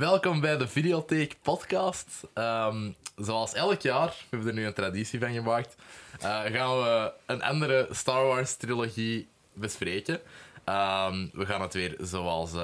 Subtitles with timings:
[0.00, 2.22] Welkom bij de Videotheek podcast.
[2.34, 5.76] Ehm, zoals elk jaar, we hebben er nu een traditie van gemaakt,
[6.20, 10.20] eh, gaan we een andere Star Wars trilogie bespreken.
[10.64, 12.58] Ehm, we gaan het weer zoals eh,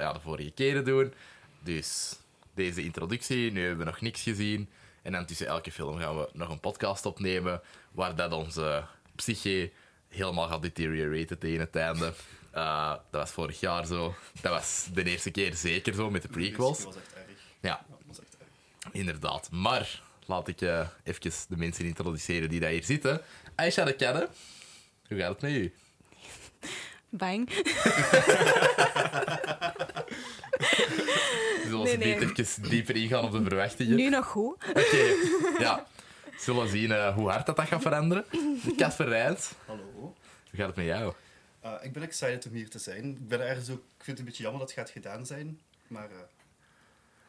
[0.00, 1.14] ja, de vorige keren doen.
[1.60, 2.18] Dus
[2.54, 4.68] deze introductie, nu hebben we nog niks gezien.
[5.02, 7.60] En dan tussen elke film gaan we nog een podcast opnemen
[7.92, 9.70] waar dat onze psyche
[10.08, 12.12] helemaal gaat deterioraten tegen het einde.
[12.56, 14.14] Uh, dat was vorig jaar zo.
[14.40, 16.76] Dat was de eerste keer zeker zo met de prequels.
[16.78, 17.38] Dat was echt erg.
[17.60, 18.92] Ja, Dat was echt erg.
[18.92, 19.48] inderdaad.
[19.50, 23.20] Maar laat ik uh, even de mensen introduceren die daar hier zitten.
[23.54, 24.28] Aisha de kennen.
[25.08, 25.74] Hoe gaat het met u?
[27.08, 27.50] Bang.
[31.66, 32.18] Zullen Nee, we nee.
[32.26, 33.96] niet even dieper ingaan op de verwachtingen?
[33.96, 34.56] Nu nog goed.
[34.68, 35.14] Oké,
[35.58, 35.86] ja.
[36.38, 38.24] Zullen we zien eh, hoe hard dat, dat gaat veranderen?
[38.76, 39.82] Casper Rijns, Hallo.
[39.94, 40.12] hoe
[40.52, 41.12] gaat het met jou?
[41.66, 43.04] Uh, ik ben excited om hier te zijn.
[43.04, 45.60] Ik, ben ergens ook, ik vind het een beetje jammer dat het gaat gedaan zijn.
[45.86, 46.16] Maar uh,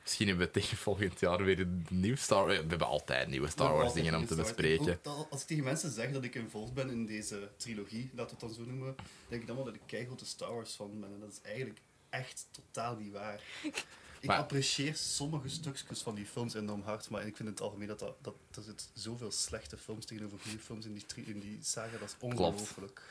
[0.01, 2.57] Misschien hebben we tegen volgend jaar weer een nieuw Star Wars...
[2.59, 4.99] We hebben altijd nieuwe Star Wars dingen om te bespreken.
[5.01, 8.45] Dat- als ik tegen mensen zeg dat ik involved ben in deze trilogie, laten we
[8.45, 8.95] het dan zo noemen,
[9.27, 11.13] denk ik dan wel dat ik een keigrote Star Wars fan ben.
[11.13, 13.41] En dat is eigenlijk echt totaal niet waar.
[14.19, 17.61] Ik Maar- apprecieer sommige stukjes van die films enorm hard, maar ik vind in het
[17.61, 21.39] algemeen dat, dat, dat er zit zoveel slechte films tegenover goede films in die, in
[21.39, 21.97] die saga.
[21.97, 23.01] Dat is ongelooflijk.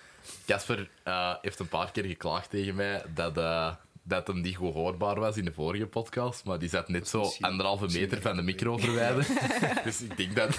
[0.47, 4.73] Casper eh, heeft een paar keer geklaagd tegen mij dat, eh, dat hem niet goed
[4.73, 8.37] hoorbaar was in de vorige podcast, maar die zat net is zo anderhalve meter van
[8.37, 9.29] de micro verwijderd.
[9.85, 10.51] dus ik denk dat...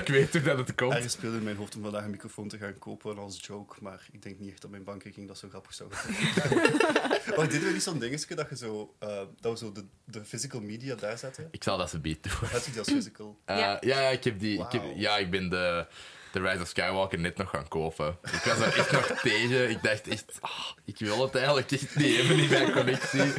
[0.00, 0.92] ik weet hoe dat het komt.
[0.92, 4.06] Ergens speelde in mijn hoofd om vandaag een microfoon te gaan kopen als joke, maar
[4.12, 6.76] ik denk niet echt dat mijn bankrekening dat zo grappig zou vinden.
[7.36, 9.08] maar deden we niet zo'n dingetje dat, je zo, eh,
[9.40, 11.48] dat we zo de, de physical media daar zetten?
[11.50, 12.48] Ik zal dat ze beat doen.
[12.50, 13.38] Had je die als physical?
[13.44, 13.78] Eh, Ja.
[13.80, 14.00] ja.
[14.00, 14.60] ja, ik heb die...
[14.60, 15.86] Ik heb- ja, ik ben de,
[16.32, 18.18] de Rise of Skywalker net nog gaan kopen.
[18.32, 19.70] Ik was er echt nog tegen.
[19.70, 20.24] Ik dacht echt...
[20.40, 20.50] ah,
[20.84, 23.22] ik wil het eigenlijk echt niet hebben in mijn collectie.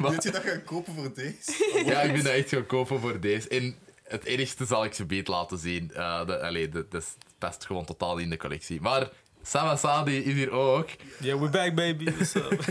[0.00, 1.82] Maar- Moet je dat gaan kopen voor deze?
[1.86, 3.48] Ja, ik ben dat echt gaan kopen voor deze.
[3.48, 5.90] En het ergste zal ik ze beet laten zien.
[5.94, 8.80] Eh de, allee, de, dat past gewoon totaal niet in de collectie.
[8.80, 9.08] Maar
[9.42, 10.88] Sama Sadi is hier ook.
[11.20, 12.04] Yeah, we're back, baby.
[12.04, 12.50] What's up?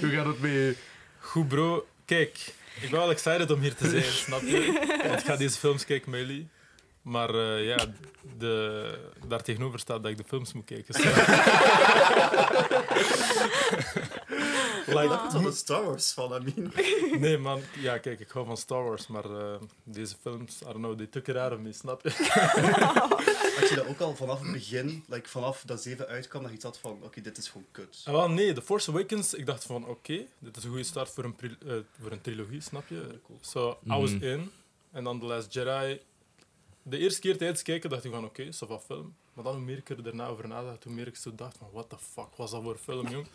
[0.00, 0.74] Hoe gaat het met je?
[1.18, 1.86] Goed, bro.
[2.04, 2.38] Kijk,
[2.80, 4.86] ik ben wel excited om hier te zijn, snap je?
[5.06, 6.48] Want ik ga deze films kijken met jullie.
[7.02, 7.78] Maar eh, ja,
[8.38, 10.94] de, daar tegenover staat dat ik de films moet kijken.
[10.94, 11.00] So.
[14.86, 16.72] Ik like, dacht van een Star Wars van, I mean.
[17.20, 17.60] nee, man.
[17.80, 21.06] Ja, kijk, ik hou van Star Wars, maar eh, deze films, I don't know, they
[21.06, 22.10] took it out of me, snap je?
[23.60, 26.56] Had je dat ook al vanaf het begin, like vanaf dat 7 uitkwam, dat je
[26.56, 28.02] iets had van, oké, dit is gewoon kut.
[28.04, 31.10] Ah, wel, nee, The Force Awakens, ik dacht van, oké, dit is een goede start
[31.10, 33.18] voor een, eh, voor een trilogie, snap je?
[33.26, 33.38] cool.
[33.40, 34.24] So, I was Mhm.
[34.24, 34.50] in.
[34.92, 36.00] En dan The Last Jedi.
[36.90, 39.14] De eerste keer tijdens kijken dacht ik van, oké, okay, film.
[39.32, 41.68] Maar dan hoe meer ik er daarna over nadacht, hoe meer ik zo dacht van,
[41.72, 43.26] what the fuck was dat voor film, jong?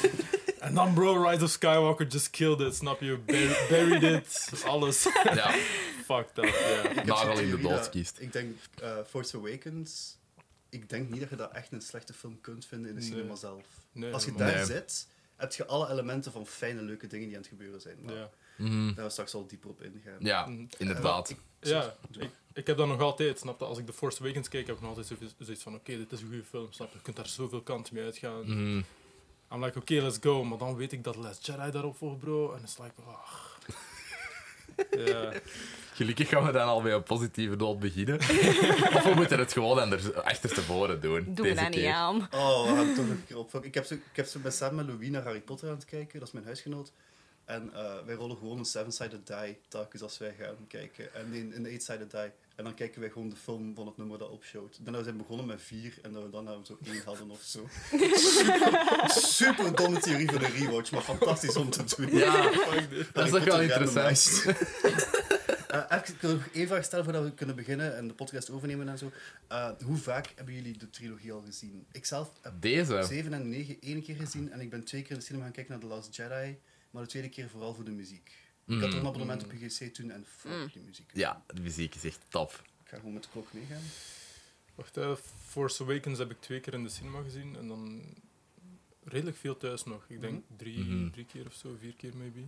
[0.58, 3.18] en dan, bro, Rise of Skywalker just killed it, snap je?
[3.18, 5.08] Bur- buried it, alles.
[5.34, 5.50] Ja,
[6.08, 6.44] Fucked up,
[6.94, 7.04] ja.
[7.04, 8.20] Nagel in de dood kiest.
[8.20, 10.16] Ik denk, eh, Force Awakens,
[10.68, 13.10] ik denk niet dat je dat echt een slechte film kunt vinden in de Nee.
[13.10, 13.62] cinema zelf.
[13.92, 14.76] Nee, Als je helemaal daar Nee.
[14.76, 17.96] zit, heb je alle elementen van fijne, leuke dingen die aan het gebeuren zijn.
[18.02, 18.14] Maar.
[18.14, 18.30] Ja.
[18.56, 18.94] Mhm.
[18.94, 20.16] daar we straks al dieper op ingaan.
[20.18, 20.64] ja Mhm.
[20.78, 21.30] inderdaad.
[21.30, 23.64] Ik- Ja, ik, ik heb dat nog altijd, snap je?
[23.64, 26.12] Als ik The Force Awakens kijk, heb ik nog altijd zoiets- zoiets van, oké, dit
[26.12, 26.96] is een goede film, snap je?
[26.96, 28.40] Je kunt daar zoveel kanten mee uitgaan.
[28.42, 28.82] Mhm.
[29.52, 30.44] I'm like, oké, let's go.
[30.44, 32.52] Maar dan weet ik dat Last Jedi daarop volgt, bro.
[32.52, 33.30] En het is like, oh.
[35.06, 35.32] ja.
[35.94, 38.18] Gelukkig gaan we dan al met een positieve noot beginnen.
[38.96, 41.24] of we moeten het gewoon anders achterstevoren doen.
[41.34, 42.28] Doe dat niet aan.
[42.32, 43.66] Oh, we gaan het toch een keer opvangen.
[43.66, 45.84] Ik heb zo, ik heb zo met samen met Louis naar Harry Potter aan het
[45.84, 46.92] kijken, dat is mijn huisgenoot.
[47.44, 51.14] En eh, wij rollen gewoon een seven-sided die telkens als wij gaan kijken.
[51.14, 52.30] En in een eight-sided die.
[52.54, 54.78] En dan kijken wij gewoon de film van het nummer dat opshowt.
[54.80, 57.68] Dan zijn we begonnen met vier en dat we dan zo één hadden of zo.
[58.14, 59.10] Super,
[59.40, 62.16] super domme theorie voor een rewatch, maar fantastisch om te doen.
[62.16, 62.42] Ja,
[63.12, 64.44] dat is toch wel interessant.
[65.74, 68.88] even, ik wil nog één vraag stellen voordat we kunnen beginnen en de podcast overnemen
[68.88, 69.10] en zo.
[69.48, 71.86] Eh, hoe vaak hebben jullie de trilogie al gezien?
[71.92, 73.02] Ik zelf heb Deze.
[73.02, 75.52] 7 en 9 één keer gezien en ik ben twee keer in de cinema gaan
[75.52, 76.58] kijken naar The Last Jedi,
[76.94, 78.32] maar de tweede keer vooral voor de muziek.
[78.66, 80.68] Ik had er een abonnement op UGC toen en fuck Mm.
[80.72, 81.10] die muziek.
[81.14, 82.62] Ja, de muziek is echt top.
[82.82, 83.82] Ik ga gewoon met de klok meegaan.
[84.74, 85.16] Wacht, hè.
[85.46, 87.56] Force Awakens heb ik twee keer in de cinema gezien.
[87.56, 88.02] En dan
[89.04, 90.04] redelijk veel thuis nog.
[90.08, 91.10] Ik denk drie, Mhm.
[91.10, 92.40] drie keer of zo, vier keer maybe.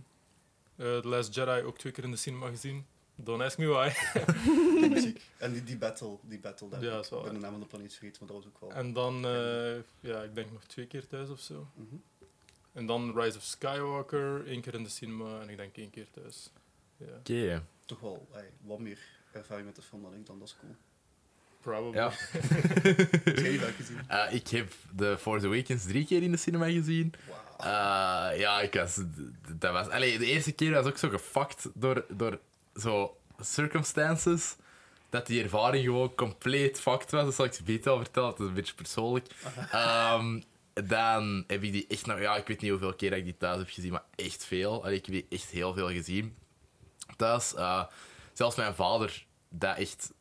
[0.75, 2.85] Eh The Last Jedi ook twee keer in de cinema gezien.
[3.15, 3.89] Don't ask me why.
[4.79, 5.21] Die muziek.
[5.37, 6.83] En die, die battle, die battle daar.
[6.83, 8.59] Ja, dat is ik ben de naam van de planeet vergeten, maar dat was ook
[8.59, 8.71] wel...
[8.71, 11.67] En dan, eh, ja, ik denk nog twee keer thuis of zo.
[11.75, 11.95] Mhm.
[12.77, 16.07] En dan Rise of Skywalker, één keer in de cinema en ik denk één keer
[16.11, 16.51] thuis.
[16.97, 17.63] Ja, Oké.
[17.85, 18.99] Toch wel ey, wat meer
[19.31, 20.75] ervaring met de film dan ik dan, dat is cool.
[21.59, 21.99] probably.
[21.99, 22.11] Ja.
[23.23, 23.99] Heb jij die wel gezien?
[24.07, 27.13] Eh, ik heb The Force Awakens drie keer in de cinema gezien.
[27.27, 28.31] Wauw.
[28.31, 28.99] Eh, ja, ik was...
[29.57, 32.39] Dat was allee, de eerste keer was ook zo gefucked door, door
[32.75, 34.55] zo circumstances.
[35.09, 37.23] Dat die ervaring gewoon compleet fucked was.
[37.23, 38.29] Dat zal ik je beter al vertellen.
[38.29, 39.27] Dat is een beetje persoonlijk.
[39.71, 40.41] Ehm,
[40.85, 42.19] dan heb ik die echt nog...
[42.19, 44.83] Ja, ik weet niet hoeveel keer ik die thuis heb gezien, maar echt veel.
[44.83, 46.35] Allee, ik heb die echt heel veel gezien.
[47.15, 47.53] Thuis.
[47.53, 47.85] eh,
[48.33, 50.13] zelfs mijn vader, dat echt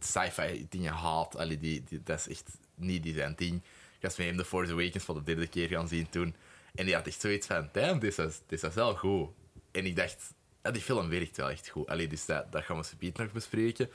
[0.00, 1.36] sci-fi dingen haat.
[1.36, 3.54] Allee, die, die, dat is echt niet die zijn ding.
[3.96, 6.34] Ik was met hem The Force Awakens voor de derde keer gaan zien toen.
[6.74, 9.28] En die had echt zoiets van, damn, dit is, dit is wel goed.
[9.70, 10.34] En ik dacht,
[10.72, 11.86] die film werkt wel echt goed.
[11.86, 13.90] Allee, dus dat, dat gaan we subiet nog bespreken.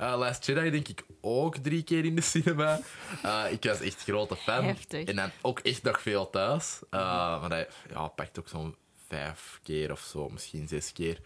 [0.00, 2.80] Eh, Last Jedi denk ik ook drie keer in de cinema.
[3.22, 4.64] Eh, ik was echt grote fan.
[4.64, 5.04] Heftig.
[5.04, 6.80] En dan ook echt nog veel thuis.
[6.90, 8.76] Uh, maar hij ja, pakt ook zo'n
[9.08, 11.20] vijf keer of zo, misschien zes keer.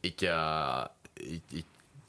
[0.00, 0.20] Ik,
[1.14, 1.64] ik, ik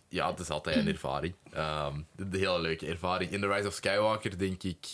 [0.07, 1.33] ja, het is altijd een ervaring.
[1.51, 3.31] Ehm, een hele leuke ervaring.
[3.31, 4.87] In The Rise of Skywalker denk ik...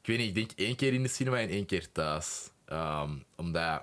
[0.00, 2.50] Ik weet niet, ik denk één keer in de cinema en één keer thuis.
[2.64, 3.82] Ehm, omdat...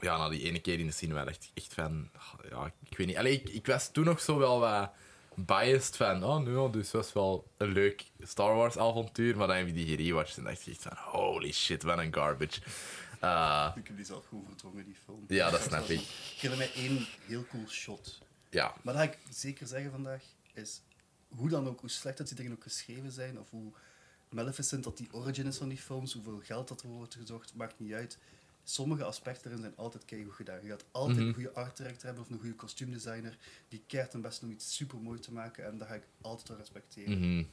[0.00, 2.10] Ja, na die ene keer in de cinema dacht ik echt van...
[2.50, 3.16] Ja, ik weet niet.
[3.16, 4.90] Allee, ik, ik was toen nog zo wel wat
[5.34, 6.24] biased van...
[6.24, 9.36] Oh, nee, dus was wel een leuk Star Wars avontuur.
[9.36, 10.96] Maar dan heb je die gerewatcht en dacht ik echt van...
[10.96, 12.60] Holy shit, wat een garbage.
[13.20, 15.24] Eh, Ik heb die zelf gewoon verdrongen, die film.
[15.28, 16.00] ja, dat snap ik.
[16.00, 18.18] Ik herinner mij één heel cool shot.
[18.50, 18.74] Ja.
[18.82, 20.22] Maar dat ga ik zeker zeggen vandaag,
[20.54, 20.80] is
[21.28, 23.72] hoe dan ook, hoe slecht dat die dingen ook geschreven zijn, of hoe
[24.28, 27.78] Maleficent dat die origin is van die films, hoeveel geld dat er wordt gezocht, maakt
[27.80, 28.18] niet uit.
[28.64, 30.62] Sommige aspecten erin zijn altijd keigoed gedaan.
[30.62, 31.26] Je gaat altijd Mhm.
[31.28, 33.36] een goede art director hebben of een goede kostuumdesigner.
[33.68, 36.48] Die keert hem best om iets super mooi te maken en dat ga ik altijd
[36.48, 37.18] wel respecteren.
[37.18, 37.44] Mhm.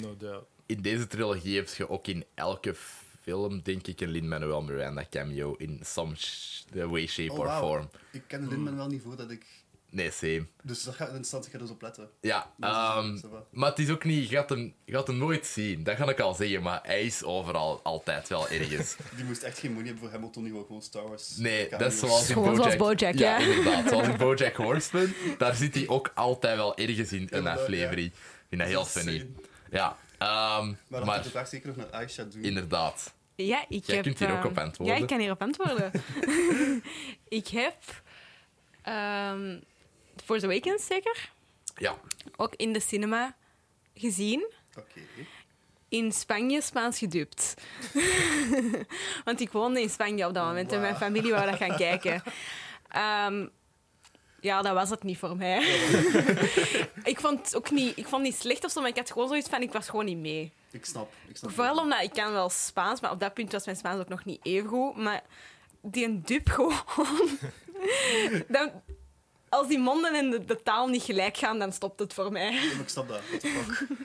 [0.00, 0.46] No doubt.
[0.66, 2.74] in deze trilogie heb je ook in elke
[3.20, 6.14] film, denk ik, een Lin-Manuel Miranda cameo in some
[6.70, 7.90] way, shape Oh, or form.
[8.12, 9.46] Ik ken Lin wel niet voordat ik...
[9.90, 10.46] Nee, same.
[10.62, 12.10] Dus dat gaat ik ga er dus op letten.
[12.20, 13.44] Ja, ehm, va.
[13.50, 16.08] maar het is ook niet, je gaat, hem, je gaat hem nooit zien, dat ga
[16.08, 18.96] ik al zeggen, maar hij is overal altijd wel ergens.
[19.16, 21.36] Die moest echt geen money hebben voor Hamilton, die wou gewoon Star Wars.
[21.36, 22.56] Nee, dat is zoals in Bojack.
[22.56, 23.38] zoals Bojack, ja.
[23.38, 23.88] inderdaad.
[23.88, 28.06] Zoals in Bojack Horseman, daar zit hij ook altijd wel ergens in een aflevering.
[28.06, 29.26] Ik vind dat heel funny.
[29.70, 32.42] Ja, ehm, Maar dan maar moet ik de vraag zeker nog naar Aisha doen.
[32.42, 33.14] inderdaad.
[33.34, 34.04] Ja, ik Jij heb...
[34.04, 34.96] kunt hier ook eh, op antwoorden.
[34.96, 35.90] Ja, ik kan hierop antwoorden.
[37.28, 37.76] ik heb...
[38.82, 39.56] ehm
[40.24, 41.30] Force Awakens zeker?
[41.76, 41.98] Ja,
[42.36, 43.36] Ook in de cinema
[43.94, 44.46] gezien.
[44.78, 45.00] Oké.
[45.88, 47.54] In Spanje Spaans gedubt.
[49.24, 52.22] Want ik woonde in Spanje op dat moment en mijn familie wou dat gaan kijken.
[52.88, 53.46] Ehm,
[54.40, 55.58] ja, dat was het niet voor mij.
[57.04, 59.10] ik, vond het ook niet, ik vond het niet slecht of zo, maar ik had
[59.10, 60.52] gewoon zoiets van, ik was gewoon niet mee.
[60.70, 61.12] Ik snap.
[61.28, 64.00] Ik snap Vooral omdat ik kan wel Spaans, maar op dat punt was mijn Spaans
[64.00, 64.96] ook nog niet even goed.
[64.96, 65.22] Maar
[65.82, 66.74] die een dub gewoon...
[68.48, 68.70] dan,
[69.48, 72.52] als die monden en de, de taal niet gelijk gaan, dan stopt het voor mij.
[72.52, 73.20] Ja, ik snap dat.
[73.28, 73.86] What the fuck.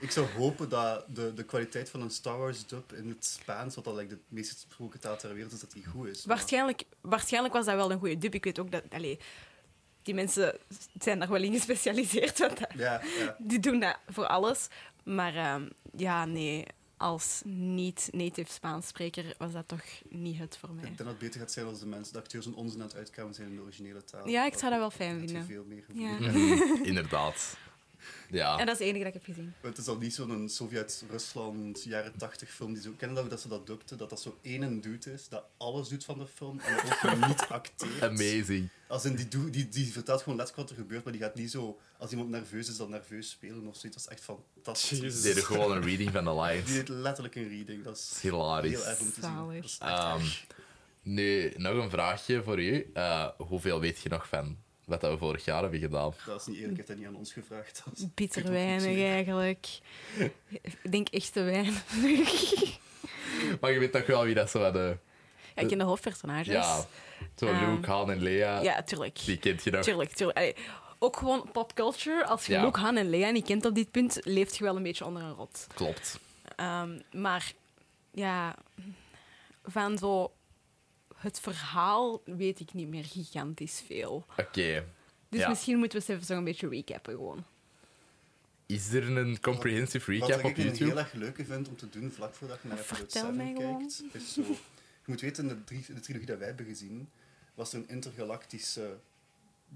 [0.00, 3.74] Ik zou hopen dat de, de kwaliteit van een Star Wars dub in het Spaans,
[3.74, 6.24] wat dat like, de meest gesproken taal ter wereld is, dat die goed is.
[6.24, 8.34] Maar- Waarschijnlijk, waarschijnlijk was dat wel een goede dub.
[8.34, 8.82] Ik weet ook dat...
[8.90, 9.18] Allee,
[10.02, 10.58] die mensen
[10.98, 12.38] zijn daar wel in gespecialiseerd.
[12.38, 13.36] Want dat- Ja, ja.
[13.38, 14.68] die doen dat voor alles.
[15.04, 16.64] Maar ehm, ja, nee.
[16.98, 20.78] Als niet-native Spaans spreker was dat toch niet het voor mij.
[20.78, 22.86] Ik denk dat het beter gaat zijn als de mensen, de acteurs een onzin aan
[22.86, 24.28] het uitkomen zijn in de originele taal.
[24.28, 25.44] Ja, ik zou dat wel fijn vinden.
[25.44, 26.18] veel meer Ja.
[26.92, 27.56] inderdaad.
[28.30, 28.58] Ja.
[28.58, 29.54] En dat is het enige dat ik heb gezien.
[29.60, 33.40] Het is al niet zo'n Sovjet-Rusland jaren 80 film die zo kennen dat we dat
[33.40, 36.60] ze dat dubten, dat dat zo één dude is dat alles doet van de film
[36.60, 38.02] en ook niet acteert.
[38.02, 38.68] Amazing.
[38.88, 41.50] Als in die, die, die vertelt gewoon letterlijk wat er gebeurt, maar die gaat niet
[41.50, 44.02] zo als iemand nerveus is dan nerveus spelen of zoiets.
[44.04, 44.20] Dat is echt
[44.54, 44.98] fantastisch.
[44.98, 45.16] Jezus.
[45.22, 46.72] Ze deden gewoon een reading van de Die lines.
[46.72, 47.84] deed letterlijk een reading.
[47.84, 48.70] Dat is Hilarisch.
[48.70, 49.22] heel erg om te zien.
[49.22, 49.60] Zalig.
[49.62, 50.24] Dat is echt Ehm,
[51.02, 52.90] nu, nog een vraagje voor u.
[52.94, 54.56] Eh, hoeveel weet je nog van
[54.88, 56.14] wat dat we vorig jaar hebben gedaan?
[56.26, 57.82] Dat is niet eerlijk, heeft hij niet aan ons gevraagd.
[57.84, 59.68] Dat Bitter weinig eigenlijk.
[60.60, 61.82] Ik denk echt te weinig.
[63.60, 65.00] Maar je weet toch wel wie dat zo hadden.
[65.54, 66.46] Ja, ik ken de hoofdpersonages.
[66.46, 66.84] Ja,
[67.36, 68.60] zo Ehm, Luke, Han en Lea.
[68.62, 69.18] Ja, tuurlijk.
[69.24, 69.82] Die kent je nog.
[69.82, 70.38] Tuurlijk, tuurlijk.
[70.38, 70.54] Allee,
[70.98, 72.24] ook gewoon popculture.
[72.26, 72.62] Als je Ja.
[72.64, 75.22] Luke, Han en Lea niet kent op dit punt, leeft je wel een beetje onder
[75.22, 75.66] een rot.
[75.74, 76.18] Klopt.
[76.56, 77.52] Ehm, maar
[78.12, 78.54] ja,
[79.64, 80.32] van zo
[81.18, 84.26] het verhaal weet ik niet meer gigantisch veel.
[84.36, 84.84] Oké.
[85.28, 85.48] Dus Ja.
[85.48, 87.44] misschien moeten we eens even zo een beetje recappen gewoon.
[88.66, 90.84] Is er een comprehensive recap Wat op ik een YouTube?
[90.84, 93.52] heel erg leuke vind om te doen vlak voordat je naar episode Vertel 7 mij
[93.54, 93.78] gewoon.
[93.78, 94.42] kijkt, is zo...
[95.04, 97.08] Je moet weten, in de, drie, de trilogie dat wij hebben gezien,
[97.54, 98.98] was er een intergalactische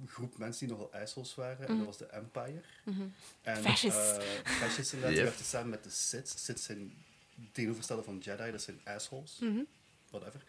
[0.07, 1.69] groep mensen die nogal assholes waren.
[1.69, 2.61] En dat was de Empire.
[2.85, 3.13] En,
[3.55, 3.63] Mhm.
[3.63, 4.17] Fascists.
[4.17, 5.09] eh, fascists inderdaad.
[5.09, 5.25] Die Yep.
[5.25, 6.29] werkten samen met de Sith.
[6.37, 6.93] Sith zijn
[7.53, 9.39] tegenovergestelde van Jedi, dat zijn assholes.
[9.41, 9.61] Mhm.
[10.11, 10.43] Whatever.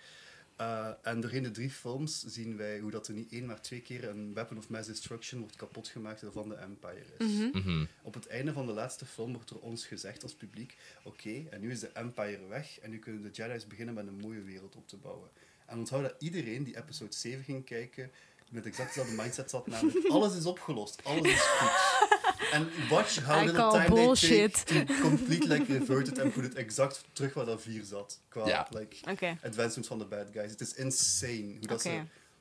[0.55, 3.81] Eh, en doorheen de drie films zien wij hoe dat er niet één, maar twee
[3.81, 7.25] keer een weapon of mass destruction wordt kapot gemaakt van de Empire is.
[7.27, 7.85] Mhm.
[8.01, 11.61] Op het einde van de laatste film wordt er ons gezegd als publiek: Oké, en
[11.61, 14.75] nu is de Empire weg en nu kunnen de Jedi's beginnen met een mooie wereld
[14.75, 15.29] op te bouwen.
[15.65, 18.11] En onthoud dat iedereen die episode 7 ging kijken
[18.49, 22.21] met exact dezelfde mindset zat, namelijk alles is opgelost, alles is goed.
[22.53, 24.65] En watch how little time they bullshit.
[24.65, 28.19] take to complete like revert it en put it exact terug waar dat 4 zat.
[28.29, 28.67] Qua Ja.
[28.69, 29.37] like, Oké.
[29.43, 30.51] advancement van de bad guys.
[30.51, 31.89] Het is insane hoe dat ze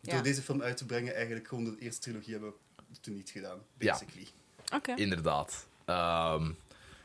[0.00, 0.21] door ja.
[0.23, 2.52] deze film uit te brengen eigenlijk gewoon de eerste trilogie hebben
[3.00, 3.92] teniet gedaan, Ja.
[3.92, 4.26] basically.
[4.75, 4.95] Oké.
[4.95, 5.66] Inderdaad.
[5.85, 6.50] Ehm,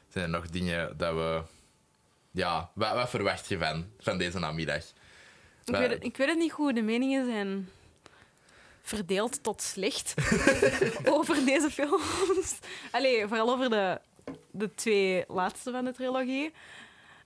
[0.10, 1.42] zijn er nog dingen dat we...
[2.32, 4.84] Ja, wat, wat verwacht je van, van deze namiddag?
[5.66, 6.76] Ik weet, het, ik weet het niet goed.
[6.76, 7.70] De meningen zijn
[8.88, 10.14] verdeeld tot slecht
[11.16, 12.54] over deze films.
[12.92, 14.00] Allee, vooral over de,
[14.52, 16.54] de twee laatste van de trilogie.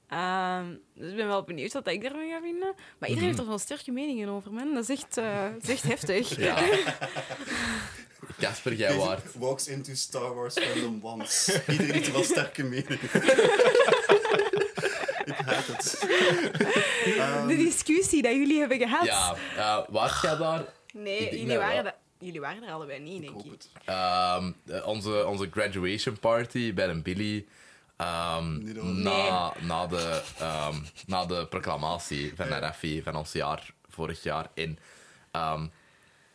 [0.08, 0.66] Ehm,
[0.96, 2.74] dus ik ben wel benieuwd wat ik ervan ga vinden.
[2.98, 4.74] Maar iedereen heeft er wel sterke meningen over, man.
[4.74, 6.36] Dat is echt, eh, dat is echt heftig.
[6.38, 6.58] Ja.
[8.40, 9.34] Casper, jij waard.
[9.36, 11.62] Walks into Star Wars fandom once.
[11.68, 13.00] Iedereen heeft er wel sterke mening.
[15.26, 16.06] Ik haat het.
[17.18, 19.06] Ehm, De discussie dat jullie hebben gehad.
[19.06, 20.64] Ja, uh, waart jij daar?
[20.94, 23.52] Nee, jullie waren, da- jullie waren er allebei niet, ik denk hoop ik.
[23.52, 23.70] het.
[23.86, 27.46] Ehm, eh, onze, onze graduation party bij een Billy.
[27.98, 28.58] ehm,
[29.02, 34.48] na, na, de, ehm, na de proclamatie van de RFI van ons jaar, vorig jaar.
[35.32, 35.68] Ehm,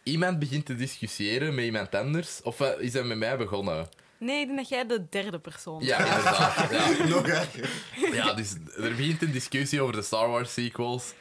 [0.03, 2.43] iemand begint te discussiëren met iemand anders.
[2.43, 3.89] Of eh, is hij met mij begonnen?
[4.19, 6.71] Nee, ik denk dat jij de derde persoon Ja, inderdaad.
[6.71, 7.05] Ja.
[7.15, 7.71] Nog erger.
[8.13, 11.13] Ja, dus er begint een discussie over de Star Wars sequels.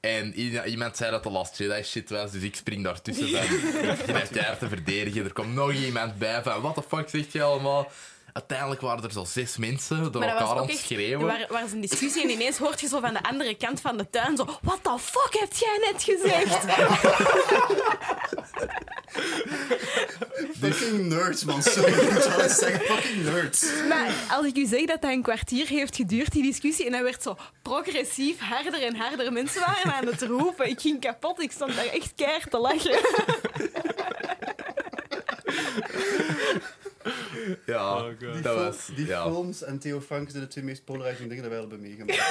[0.00, 0.34] En
[0.66, 3.28] iemand zei dat de Last Jedi shit was, dus ik spring daartussen.
[3.28, 5.24] Van, ik keihard te verdedigen.
[5.24, 7.90] Er komt nog iemand bij van, what the fuck zeg je allemaal?
[8.32, 11.40] Uiteindelijk waren er zo zes mensen door elkaar aan het schreeuwen.
[11.40, 13.96] Er was, was een discussie en ineens hoort je zo van de andere kant van
[13.96, 14.44] de tuin zo...
[14.62, 16.58] What the fuck heb jij net gezegd?
[20.60, 21.62] Fucking nerds, man.
[21.62, 22.80] Sorry, ik moet wel eens zeggen.
[22.80, 23.66] Fucking nerds.
[23.88, 27.02] maar als ik u zeg dat dat een kwartier heeft geduurd, die discussie, en dat
[27.02, 29.32] werd zo progressief harder en harder.
[29.32, 30.68] Mensen waren aan het roepen.
[30.68, 31.42] Ik ging kapot.
[31.42, 32.98] Ik stond daar echt keihard te lachen.
[37.66, 38.18] Ja, Oh.
[38.32, 38.86] Die, dat was...
[38.96, 39.22] die ja.
[39.22, 42.18] films en Theo Frank zijn de twee meest polarizing dingen dat wij hebben meegemaakt.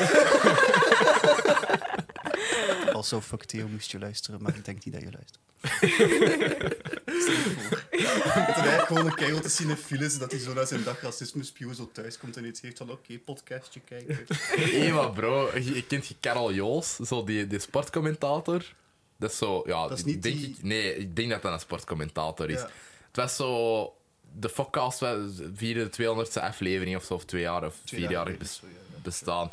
[2.94, 5.40] Also, fuck Theo moest je luisteren, maar ik denk niet dat je luistert.
[7.92, 11.76] Er eigenlijk gewoon een keigote cinefiel is, dat hij zo naar zijn dag racisme spuwen
[11.76, 14.26] zo thuis komt en iets heeft van oké, podcastje kijken.
[14.38, 18.74] Hé, maar bro, je, je kent je Karel Joos, zo die, die sportcommentator?
[19.18, 21.42] Dat is zo, ja, Dat is die- niet denk die- ik, nee, ik denk dat
[21.42, 22.60] dat een sportcommentator is.
[22.60, 22.70] Ja.
[23.08, 23.94] Het was zo,
[24.34, 25.18] de podcast was
[25.56, 28.62] vierde, 200ste aflevering of zo, of twee jaar of vier jaar geleden bes-
[29.04, 29.50] bestaan.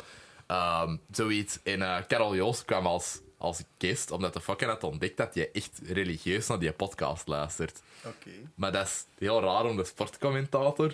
[0.47, 1.59] Ehm, zoiets.
[1.63, 5.51] En eh Karel Joos kwam als, als guest, omdat de fucking had ontdekt dat je
[5.51, 7.81] echt religieus naar die podcast luistert.
[8.05, 8.29] Oké.
[8.55, 10.93] Maar dat is heel raar om de sportcommentator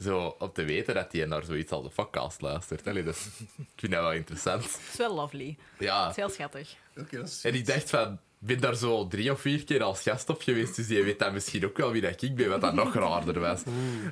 [0.00, 2.86] zo op te weten dat hij naar zoiets als de podcast luistert.
[2.86, 3.26] Allee, dus,
[3.58, 4.62] ik vind dat wel interessant.
[4.62, 5.56] Dat is wel lovely.
[5.78, 6.74] Ja, Dat is heel schattig.
[6.96, 10.02] Oké, dat is en ik dacht van, ben daar zo drie of vier keer als
[10.02, 12.60] gast op geweest, dus die weet dan misschien ook wel wie dat ik ben, wat
[12.60, 13.62] dat nog raarder was.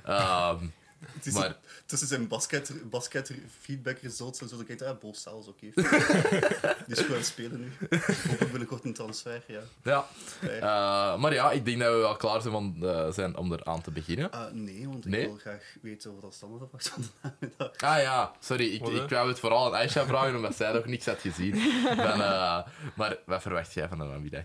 [0.04, 0.73] Ehm, Het
[1.23, 4.57] is Maar- tussen zijn basket, basket feedback results en zo.
[4.57, 5.67] Dan kijkt hij, ah, Bol Stels, oké.
[5.75, 5.83] Die
[6.87, 7.73] is gewoon aan het spelen nu.
[8.28, 9.61] Hopelijk binnenkort een transfer, ja.
[9.83, 10.07] ja.
[10.40, 13.83] Eh, maar ja, ik denk dat we wel klaar zijn om, eh, zijn om eraan
[13.83, 14.31] te beginnen.
[14.31, 15.26] Ah, nee, want ik Nee?
[15.26, 17.09] wil graag weten of dat standaard afwacht van de
[17.40, 17.76] namiddag.
[17.76, 19.02] Ah ja, sorry, ik, Wat, hè?
[19.02, 21.55] ik wou het vooral aan Aisha vragen, omdat zij nog niks had gezien.
[21.99, 24.45] Eh, maar wat verwacht jij van de namiddag?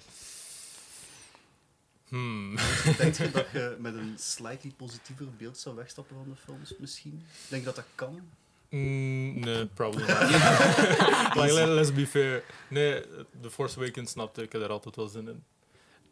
[2.13, 2.55] Hmm.
[2.98, 7.24] Denk je dat je met een slightly positiever beeld zou wegstappen van de films, misschien?
[7.48, 8.22] Denk je dat dat kan?
[8.70, 10.20] Mm, nee, probably not.
[11.41, 12.43] like, let, let's be fair.
[12.70, 13.01] Nee,
[13.41, 15.43] The Force Awakens snapte ik er altijd wel zin in.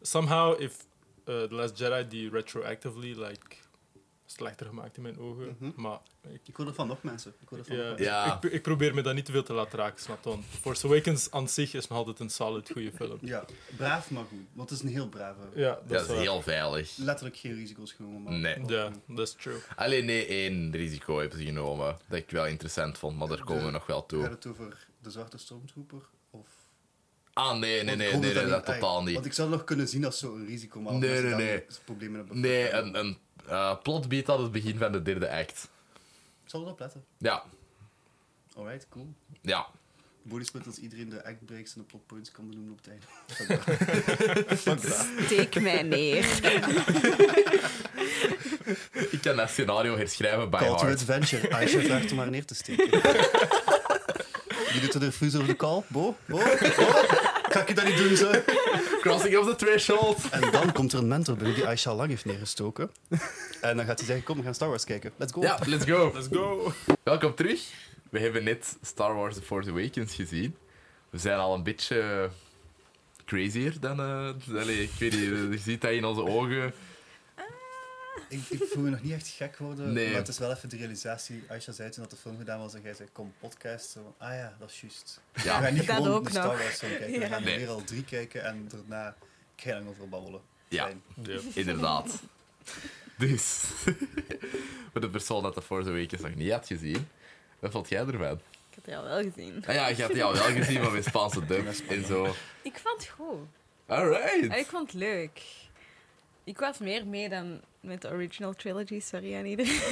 [0.00, 0.76] Somehow, if
[1.28, 3.56] uh, The Last Jedi die retroactively like,
[4.32, 5.56] slechter gemaakt in mijn ogen.
[5.58, 5.70] Mhm.
[5.76, 5.98] Maar
[6.32, 7.34] ik, Ik hoor ervan nog mensen.
[7.40, 8.06] Ik hoor ervan nog ja, mensen.
[8.06, 8.38] Ja.
[8.42, 10.28] Ik, ik probeer me dat niet te veel te laten raken, snap je?
[10.28, 13.18] Want Force Awakens aan zich is nog altijd een solid goede film.
[13.20, 13.44] Ja,
[13.76, 14.38] braaf maar goed.
[14.52, 15.40] Want het is een heel brave.
[15.54, 16.96] Ja, dat, Dat is heel veilig.
[16.96, 18.22] Letterlijk geen risico's genomen.
[18.22, 18.58] Maar Nee.
[18.66, 19.58] Ja, dat is true.
[19.76, 23.64] Alleen nee, één risico hebben ze genomen dat ik wel interessant vond, maar daar komen
[23.64, 24.22] we nog wel Gaat toe.
[24.22, 26.00] het over de Zwarte Stormtrooper?
[26.30, 26.46] Of...
[27.32, 29.14] Ah, nee, nee, nee, nee, nee, dat totaal niet.
[29.14, 31.64] Want ik zou het nog kunnen zien als zo'n risico, maar als Nee, nee, nee.
[31.84, 32.40] problemen hebben.
[32.40, 35.68] Nee, een, een eh, plotbeat aan het begin van de derde act.
[36.44, 37.04] Ik zal erop letten.
[37.18, 37.42] Ja,
[38.56, 39.08] Alright, cool.
[39.40, 39.66] ja.
[40.24, 42.88] Body split als iedereen de act breaks en de plot points kan benoemen op het
[42.88, 43.06] einde.
[45.24, 46.24] Steek mij neer.
[49.10, 51.50] Ik kan dat scenario herschrijven by Call to adventure.
[51.54, 52.90] Aisha vraagt om maar neer te steken.
[54.72, 55.82] Wie doet er de fuse over de call?
[55.88, 56.16] Bo?
[56.26, 56.36] Bo?
[56.36, 56.42] Bo?
[57.52, 58.30] Ga ik dat niet doen, zo?
[59.00, 60.28] Crossing of the threshold.
[60.30, 62.90] En dan komt er een mentor binnen die Aisha lang heeft neergestoken.
[63.60, 65.12] En dan gaat hij zeggen, kom, we gaan Star Wars kijken.
[65.16, 65.40] Let's go.
[65.42, 66.10] Ja, let's go.
[66.14, 66.72] Let's go.
[67.02, 67.60] Welkom terug.
[68.10, 70.56] We hebben net Star Wars The Force Awakens gezien.
[71.10, 72.30] We zijn al een beetje
[73.26, 74.00] crazier dan...
[74.00, 76.74] eh allee, ik weet niet, je ziet dat in onze ogen.
[78.28, 80.06] Ik, ik voel me nog niet echt gek worden, Nee.
[80.08, 81.44] maar het is wel even de realisatie.
[81.48, 83.90] Aisha zei toen dat de film gedaan was en jij zei, kom, podcast.
[83.90, 85.20] Zo, ah ja, dat is juist.
[85.34, 86.62] Ja, we gaan niet Dat gewoon ook een Star nog.
[86.62, 87.20] Wars film kijken.
[87.20, 87.58] We gaan Nee.
[87.58, 89.16] weer al drie kijken en daarna
[89.64, 90.40] lang over babbelen.
[90.68, 90.88] Ja.
[91.54, 92.22] Inderdaad.
[93.18, 93.62] Dus,
[94.92, 97.08] voor de persoon dat The Force Awakens nog niet had gezien,
[97.58, 98.40] wat vond jij ervan?
[98.70, 99.64] Ik heb het al wel gezien.
[99.66, 102.34] Ah ja, je had die al wel gezien, maar met Spaanse dub en zo.
[102.62, 103.46] Ik vond het goed.
[103.86, 104.56] Alright.
[104.58, 105.42] Ik vond het leuk.
[106.44, 109.80] Ik was meer mee dan met de original trilogy, sorry aan iedereen.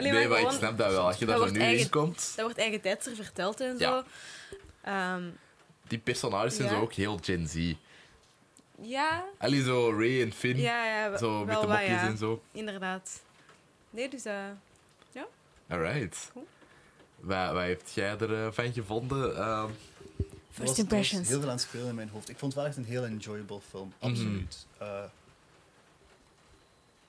[0.00, 1.06] Nee, maar ik gewoon- snap dat wel.
[1.06, 3.14] Als je daar Dat zo wordt nu in eigen- komt, Dat wordt eigen tijds er
[3.14, 3.84] verteld en zo.
[3.84, 4.04] Ja.
[5.14, 5.22] Ehm,
[5.88, 6.74] die personages zijn Ja.
[6.74, 7.74] zo ook heel Gen Z.
[8.80, 12.06] ja, Allee, zo Ray en Finn, ja, ja, wel zo met de mopjes ja.
[12.06, 12.42] en zo.
[12.52, 13.22] Inderdaad.
[13.90, 14.34] Nee, dus eh
[15.68, 16.30] Alright.
[16.32, 16.46] Cool.
[17.20, 19.36] Wat, wat heb jij ervan gevonden?
[19.36, 19.70] Ehm,
[20.50, 21.28] first impressions.
[21.28, 22.28] heel veel aan het spelen in mijn hoofd.
[22.28, 24.66] Ik vond het wel echt een heel enjoyable film, absoluut.
[24.78, 25.02] Eh,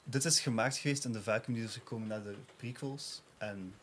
[0.05, 3.21] dit is gemaakt geweest in de vacuüm die is gekomen na de prequels.
[3.38, 3.74] En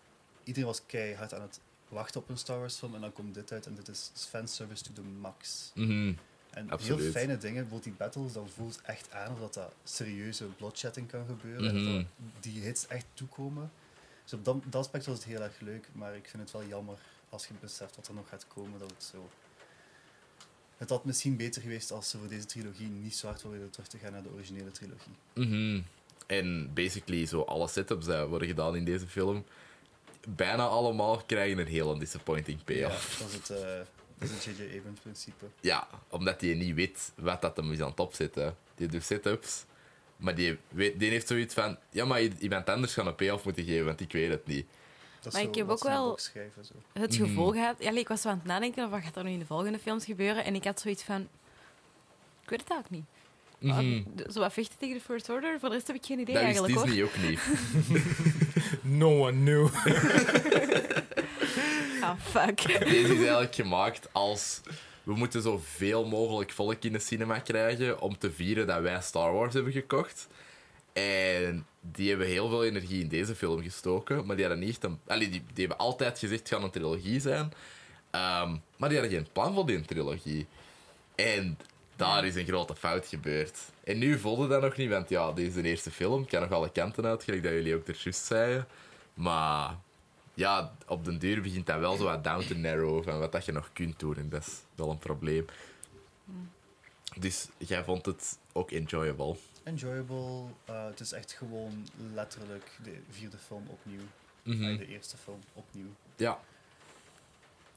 [0.45, 2.95] iedereen was keihard aan het wachten op een Star Wars film.
[2.95, 5.71] En dan komt dit uit en dit is fanservice to the max.
[5.75, 6.13] mhm.
[6.51, 6.99] En Absoluut.
[7.01, 11.09] heel fijne dingen, bijvoorbeeld die battles, dat voelt echt aan of dat, dat serieuze bloodshedding
[11.11, 11.69] kan gebeuren.
[11.69, 11.97] En Mhm.
[11.97, 12.07] dat
[12.41, 13.71] die hits echt toekomen.
[14.23, 16.65] Dus op dat, dat aspect was het heel erg leuk, maar ik vind het wel
[16.65, 16.99] jammer
[17.29, 19.29] als je beseft wat er nog gaat komen, dat het zo...
[20.77, 23.89] Het had misschien beter geweest als ze voor deze trilogie niet zo hard wilden terug
[23.89, 25.13] te gaan naar de originele trilogie.
[25.35, 25.83] Mhm.
[26.27, 29.45] En basically, zo alle setups die worden gedaan in deze film,
[30.29, 33.19] bijna allemaal krijgen een heel disappointing payoff.
[33.19, 33.79] dat is het, eh,
[34.19, 34.77] dat is het J.J.
[34.79, 35.45] Abrams principe.
[35.61, 38.57] Ja, omdat hij niet weet wat dat hem is aan het opzetten.
[38.75, 39.65] Die doet setups,
[40.17, 41.79] maar die, weet, die heeft zoiets van...
[41.91, 44.67] Ja, maar iemand anders gaat een payoff moeten geven, want ik weet het niet.
[45.21, 46.73] Dat Maar zo ik heb ook wel- boek schrijven, zo.
[46.93, 47.25] het Mhm.
[47.27, 47.77] gevoel gehad...
[47.79, 49.79] Ja, ik was zo aan het nadenken over wat gaat er nu in de volgende
[49.79, 50.45] films gebeuren.
[50.45, 51.21] En ik had zoiets van...
[52.43, 53.21] Ik weet het eigenlijk niet.
[53.63, 54.03] Mhm.
[54.33, 56.45] Zo wat vechten tegen de First Order, voor de rest heb ik geen idee Dat
[56.45, 56.85] eigenlijk hoor.
[56.85, 57.41] Disney ook niet.
[58.83, 59.69] No one knew.
[62.03, 62.67] Ah, fuck.
[62.67, 64.61] Deze is eigenlijk gemaakt als...
[65.03, 69.33] We moeten zoveel mogelijk volk in de cinema krijgen om te vieren dat wij Star
[69.33, 70.29] Wars hebben gekocht.
[70.93, 74.27] En die hebben heel veel energie in deze film gestoken.
[74.27, 74.99] Maar die hadden niet echt een...
[75.07, 77.53] Allee, die, die hebben altijd gezegd, het gaat een trilogie zijn.
[78.11, 80.47] Ehm, maar die hadden geen plan voor die trilogie.
[81.15, 81.59] En
[82.03, 83.59] daar is een grote fout gebeurd.
[83.85, 86.23] En nu voelde dat nog niet, want ja, dit is de eerste film.
[86.23, 88.67] Ik kan nog alle kanten uit, gelijk dat jullie ook er juist zeiden.
[89.15, 89.77] Maar
[90.35, 93.45] ja, op den duur begint dat wel zo wat down to narrow van wat dat
[93.45, 94.17] je nog kunt doen.
[94.17, 95.47] En dat is wel een probleem.
[97.17, 99.37] Dus jij vond het ook enjoyable.
[99.63, 100.45] Enjoyable.
[100.65, 104.03] eh, het is echt gewoon letterlijk de vierde film opnieuw.
[104.45, 105.91] Eh, de eerste film opnieuw.
[106.17, 106.41] Ja.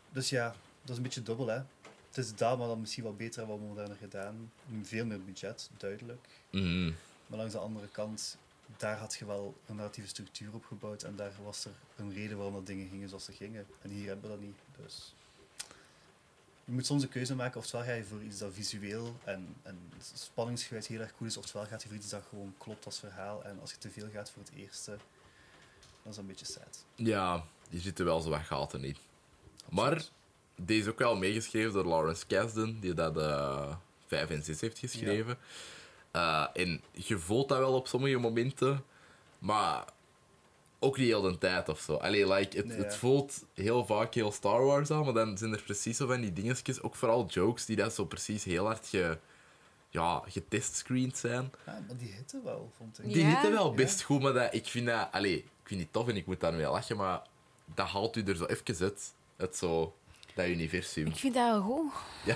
[0.10, 0.48] Dus ja,
[0.82, 1.60] dat is een beetje dubbel, hè.
[2.16, 4.52] Het is daar, maar dan misschien wat beter en wat moderner gedaan.
[4.82, 6.28] Veel meer budget, duidelijk.
[6.50, 6.92] Mhm.
[7.28, 8.38] Maar langs de andere kant,
[8.78, 11.04] daar had je wel een narratieve structuur op gebouwd.
[11.04, 13.66] En daar was er een reden waarom dat dingen gingen zoals ze gingen.
[13.82, 14.58] En hier hebben we dat niet.
[14.82, 15.14] Dus
[16.66, 17.60] je moet soms een keuze maken.
[17.60, 21.38] Oftewel ga je voor iets dat visueel en, en spanningsgewijs heel erg cool is.
[21.38, 23.44] Oftewel gaat je voor iets dat gewoon klopt als verhaal.
[23.44, 25.00] En als je te veel gaat voor het eerste, dan
[26.12, 26.86] is dat een beetje sad.
[26.96, 28.98] Ja, hier zitten wel zo wat gaten in.
[29.70, 30.10] Maar
[30.56, 33.76] deze is ook wel meegeschreven door Lawrence Kasdan, die dat eh
[34.08, 35.38] 5 en 6 heeft geschreven.
[36.12, 38.84] Eh, en je voelt dat wel op sommige momenten,
[39.40, 39.86] maar
[40.80, 41.94] ook niet heel de tijd of zo.
[41.96, 42.98] Allee, like, het, Nee, het ja.
[43.00, 46.34] voelt heel vaak heel Star Wars aan, maar dan zijn er precies zo van die
[46.34, 49.18] dingetjes, ook vooral jokes, die dat zo precies heel hard ge,
[49.90, 51.52] ja, getestscreend zijn.
[51.66, 53.06] Ja, maar die hitte wel, vond ik.
[53.06, 53.14] Ja.
[53.14, 53.76] Die hitte wel Ja.
[53.76, 55.08] best goed, maar dat, ik vind dat...
[55.12, 57.22] Allee, ik vind die tof en ik moet daar mee lachen, maar
[57.76, 59.14] dat haalt u er zo even uit.
[59.36, 59.96] Het zo...
[60.36, 61.08] Dat universum.
[61.08, 61.92] Ik vind dat wel goed.
[62.24, 62.36] Ja.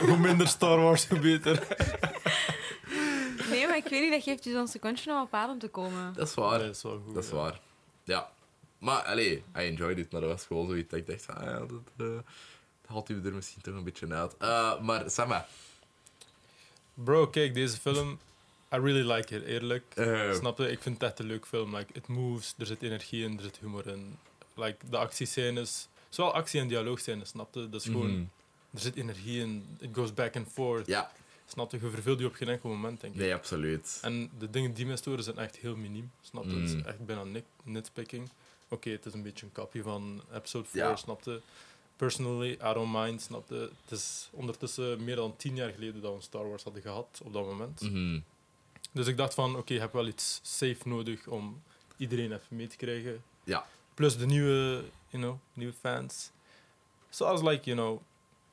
[0.06, 1.66] Hoe minder Star Wars, hoe beter.
[3.50, 6.12] Nee, maar ik weet niet, dat geeft je zo'n secondje om op adem te komen.
[6.14, 6.58] Dat is waar.
[6.58, 7.14] Nee, dat is wel goed.
[7.14, 7.36] dat is ja.
[7.36, 7.60] waar.
[8.04, 8.30] Ja.
[8.78, 11.44] Maar, allee, I enjoyed it, maar dat was gewoon zoiets dat ik dacht van, ah
[11.44, 12.24] ja, dat, eh, dat
[12.86, 14.36] haalt u er misschien toch een beetje uit.
[14.36, 15.46] Eh, maar, Sama,
[16.94, 18.18] Bro, kijk, deze film,
[18.72, 19.84] I really like it, eerlijk.
[19.94, 20.70] eh, Snap je?
[20.70, 21.76] Ik vind het echt een leuk film.
[21.76, 24.16] Like, it moves, er zit energie in, er zit humor in.
[24.54, 27.68] Like, de actiescènes, zowel actie- en dialoogscènes, snap je?
[27.68, 28.24] Dat is gewoon, mhm.
[28.74, 30.86] er zit energie in, it goes back and forth.
[30.86, 31.10] ja,
[31.46, 31.78] Snap je?
[31.82, 33.20] Je verveelt je op geen enkel moment, denk ik.
[33.20, 33.98] Nee, absoluut.
[34.02, 36.10] En de dingen die mij storen zijn echt heel miniem.
[36.20, 36.50] Snap je?
[36.50, 36.78] Het Mm.
[36.78, 38.28] is echt bijna nit nitpicking.
[38.68, 40.96] Oké, het is een beetje een kapje van episode 4, Ja.
[40.96, 41.40] snap je?
[41.96, 43.70] Personally, I don't mind, snap je?
[43.84, 47.32] Het is ondertussen meer dan tien jaar geleden dat we Star Wars hadden gehad op
[47.32, 47.80] dat moment.
[47.80, 48.18] Mhm.
[48.92, 51.62] Dus ik dacht van, oké, je hebt wel iets safe nodig om
[51.96, 53.22] iedereen even mee te krijgen.
[53.44, 53.66] Ja.
[53.94, 56.30] Plus de nieuwe, you know, nieuwe fans.
[57.10, 58.02] So I was like, you know,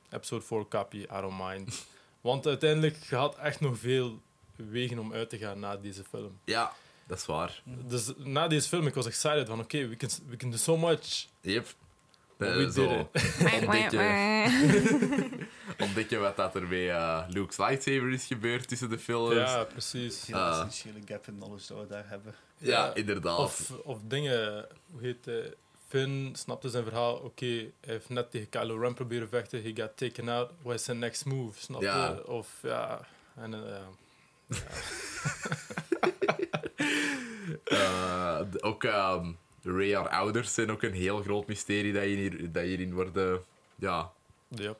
[0.09, 1.85] episode 4 kapje, I don't mind.
[2.21, 4.19] Want uiteindelijk, je had echt nog veel
[4.55, 6.39] wegen om uit te gaan na deze film.
[6.43, 6.73] Ja,
[7.07, 7.61] dat is waar.
[7.65, 10.77] Dus na deze film, ik was excited van, oké, we, can, we can do so
[10.77, 11.27] much.
[11.41, 11.67] Yep.
[12.37, 12.85] Eh, we zo.
[13.61, 14.51] Ontdekken,
[15.87, 19.33] ontdekken wat dat er bij eh, Luke's lightsaber is gebeurd tussen de films.
[19.35, 20.25] Ja, precies.
[20.27, 20.49] Heel Ah.
[20.67, 22.35] essentiële gap in knowledge dat we daar hebben.
[22.57, 22.93] Ja, Ja.
[22.93, 23.37] inderdaad.
[23.39, 25.55] Of, of dingen, hoe heet het?
[25.87, 27.15] Finn snapte zijn verhaal.
[27.15, 29.63] Oké, hij heeft net tegen Kylo Ren proberen vechten.
[29.63, 30.49] He got taken out.
[30.61, 31.59] What is zijn next move?
[31.59, 31.87] Snap je?
[31.87, 32.11] Ja.
[32.25, 32.99] Of ja.
[33.35, 33.59] En, eh,
[34.47, 34.57] ja.
[37.63, 39.31] Eh, ook ehm
[39.67, 43.43] Ray haar ouders zijn ook een heel groot mysterie dat, hier, dat hierin worden
[43.75, 44.11] ja,
[44.47, 44.75] ja.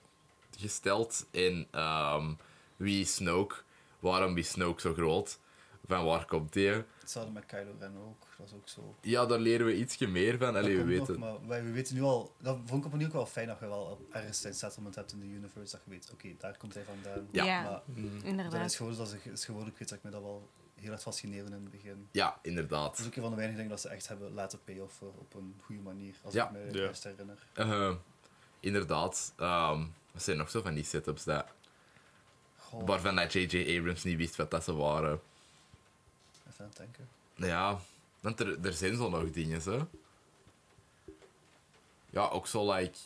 [0.58, 1.26] gesteld.
[1.32, 2.34] En ehm,
[2.76, 3.56] wie is Snoke?
[4.00, 5.40] Waarom is Snoke zo groot?
[5.88, 6.86] Van waar komt hij?
[7.00, 8.26] Hetzelfde met Kylo Ren ook.
[8.38, 8.96] Dat is ook zo.
[9.02, 10.54] Ja, daar leren we ietsje meer van.
[10.54, 11.20] Dat Allee, we weten.
[11.20, 12.34] nog, maar wij, we weten nu al...
[12.42, 14.96] Dat vond ik op een manier ook wel fijn dat je wel ergens zijn settlement
[14.96, 15.72] hebt in de universe.
[15.72, 17.28] Dat je weet, oké, daar komt hij vandaan.
[17.32, 17.44] Ja.
[17.46, 18.14] Ja, Maar Mm.
[18.16, 18.66] dat inderdaad.
[18.70, 21.02] is gewoon, dat is, is gewoon, ik weet dat ik me dat wel heel erg
[21.02, 22.08] fascineerde in het begin.
[22.12, 23.00] Ja, Dat inderdaad.
[23.00, 25.56] is ook een van de weinige dingen dat ze echt hebben laten payoffen op een
[25.66, 26.16] goede manier.
[26.24, 26.46] Als Ja.
[26.46, 26.72] ik me Ja.
[26.72, 27.38] juist herinner.
[27.54, 27.96] Eh,
[28.60, 29.34] inderdaad.
[29.38, 29.82] Ehm
[30.14, 31.46] er zijn nog zo van die setups dat,
[32.58, 33.78] Goh, waarvan dat J.J.
[33.78, 35.22] Abrams niet wist wat dat ze waren.
[36.48, 37.08] even aan het denken.
[37.36, 37.80] Ja,
[38.20, 39.80] want er, er zijn zo nog dingen, hè.
[42.10, 42.98] Ja, ook zo, like,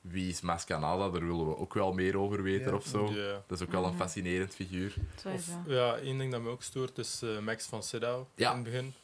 [0.00, 1.08] wie is Mascanada?
[1.10, 2.76] Daar willen we ook wel meer over weten Ja.
[2.76, 3.10] of zo.
[3.12, 3.42] Ja.
[3.46, 4.94] Dat is ook wel een fascinerend figuur.
[5.24, 8.48] Of, ja, één ding dat me ook stoort is eh, Max van Sydow Ja.
[8.50, 8.94] in het begin.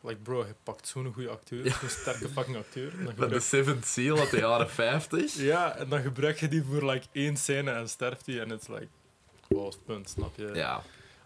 [0.00, 1.78] Like bro, hij pakt zo'n goede acteur, Ja.
[1.78, 2.92] zo'n sterke fucking acteur.
[3.16, 5.34] Dan de Seventh Seal uit de jaren 50.
[5.52, 8.60] ja, en dan gebruik je die voor like één scène en sterft hij en het
[8.62, 8.88] is like,
[9.48, 10.50] het punt, snap je?
[10.54, 10.82] Ja,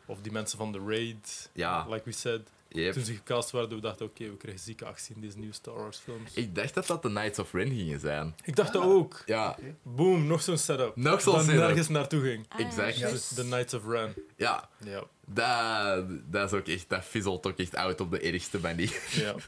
[0.06, 1.86] Of die mensen van The Raid, ja.
[1.88, 2.40] like we said.
[2.72, 2.92] Yep.
[2.92, 5.74] Toen ze gecast werden, we dachten, oké, we krijgen zieke actie in deze nieuwe Star
[5.74, 6.34] Wars films.
[6.34, 8.34] Ik dacht dat dat de Knights of Ren gingen zijn.
[8.44, 8.88] Ik dacht dat Ah.
[8.88, 9.22] ook.
[9.26, 9.56] Ja.
[9.82, 10.96] Boom, nog zo'n setup.
[10.96, 11.60] nog zo'n dat setup.
[11.60, 12.46] nergens naartoe ging.
[12.48, 12.98] Ah, exact.
[12.98, 13.10] ja.
[13.10, 14.14] Dus The Knights of Ren.
[14.36, 16.88] Ja, Ja, dat, dat is ook echt...
[16.88, 19.00] Dat fizzelt ook echt uit op de ergste manier.
[19.12, 19.34] ja.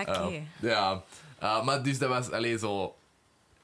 [0.00, 0.42] Oké.
[0.60, 1.04] Ja,
[1.38, 2.94] eh, maar dus dat was alleen zo.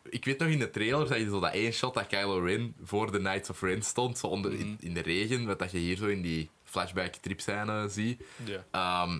[0.09, 2.75] Ik weet nog in de trailer zag je zo dat één shot dat Kylo Ren
[2.83, 5.79] voor de Knights of Ren stond, zo onder, in, in de regen, wat dat je
[5.79, 8.23] hier zo in die flashback tripscène ziet.
[8.45, 8.65] ja.
[8.71, 9.19] Ehm,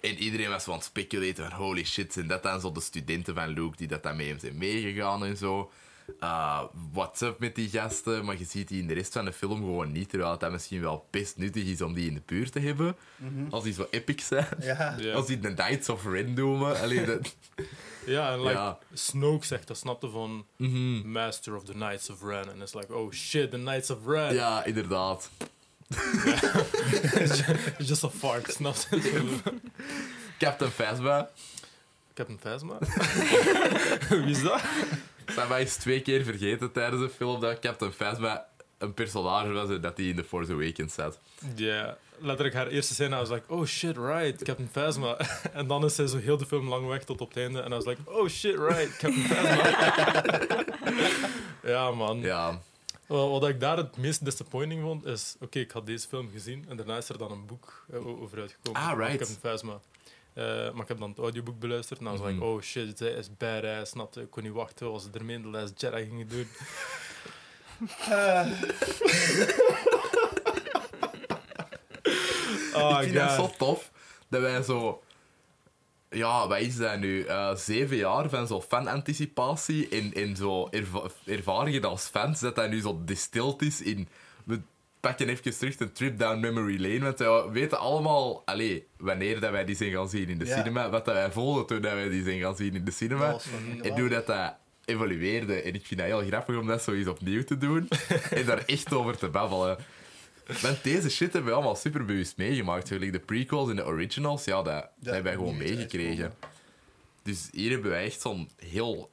[0.00, 3.48] en iedereen was het speculeren van holy shit, zijn dat dan zo de studenten van
[3.48, 5.70] Luke die dat dan mee hem zijn meegegaan en zo.
[6.20, 8.24] Uh, what's up met die gasten?
[8.24, 10.80] Maar je ziet die in de rest van de film gewoon niet, terwijl het misschien
[10.80, 12.96] wel best nuttig is om die in de buurt te hebben.
[13.50, 14.46] Als die zo epic zijn.
[14.60, 14.94] Ja.
[14.98, 15.12] Ja.
[15.14, 16.80] Als die de Knights of Ren noemen.
[16.80, 17.34] Allee, dat...
[18.06, 18.78] Ja, en like, Ja.
[18.92, 21.10] Snoke zegt dat, snapte van Mhm.
[21.10, 22.50] Master of the Knights of Ren.
[22.52, 24.34] En it's like, oh shit, the Knights of Ren.
[24.34, 25.30] Ja, inderdaad.
[25.88, 27.42] It's
[27.88, 29.38] just a fart, snap je?
[30.38, 31.28] Captain Phasma.
[32.14, 32.78] Captain Phasma?
[34.24, 34.60] Wie is dat?
[35.24, 38.46] Phasma is twee keer vergeten tijdens de film dat Captain Phasma
[38.78, 41.18] een personage was en dat hij in The Force Awakens zat.
[41.54, 45.16] Ja, letterlijk haar eerste scène, I was like, oh shit, right, Captain Phasma.
[45.52, 47.60] en dan is zij zo heel de film lang weg tot op het einde.
[47.60, 50.64] En I was like, oh shit, right, Captain Phasma.
[51.62, 52.20] ja, man.
[52.20, 52.60] Ja,
[53.06, 55.36] wat ik daar het meest disappointing vond, is...
[55.40, 58.40] Oké, ik had deze film gezien en daarna is er dan een boek eh, over
[58.40, 58.80] uitgekomen.
[58.80, 59.16] Ah, right.
[59.16, 59.80] Captain Phasma.
[60.32, 62.42] Eh, maar ik heb dan het audioboek beluisterd en dan was ik Mhm.
[62.44, 64.20] like, oh shit, zij is badass, snapte?
[64.20, 66.46] Ik kon niet wachten als ze ermee in de Last Jedi gingen doen.
[72.74, 73.50] oh, ik vind dat God.
[73.50, 73.90] zo tof
[74.28, 75.02] dat wij zo...
[76.10, 77.22] Ja, wat is dat nu?
[77.22, 82.54] Eh, zeven jaar van zo fan-anticipatie en, en zo erva ervaren je als fans dat
[82.56, 84.08] dat nu zo distilled is in...
[84.44, 84.60] We
[85.00, 88.42] pakken even terug een trip down memory lane, want we weten allemaal...
[88.44, 90.56] Allee, wanneer dat wij die zijn gaan zien in de Ja.
[90.56, 93.36] cinema, wat dat wij voelden toen dat wij die zijn gaan zien in de cinema.
[93.82, 95.62] En hoe dat dat evolueerde.
[95.62, 97.88] En ik vind dat heel grappig om dat zo eens opnieuw te doen.
[98.30, 99.76] en daar echt over te babbelen.
[100.62, 102.88] Want deze shit hebben we allemaal super bewust meegemaakt.
[102.88, 106.22] Gelijk de prequels en de originals, ja, dat, dat hebben wij gewoon meegekregen.
[106.24, 106.54] uitkomen.
[107.22, 109.10] Dus hier hebben wij echt zo'n heel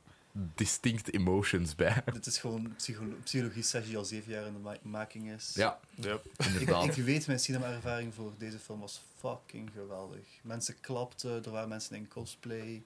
[0.56, 2.04] distinct emotions bij.
[2.14, 5.52] Dit is gewoon psycholo psychologie sessie die al zeven jaar in de ma- making is.
[5.56, 6.26] Ja, Yep.
[6.38, 6.98] Ik, inderdaad.
[6.98, 10.26] ik weet, mijn cinema-ervaring voor deze film was fucking geweldig.
[10.42, 12.84] Mensen klapten, er waren mensen in cosplay.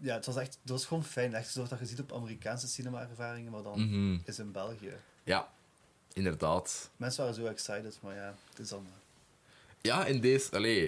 [0.00, 1.34] Ja, het was echt, het was gewoon fijn.
[1.34, 4.18] Echt zoals dat je ziet op Amerikaanse cinema-ervaringen, maar dan Mhm.
[4.24, 4.92] is in België.
[5.24, 5.48] Ja,
[6.18, 6.90] inderdaad.
[6.96, 8.86] Mensen waren zo excited, maar ja, het is dan...
[8.86, 8.92] eh,
[9.80, 10.50] Ja, in deze...
[10.56, 10.84] Allee,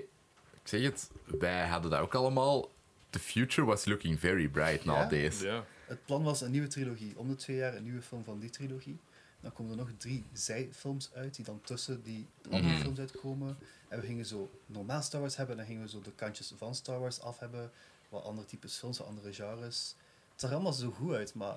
[0.62, 2.70] ik zeg het, wij hadden dat ook allemaal.
[3.10, 4.90] The future was looking very bright Ja?
[4.92, 5.40] nowadays.
[5.40, 5.64] Ja.
[5.86, 7.18] Het plan was een nieuwe trilogie.
[7.18, 8.98] Om de twee jaar een nieuwe film van die trilogie.
[9.40, 12.80] Dan komen er nog drie zijfilms uit, die dan tussen die andere Mhm.
[12.82, 13.58] films uitkomen.
[13.88, 16.52] En we gingen zo normaal Star Wars hebben, en dan gingen we zo de kantjes
[16.56, 17.70] van Star Wars af hebben.
[18.08, 19.94] Wat andere types films, wat andere genres.
[20.40, 21.56] Het zag er allemaal zo goed uit, maar...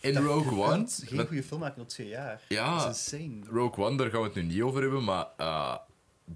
[0.00, 0.86] In Rogue One...
[0.88, 2.40] geen met- goede film maken op twee jaar.
[2.48, 2.78] Ja.
[2.78, 3.44] Dat is insane.
[3.50, 5.76] Rogue One, daar gaan we het nu niet over hebben, maar eh,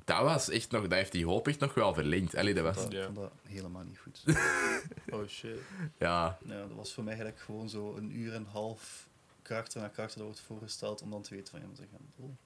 [0.04, 0.82] dat was echt nog...
[0.82, 2.36] Dat heeft die hoop echt nog wel verlengd.
[2.36, 2.76] Allee, dat was...
[2.76, 2.98] Dat, Ja.
[2.98, 4.22] Ik vond dat helemaal niet goed.
[5.14, 5.58] Oh shit.
[5.98, 9.08] Ja, ja, dat was voor mij eigenlijk gewoon zo een uur en een half
[9.42, 12.38] karakter na karakter dat wordt voorgesteld, om dan te weten van, ja, maar ze gaan...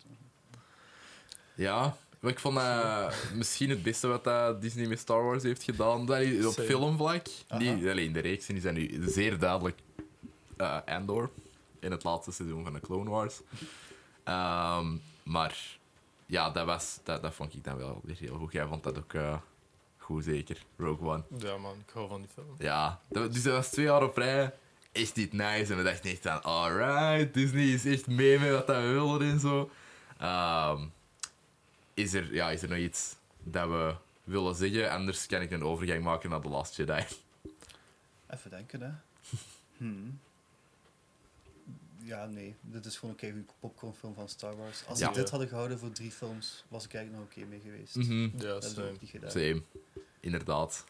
[1.55, 1.97] Ja.
[2.23, 6.07] Maar ik vond dat misschien het beste wat Disney met Star Wars heeft gedaan.
[6.07, 7.27] Allee, op filmvlak.
[7.49, 9.79] Alleen de reeksen, die zijn nu zeer duidelijk
[10.57, 11.31] eh Andor.
[11.81, 13.41] In het laatste seizoen van de Clone Wars.
[14.25, 15.79] Ehm, maar
[16.27, 18.53] ja, dat, was, dat, dat vond ik dan wel weer heel goed.
[18.53, 19.37] Jij vond dat ook eh,
[19.99, 20.63] goed, zeker.
[20.77, 21.23] Rogue One.
[21.39, 22.55] Ja, man, ik hou van die film.
[22.59, 24.55] Ja, dat, dus dat was twee jaar op rij.
[24.93, 25.73] Echt niet nice.
[25.73, 29.21] En we dachten echt van, alright, Disney is echt mee met wat dat we willen
[29.21, 29.71] en zo.
[30.19, 30.83] Ehm,
[31.95, 34.91] is, er, ja, is er nog iets dat we willen zeggen?
[34.91, 37.05] Anders kan ik een overgang maken naar The Last Jedi.
[38.29, 38.91] Even denken, hè.
[39.77, 40.21] Hmm.
[41.99, 42.55] Ja, nee.
[42.61, 44.87] Dit is gewoon een popcornfilm van Star Wars.
[44.87, 45.13] Als Ja.
[45.13, 47.95] ze dit hadden gehouden voor drie films, was ik eigenlijk nog oké mee geweest.
[47.95, 48.89] Ja, Dat hebben ze same.
[48.91, 49.31] ook niet gedaan.
[49.31, 49.63] Same.
[50.21, 50.85] Inderdaad.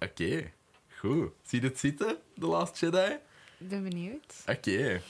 [0.00, 0.52] Oké,
[0.98, 1.30] goed.
[1.42, 3.16] Zie je het zitten, The Last Jedi?
[3.58, 4.34] Ik ben benieuwd.
[4.46, 5.00] Oké.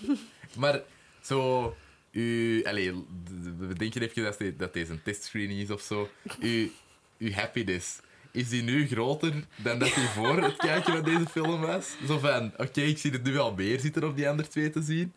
[0.57, 0.83] maar
[1.23, 1.77] zo,
[2.17, 2.63] u,
[3.77, 6.09] denken even dat, dit- dat deze een testscreening is of zo.
[6.41, 6.73] U,
[7.19, 7.99] uw happiness,
[8.31, 11.95] is die nu groter dan dat die voor het kijken van deze film was?
[12.07, 14.83] Zo van, oké, ik zie het nu wel meer zitten op die andere twee te
[14.83, 15.13] zien.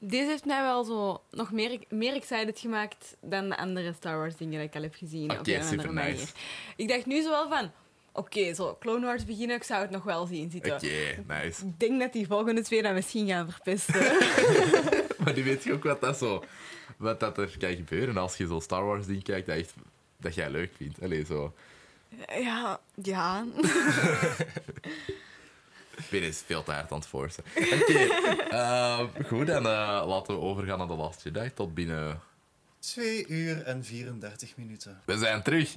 [0.00, 4.36] Deze heeft mij wel zo nog meer, meer excited gemaakt dan de andere Star Wars
[4.36, 5.30] dingen die ik al heb gezien.
[5.30, 5.92] op Oké, andere supernice.
[5.94, 6.28] manier.
[6.76, 7.70] Ik dacht nu zo wel van,
[8.12, 10.72] oké, zo Clone Wars beginnen, ik zou het nog wel zien zitten.
[10.72, 11.66] Oké, nice.
[11.66, 13.94] Ik denk dat die volgende twee dat misschien gaan verpesten.
[15.28, 16.44] Maar nu weet je ook wat, dat zo,
[16.96, 19.74] wat dat er kan gebeuren als je zo Star Wars ding kijkt dat, echt,
[20.16, 21.02] dat jij leuk vindt.
[21.02, 21.54] Allee, zo.
[22.28, 23.44] ja, ja.
[25.96, 27.44] Ik ben eens veel te hard aan het forcen.
[27.54, 27.98] Oké,
[28.50, 31.52] ehm, goed, dan eh, laten we overgaan naar The Last Jedi.
[31.54, 32.20] Tot binnen...
[32.78, 35.00] 2 uur en 34 minuten.
[35.04, 35.74] We zijn terug.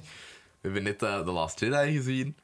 [0.62, 2.36] We hebben net eh, The Last Jedi gezien.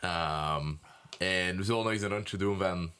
[0.00, 0.72] Ehm,
[1.18, 2.92] en we zullen nog eens een rondje doen van...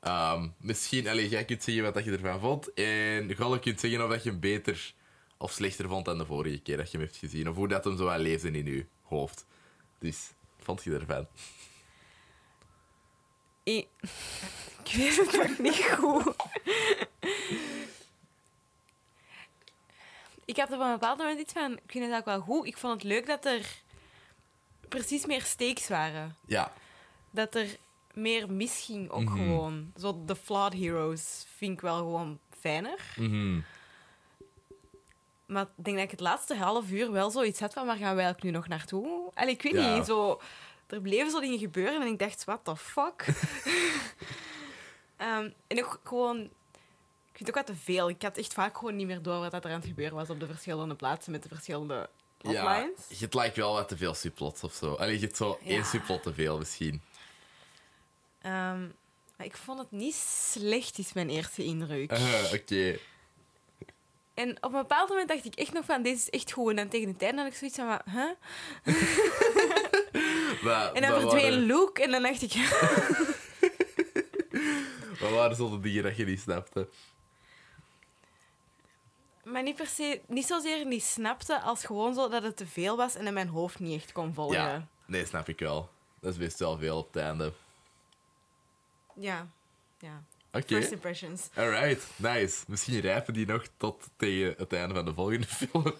[0.00, 2.72] ehm, misschien, allee, jij kunt zeggen wat je ervan vond.
[2.72, 4.94] En Galle kunt zeggen of dat je hem beter
[5.36, 7.48] of slechter vond dan de vorige keer dat je hem hebt gezien.
[7.48, 9.46] Of hoe dat hem zo wel leefde in je hoofd.
[9.98, 11.26] Dus, vond je ervan?
[13.62, 13.88] Ik,
[14.84, 16.34] ik weet het nog niet goed.
[20.44, 22.66] Ik had er op een bepaald moment iets van, ik vind het ook wel goed.
[22.66, 23.82] Ik vond het leuk dat er
[24.90, 26.36] precies meer stakes waren.
[26.46, 26.72] Ja.
[27.30, 27.76] Dat er
[28.14, 29.36] meer misging ook Mhm.
[29.36, 29.92] gewoon.
[29.98, 32.98] Zo de flawed heroes vind ik wel gewoon fijner.
[33.16, 33.60] Mhm.
[35.46, 38.14] Maar ik denk dat ik het laatste half uur wel zoiets had van, waar gaan
[38.14, 39.30] wij eigenlijk nu nog naartoe?
[39.34, 39.96] Allee, ik weet Ja.
[39.96, 40.40] niet, zo...
[40.86, 43.24] Er bleven zo dingen gebeuren en ik dacht, what the fuck?
[45.16, 46.38] Ehm, en ook gewoon...
[46.40, 48.08] Ik vind het ook wat te veel.
[48.08, 50.40] Ik had echt vaak gewoon niet meer door wat er aan het gebeuren was op
[50.40, 52.08] de verschillende plaatsen met de verschillende
[52.42, 54.94] Ja, het lijkt wel wat te veel subplots of zo.
[54.94, 55.70] Allee, je hebt zo Ja.
[55.70, 57.02] één subplot te veel misschien.
[58.42, 58.80] Ehm,
[59.36, 60.14] maar ik vond het niet
[60.50, 62.10] slecht, is mijn eerste indruk.
[62.10, 62.98] Eh, Oké.
[64.34, 66.70] En op een bepaald moment dacht ik echt nog van, deze is echt goed.
[66.70, 68.30] En dan tegen de tijd had ik zoiets van, maar, huh?
[70.64, 72.52] Maar- En dan verdween waren- Luke en dan dacht ik...
[75.20, 76.88] Wat waren zo de dingen dat je niet snapte?
[79.52, 82.96] Maar niet per se, niet zozeer niet snapte, als gewoon zo dat het te veel
[82.96, 84.58] was en in mijn hoofd niet echt kon volgen.
[84.58, 85.90] Ja, nee, snap ik wel.
[86.20, 87.52] Dat is best wel veel op het einde.
[89.14, 89.48] Ja.
[89.98, 90.24] ja.
[90.52, 91.48] Oké, First impressions.
[91.54, 92.64] alright, nice.
[92.68, 95.94] Misschien rijpen die nog tot tegen het einde van de volgende film.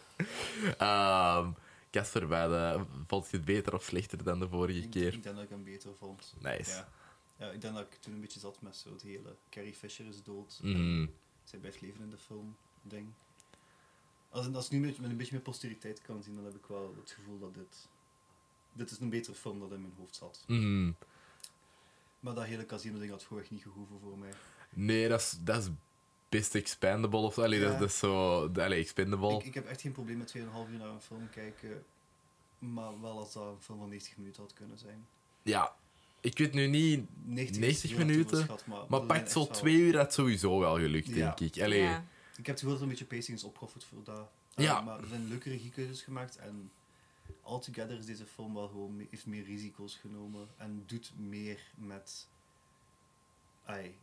[0.78, 1.50] Ehm
[1.90, 5.12] Casper, bij de, vond je het beter of slechter dan de vorige Ik, keer?
[5.14, 6.34] ik denk dat ik hem beter vond.
[6.38, 6.70] Nice.
[6.70, 6.88] Ja.
[7.36, 10.06] ja, ik denk dat ik toen een beetje zat met zo het hele Carrie Fisher
[10.06, 10.58] is dood.
[10.62, 11.06] Mhm.
[11.44, 13.12] Zij blijft leven in de film, ding.
[14.30, 16.66] Als, als ik nu met, met een beetje meer posteriteit kan zien, dan heb ik
[16.66, 17.88] wel het gevoel dat dit...
[18.72, 20.44] Dit is een betere film dan in mijn hoofd zat.
[20.46, 20.92] Mhm.
[22.20, 24.30] Maar dat hele casino-ding had gewoon echt niet gehoeven voor mij.
[24.70, 25.68] Nee, dat is, dat is
[26.28, 27.42] best expandable of zo.
[27.42, 27.78] Allee, Ja.
[27.78, 28.46] dat is zo...
[28.46, 29.34] Allee, expendable.
[29.36, 31.84] Ik, ik heb echt geen probleem met 2,5 uur naar een film kijken.
[32.58, 35.06] Maar wel als dat een film van 90 minuten had kunnen zijn.
[35.42, 35.74] Ja,
[36.20, 39.96] ik weet nu niet, 90, 90 uur had minuten, maar, maar pakt zo twee uur
[39.96, 41.14] had sowieso wel gelukt, Ja.
[41.34, 41.62] denk ik.
[41.62, 42.04] Allee, Ja.
[42.40, 44.30] Ik heb het gevoel dat er een beetje pacing is opgeofferd voor dat.
[44.56, 44.80] Uh, Ja.
[44.80, 46.70] Maar er zijn leuke regiekeuzes gemaakt en
[47.42, 52.26] altogether is deze film wel gewoon me- heeft meer risico's genomen en doet meer met.
[53.64, 53.94] Ai,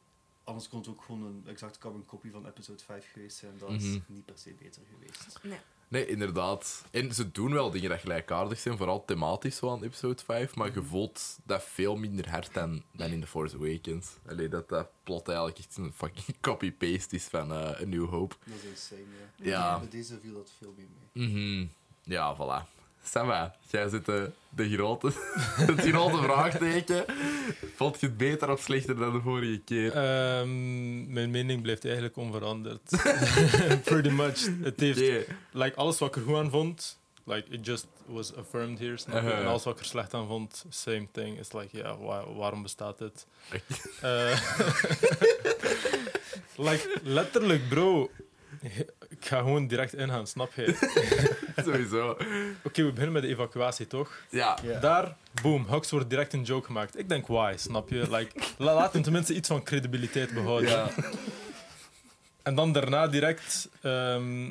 [0.44, 3.58] anders kon het ook gewoon een exact carbon copy van episode 5 geweest zijn.
[3.58, 4.00] Dat is Mhm.
[4.08, 5.40] niet per se beter geweest.
[5.44, 5.60] Nee.
[5.90, 6.84] Nee, inderdaad.
[6.92, 10.74] En ze doen wel dingen dat gelijkaardig zijn, vooral thematisch zo aan episode 5, maar
[10.74, 14.08] je voelt dat veel minder hard dan, dan in The Force Awakens.
[14.28, 18.36] Allee, dat dat plot eigenlijk echt een fucking copy-paste is van eh A New Hope.
[18.46, 19.02] Dat is insane,
[19.36, 19.46] ja.
[19.46, 19.80] Ja.
[19.80, 21.28] Bij deze viel dat veel meer mee.
[21.28, 21.68] Mhm.
[22.04, 22.77] Ja, voilà.
[23.04, 25.12] Sava, jij zit de, de grote,
[25.72, 27.06] het grote vraagteken.
[27.76, 29.92] Vond je het beter of slechter dan de vorige keer?
[29.92, 32.82] Ehm, mijn mening blijft eigenlijk onveranderd.
[33.84, 34.50] Pretty much.
[34.62, 38.80] Het heeft, like, alles wat ik er goed aan vond, like, it just was affirmed
[38.80, 38.98] here.
[39.08, 39.40] Uh-huh.
[39.40, 41.38] En alles wat ik er slecht aan vond, same thing.
[41.40, 43.26] It's like, ja, wa- waarom bestaat dit?
[44.02, 44.42] Eh,
[46.68, 48.12] like, letterlijk, bro.
[49.10, 50.64] Ik ga gewoon direct ingaan, snap je?
[51.58, 52.18] Oké, Sowieso.
[52.64, 54.22] we beginnen met de evacuatie, toch?
[54.30, 54.58] Ja.
[54.82, 56.98] Daar, boom, Hux wordt direct een joke gemaakt.
[57.00, 58.16] Ik denk, why, snap je?
[58.16, 60.70] Like, la- laat hem tenminste iets van credibiliteit behouden.
[60.70, 60.90] ja.
[62.44, 63.70] En dan daarna direct...
[63.82, 64.46] ehm,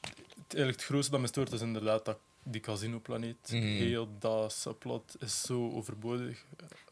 [0.00, 3.36] het, eigenlijk het grootste dat me stoort is inderdaad dat, die casinoplaneet.
[3.50, 3.62] Mhm.
[3.62, 6.44] Heel dat subplot is zo overbodig.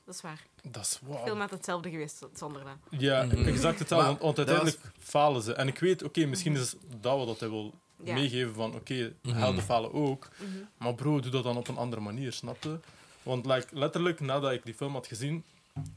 [0.05, 0.43] Dat is waar.
[0.63, 1.25] Dat is wow.
[1.27, 3.01] film had hetzelfde geweest zonder dat.
[3.01, 3.47] Ja, Mhm.
[3.47, 4.11] exact hetzelfde.
[4.11, 5.53] Maar Want, uiteindelijk falen ze.
[5.53, 8.15] En ik weet, oké, misschien is dat wat hij wil Ja.
[8.15, 9.37] meegeven van, oké, Mhm.
[9.37, 10.29] helden falen ook.
[10.39, 10.51] Mhm.
[10.79, 12.79] Maar bro, doe dat dan op een andere manier, snap je?
[13.23, 15.45] Want like, letterlijk, nadat ik die film had gezien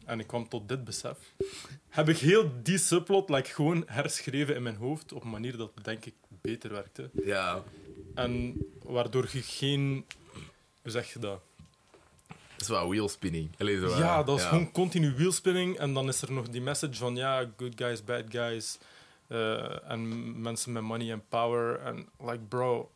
[0.06, 1.18] en ik kwam tot dit besef,
[1.90, 5.72] heb ik heel die subplot like, gewoon herschreven in mijn hoofd op een manier dat
[5.82, 7.10] denk ik beter werkte.
[7.24, 7.64] Ja.
[8.16, 10.06] En waardoor je geen...
[10.82, 11.42] Hoe zeg je dat?
[12.58, 13.50] Dat is wel wheelspinning.
[13.60, 15.78] Allee, zo, Ja, eh, dat is gewoon continu wheelspinning.
[15.78, 18.78] En dan is er nog die message van ja, good guys, bad guys.
[19.28, 21.80] eh, en mensen met money en power.
[21.80, 22.92] En like, bro.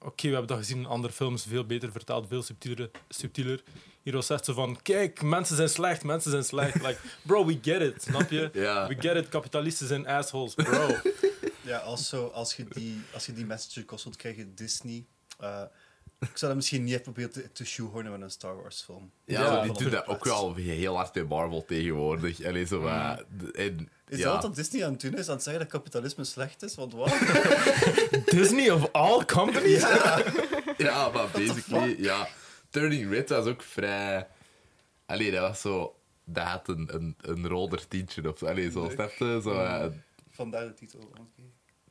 [0.00, 2.90] Oké, we hebben dat gezien in andere films, veel beter vertaald, veel subtieler.
[3.08, 3.62] subtieler.
[4.02, 6.74] Hier was echt zo van: kijk, mensen zijn slecht, mensen zijn slecht.
[6.74, 8.50] Like, bro, we get it, snap je?
[8.88, 10.88] We get it, kapitalisten zijn assholes, bro.
[11.62, 15.04] Ja, als, zo, als, je die, als je die message gekost wilt krijgen, Disney.
[15.38, 15.62] eh,
[16.30, 19.10] ik zou dat misschien niet even proberen te, te shoehornen met een Star Wars film.
[19.24, 22.44] Ja, die doen dat ook wel heel hard bij Marvel tegenwoordig.
[22.44, 24.32] Allee, zo, d- en, Is ja.
[24.32, 25.28] dat wat Disney aan het doen is?
[25.28, 26.74] Aan het zeggen dat kapitalisme slecht is?
[26.74, 27.14] Want wat?
[28.36, 29.80] Disney of all companies?
[30.76, 32.28] Ja, maar basically, ja.
[32.70, 34.26] Turning Red was ook vrij...
[35.06, 35.96] Allee, dat was zo...
[36.24, 38.46] Dat had een, een, een roder tintje of zo.
[38.46, 39.40] Allee, zo, snap je?
[39.42, 39.86] Zo, eh,
[40.30, 40.98] Vandaar de titel.
[41.00, 41.42] oké.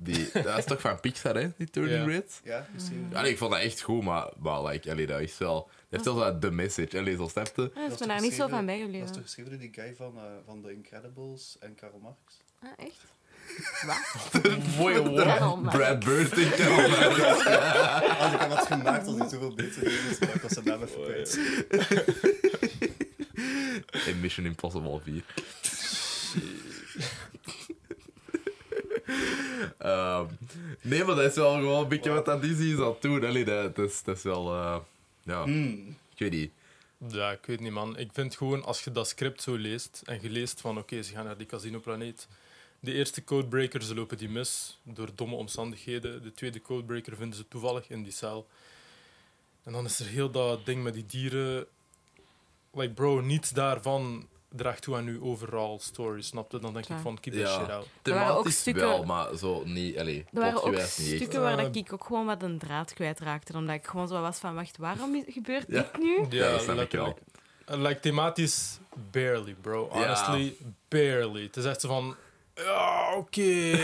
[0.03, 1.49] Die, dat is toch van Pixar, hè?
[1.57, 2.11] Die Turning Ja.
[2.11, 2.41] Red?
[2.43, 3.09] Ja, misschien.
[3.13, 5.69] Allee, ik vond dat echt goed, maar, maar like, allee, dat is wel...
[5.89, 6.97] Dat heeft wel zo de message.
[6.97, 7.71] Allee, zo, snap je?
[7.75, 9.11] Ja, dat is me daar niet zo van Dat is bijgebleven.
[9.11, 12.17] toch geschreven door die guy van, eh, van The Incredibles en Karl Marx?
[12.59, 13.11] Ah, echt?
[13.85, 14.41] Wat?
[15.15, 15.77] Karel Marx.
[15.77, 17.45] Brad Bird en Carol Marx.
[18.23, 20.81] Ah, ik heb dat gemaakt als hij zoveel beter is, maar ik was zijn naam
[20.83, 21.39] even kwijt.
[24.07, 25.23] In Mission Impossible 4.
[29.77, 30.25] Ehm,
[30.81, 33.25] nee, maar dat is wel gewoon een beetje wat dat Disney is aan het doen.
[33.25, 34.53] Allee, dat, dat, is, dat is wel...
[34.53, 34.77] eh,
[35.23, 35.87] ja, Hmm.
[36.13, 36.51] ik weet niet.
[37.07, 37.97] Ja, ik weet niet, man.
[37.97, 41.13] Ik vind gewoon, als je dat script zo leest en je leest van, oké, ze
[41.13, 42.27] gaan naar die casinoplaneet.
[42.79, 46.23] De eerste codebreaker, ze lopen die mis door domme omstandigheden.
[46.23, 48.47] De tweede codebreaker vinden ze toevallig in die cel.
[49.63, 51.65] En dan is er heel dat ding met die dieren.
[52.73, 56.59] Like, bro, niets daarvan draagt toe aan uw overall story, snap je?
[56.59, 56.95] Dan denk Ja.
[56.95, 57.59] ik van, keep that Ja.
[57.59, 57.87] shit out.
[58.03, 59.97] Er waren ook Thematisch stukken- wel, maar zo niet...
[59.99, 63.53] Allee, Er waren ook stukken waar Eh, ik ook gewoon wat een draad kwijtraakte.
[63.57, 65.81] Omdat ik gewoon zo was van, wacht, waarom is- gebeurt Ja.
[65.91, 66.25] dit nu?
[66.29, 67.17] Ja, dat snap ik wel.
[67.65, 68.79] En, Like, thematisch,
[69.11, 69.87] barely, bro.
[69.91, 70.55] Honestly,
[70.87, 71.41] barely.
[71.43, 72.15] Het is echt zo van...
[72.55, 73.77] Ja, oké.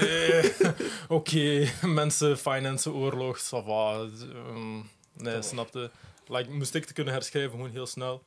[1.07, 3.93] oké, mensen financen oorlog, ça va.
[3.93, 4.77] Ehm,
[5.13, 5.91] nee, snapte.
[6.27, 8.23] Like, moest ik te kunnen herschrijven, gewoon heel snel.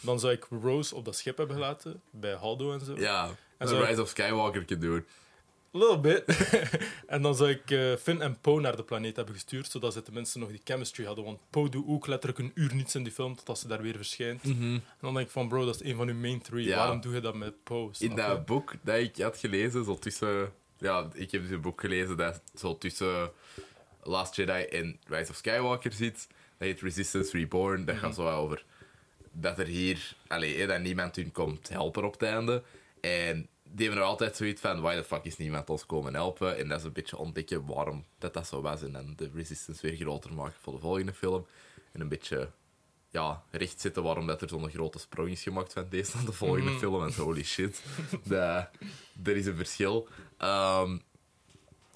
[0.00, 2.96] Dan zou ik Rose op dat schip hebben gelaten, bij Haldo en zo.
[2.96, 5.04] Ja, En Rise of Skywalker doen.
[5.76, 6.24] Little bit.
[7.06, 10.02] en dan zou ik eh, Finn en Poe naar de planeet hebben gestuurd, zodat ze
[10.02, 11.24] tenminste nog die chemistry hadden.
[11.24, 13.96] Want Poe doet ook letterlijk een uur niets in die film, totdat ze daar weer
[13.96, 14.42] verschijnt.
[14.42, 16.64] En dan denk ik van, bro, dat is een van uw main three.
[16.64, 16.76] Ja.
[16.76, 17.90] Waarom doe je dat met Poe?
[17.98, 18.16] In je?
[18.16, 20.52] dat boek dat ik had gelezen, zo tussen...
[20.78, 23.30] Ja, ik heb dus een boek gelezen dat zo tussen
[24.02, 26.26] Last Jedi en Rise of Skywalker zit.
[26.58, 27.84] Dat heet Resistance Reborn.
[27.84, 28.64] Dat gaat zo wel over
[29.40, 30.16] dat er hier...
[30.26, 32.62] Allee, dat niemand hun komt helpen op het einde.
[33.00, 36.56] En die hebben er altijd zoiets van, why the fuck is niemand ons komen helpen?
[36.58, 38.82] En dat is een beetje ontdekken waarom dat, dat zo was.
[38.82, 41.46] En dan de Resistance weer groter maken voor de volgende film.
[41.92, 42.50] En een beetje
[43.10, 46.70] ja, rechtzetten waarom dat er zo'n grote sprong is gemaakt van deze naar de volgende
[46.70, 46.78] Mhm.
[46.78, 47.04] film.
[47.06, 47.82] En holy shit,
[48.24, 48.68] dat,
[49.24, 50.08] er is een verschil.
[50.38, 50.98] Ehm,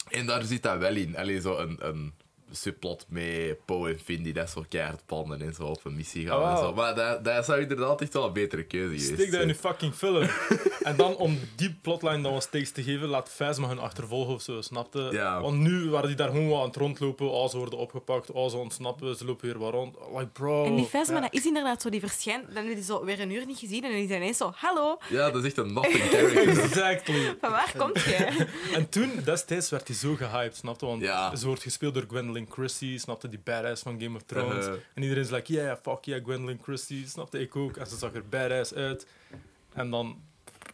[0.09, 1.17] en daar zit dat wel in.
[1.17, 2.15] Allee, zo een, een
[2.51, 6.27] subplot met Poe en Finn die dat zo keihard panden en zo op een missie
[6.27, 6.43] gaan.
[6.43, 6.75] Ah, en zo.
[6.75, 9.49] Maar dat, dat zou inderdaad echt wel een betere keuze geweest Steek dat in zijn.
[9.49, 10.29] je fucking film.
[10.91, 14.43] en dan om die plotline dan wat stakes te geven, laat Phasma hun achtervolgen of
[14.43, 15.09] zo, snapte?
[15.13, 15.41] Ja.
[15.41, 17.31] Want nu waren die daar gewoon wat aan het rondlopen.
[17.31, 18.31] Oh, ze worden opgepakt.
[18.31, 19.17] Oh, ze ontsnappen.
[19.17, 19.97] Ze lopen weer wat rond.
[20.15, 20.65] Like, bro.
[20.65, 21.21] En die Vesma, ja.
[21.21, 23.85] dat is inderdaad zo, die verschijnt, dan heb je zo weer een uur niet gezien
[23.85, 26.49] en dan is hij ineens zo, hallo, Ja, dat is echt een nothing character.
[26.49, 27.37] Exactly.
[27.41, 28.47] van waar komt jij?
[28.75, 30.87] En toen, destijds, werd hij zo gehyped, snapte?
[30.87, 31.37] Want Ja.
[31.37, 32.07] ze wordt gespeeld door
[32.41, 33.29] Gwendolyn Christie, snapte?
[33.29, 34.65] Die badass van Game of Thrones.
[34.67, 34.81] Uh-huh.
[34.95, 37.39] En iedereen is like, yeah, fuck yeah, Gwendolyn Christie, snapte?
[37.41, 37.77] Ik ook.
[37.77, 39.07] En ze zag er badass uit.
[39.73, 40.23] En dan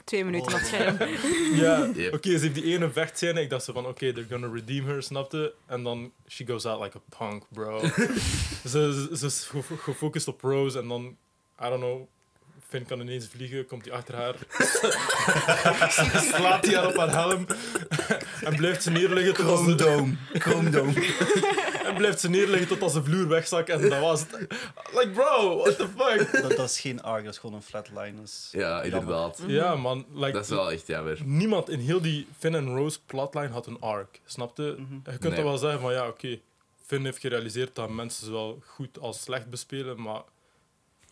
[0.05, 0.97] Twee minuten op het scherm.
[1.62, 2.14] Ja, Yep.
[2.14, 3.41] oké, ze heeft die ene vechtscène.
[3.41, 5.55] Ik dacht zo van, oké, they're gonna redeem her, snapte?
[5.67, 7.81] En dan, she goes out like a punk, bro.
[7.87, 11.05] ze, ze, ze is gefo- gefocust op Rose en dan,
[11.64, 12.09] I don't know,
[12.69, 14.35] Finn kan ineens vliegen, komt hij achter haar.
[16.35, 17.47] Slaat hij haar op haar helm.
[18.45, 20.14] en blijft ze neerliggen tot als Chrome de, Dome.
[20.33, 20.93] Chrome Dome.
[21.85, 23.69] en blijft ze neerliggen tot als de vloer wegzakt.
[23.69, 24.31] En dat was het.
[24.95, 26.43] Like, bro, what the fuck?
[26.43, 28.23] Dat, dat is geen arc, dat is gewoon een flatline.
[28.23, 28.85] Is Ja, jammer.
[28.85, 29.43] inderdaad.
[29.47, 30.07] Ja, man.
[30.14, 31.19] Like, Dat is wel echt jammer.
[31.25, 34.21] Niemand in heel die Finn en Rose plotline had een arc.
[34.25, 34.62] Snapte?
[34.79, 34.95] Mhm.
[34.95, 35.35] Je kunt Nee.
[35.35, 36.39] dan wel zeggen van ja, oké.
[36.87, 40.23] Finn heeft gerealiseerd dat mensen zowel goed als slecht bespelen, maar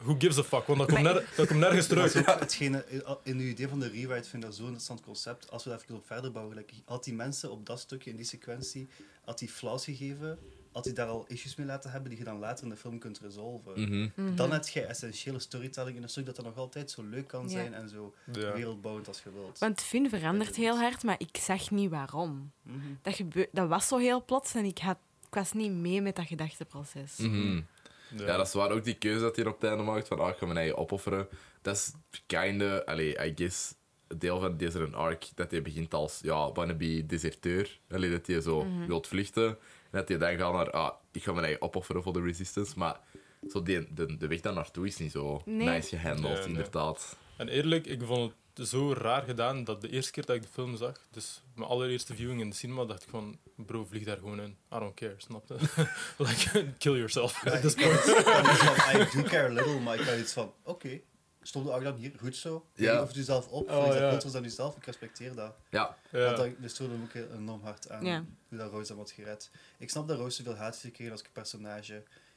[0.02, 0.66] who gives a fuck?
[0.66, 2.38] Want dat komt, ner dat komt nergens Dat terug.
[2.38, 2.84] hetgene,
[3.22, 5.50] in uw idee van de rewrite vind ik dat zo'n interessant concept.
[5.50, 8.16] Als we daar even op verder bouwen, like, had die mensen op dat stukje, in
[8.16, 8.88] die sequentie,
[9.24, 10.38] had die flaws gegeven,
[10.72, 12.98] had die daar al issues mee laten hebben die je dan later in de film
[12.98, 13.80] kunt resolven.
[13.80, 14.34] Mhm.
[14.34, 17.42] Dan heb je essentiële storytelling in een stuk dat dan nog altijd zo leuk kan
[17.42, 17.48] Ja.
[17.48, 18.52] zijn en zo Ja.
[18.52, 19.58] wereldbouwend als je wilt.
[19.58, 22.52] Want Finn verandert heel hard, maar ik zag niet waarom.
[22.62, 22.76] Mhm.
[23.02, 23.20] Dat,
[23.52, 27.16] dat was zo heel plots en ik, had, ik was niet mee met dat gedachteproces.
[28.16, 30.28] Ja, dat is waar ook die keuze dat hij op het einde maakt van ah,
[30.28, 31.28] ik ga mijn eigen opofferen.
[31.62, 31.92] Dat is
[32.26, 33.74] kinda, allee, I guess,
[34.16, 37.78] deel van deze een arc dat hij begint als ja, wannabe deserteur.
[37.90, 39.46] Allee, dat hij zo wilt vluchten.
[39.48, 39.56] En
[40.00, 42.72] dat hij dan gaat naar ah, ik ga mijn eigen opofferen voor de resistance.
[42.78, 43.00] Maar
[43.50, 45.68] zo die, de, de weg daar naartoe is niet zo Nee.
[45.68, 46.48] nice gehandeld, Nee, nee.
[46.48, 47.16] inderdaad.
[47.36, 50.48] En eerlijk, ik vond het zo raar gedaan dat de eerste keer dat ik de
[50.48, 54.16] film zag, dus mijn allereerste viewing in de cinema, dacht ik van, bro, vlieg daar
[54.16, 54.50] gewoon in.
[54.74, 55.54] I don't care, snap je?
[56.24, 58.04] like, kill yourself at this point.
[58.04, 61.00] Dan I do care a little, maar ik had iets van, oké,
[61.42, 62.66] stond de dan hier goed zo?
[62.74, 62.92] Ja.
[62.92, 63.02] Ja.
[63.02, 64.08] Of jezelf op, Oh, ja.
[64.10, 64.76] groter dan jezelf?
[64.76, 65.54] Ik respecteer dat.
[65.70, 66.24] Ja, Ja.
[66.24, 66.46] Want dat,
[66.78, 68.24] hem ook enorm hard aan Ja.
[68.48, 69.50] hoe dat Rose hem had gered.
[69.78, 71.94] Ik snap dat Rose zoveel haat heeft gekregen als personage.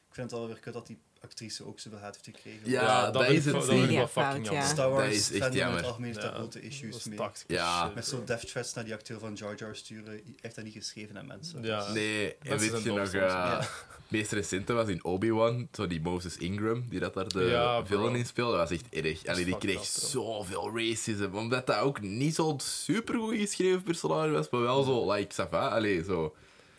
[0.10, 2.70] Ik vind het wel weer kut dat die actrice ook zoveel haat heeft gekregen.
[2.72, 4.52] Ja, dat is het dat wel fucking ja.
[4.52, 4.64] jammer.
[4.64, 5.78] Star Wars Dat is echt jammer.
[5.78, 7.18] het algemeen Ja, grote issues is mee.
[7.18, 7.92] tactisch Ja.
[7.96, 11.18] Met zo'n death threats naar die acteur van Jar Jar sturen, heeft dat niet geschreven
[11.18, 11.64] aan mensen.
[11.64, 11.92] Ja.
[11.92, 12.36] nee.
[12.38, 17.00] En weet je nog, het meest recente was in Obi-Wan, zo die Moses Ingram, die
[17.00, 18.58] dat daar de Ja, villain in speelde.
[18.58, 19.26] Dat was echt erg.
[19.26, 24.62] Allee, die kreeg zoveel racism, omdat dat ook niet zo'n supergoed geschreven personage was, maar
[24.62, 26.36] wel zo, like, ça va, allee, zo.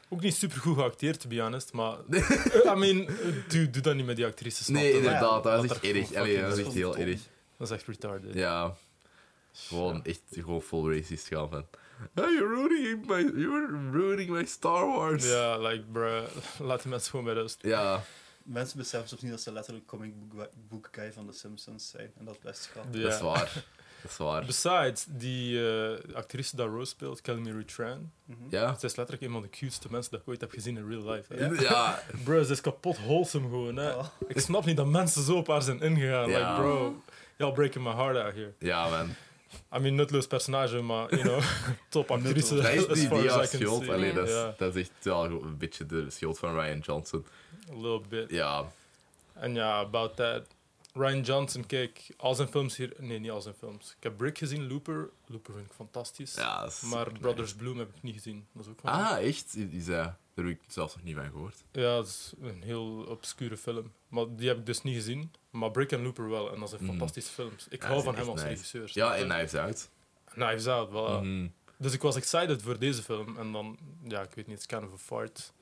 [0.08, 1.96] Ook niet super goed geacteerd, to be honest, maar...
[2.74, 3.14] I mean, eh,
[3.48, 4.96] doe, doe dat niet met die actrice, snap Nee, je?
[4.96, 6.14] inderdaad, dat was Dat echt er erg.
[6.14, 7.20] Allee, dat was fucking echt heel erg.
[7.56, 8.34] Dat is echt retarded.
[8.34, 8.76] Ja.
[9.52, 11.66] Gewoon echt gewoon full racist gaan van.
[12.14, 15.28] Oh, you're ruining my, you're ruining my Star Wars.
[15.28, 16.22] Ja, like, bruh,
[16.68, 17.58] laat die mensen gewoon bij rust.
[17.62, 18.02] Ja,
[18.42, 22.12] Mensen beseffen soms niet dat ze letterlijk comic book, book guy van The Simpsons zijn.
[22.18, 23.02] En dat is best grappig.
[23.02, 23.52] dat is waar.
[24.02, 24.44] Dat is waar.
[24.44, 28.38] Besides, die eh, actrice die Rose speelt, Kelly Marie Tran, Mhm.
[28.50, 28.74] Ja.
[28.78, 31.10] zij is letterlijk een van de cuteste mensen dat ik ooit heb gezien in real
[31.12, 31.34] life.
[31.34, 31.46] hè.
[31.46, 31.60] Ja.
[31.60, 33.76] Ja, Bro, ze is kapot wholesome gewoon.
[33.76, 33.92] Hè.
[33.94, 34.04] Oh.
[34.26, 36.30] Ik snap niet dat mensen zo op haar zijn ingegaan.
[36.30, 36.38] Ja.
[36.50, 37.02] Like, bro,
[37.36, 38.52] y'all breaking my heart out here.
[38.58, 39.14] ja, man.
[39.74, 41.42] I mean, nutloos personage, maar, you know,
[41.88, 42.54] top actrice.
[42.54, 43.88] Dat is die I als schuld.
[43.88, 47.26] Allee, dat, is, Ja, dat is echt wel een beetje de schuld van Ryan Johnson.
[47.70, 48.30] a little bit.
[48.30, 48.64] Ja,
[49.32, 50.42] En ja, about that.
[50.98, 52.94] Ryan Johnson, kijk, al zijn films hier...
[52.98, 53.94] Nee, niet al zijn films.
[53.96, 55.10] Ik heb Brick gezien, Looper.
[55.26, 56.34] Looper vind ik fantastisch.
[56.34, 58.46] ja dat is maar Brothers Bloom heb ik niet gezien.
[58.52, 58.90] Dat is ook van.
[58.90, 59.56] Ah, echt?
[59.56, 61.64] Is, eh, daar heb ik zelfs nog niet van gehoord.
[61.72, 63.92] Ja, dat is een heel obscure film.
[64.08, 65.32] Maar die heb ik dus niet gezien.
[65.50, 66.52] Maar Brick en Looper wel.
[66.54, 66.88] En dat zijn Mm.
[66.88, 67.66] fantastische films.
[67.70, 68.90] Ik Ja, hou van hem als regisseur.
[68.92, 69.28] Ja, en?
[69.28, 69.90] Knives Out.
[70.24, 71.22] Knives Out, voilà.
[71.24, 71.48] Mhm.
[71.78, 73.36] Dus ik was excited voor deze film.
[73.38, 75.52] En dan, ja, ik weet niet, het is kind of a fart.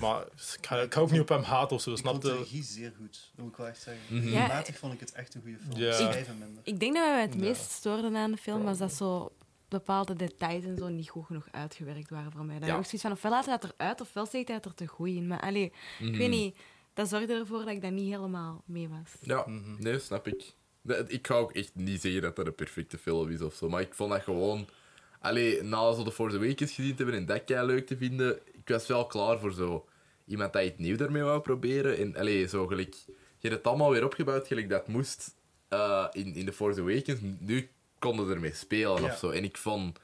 [0.00, 0.22] Maar
[0.58, 2.28] ik ga, ik ga ook niet op hem haten of zo, Ik snap vond de
[2.32, 2.38] je?
[2.38, 4.16] regie zeer goed, dat moet ik wel echt zeggen.
[4.16, 4.28] Mhm.
[4.28, 4.46] Ja.
[4.46, 6.38] Matig vond ik het echt een goede film.
[6.38, 6.60] Minder.
[6.62, 7.40] Ik denk dat wij het Ja.
[7.40, 9.32] meest stoorden aan de film was dat zo
[9.68, 12.58] bepaalde details en zo niet goed genoeg uitgewerkt waren voor mij.
[12.58, 12.76] Dan Ja.
[12.78, 15.26] ik zoiets van, ofwel laat hij dat eruit, ofwel hij het er te goed in.
[15.26, 15.72] Maar allee, ik
[16.08, 16.16] Mhm.
[16.18, 16.56] weet niet,
[16.94, 19.12] dat zorgde ervoor dat ik dat niet helemaal mee was.
[19.20, 19.82] Ja, Mhm.
[19.82, 20.54] nee, snap ik.
[21.06, 23.80] Ik ga ook echt niet zeggen dat dat een perfecte film is of zo, maar
[23.80, 24.68] ik vond dat gewoon.
[25.20, 28.38] Allee, na zo de Force Awakens gezien te hebben en dat kei leuk te vinden,
[28.68, 29.86] ik was wel klaar voor zo
[30.26, 31.96] iemand dat iets nieuw daarmee wou proberen.
[31.96, 32.94] En allee, zo gelijk
[33.40, 35.34] je hebt het allemaal weer opgebouwd gelijk dat moest
[35.68, 37.20] eh, in, in The Force Awakens.
[37.38, 39.08] Nu konden ermee spelen Ja.
[39.12, 39.30] of zo.
[39.30, 39.98] En ik vond...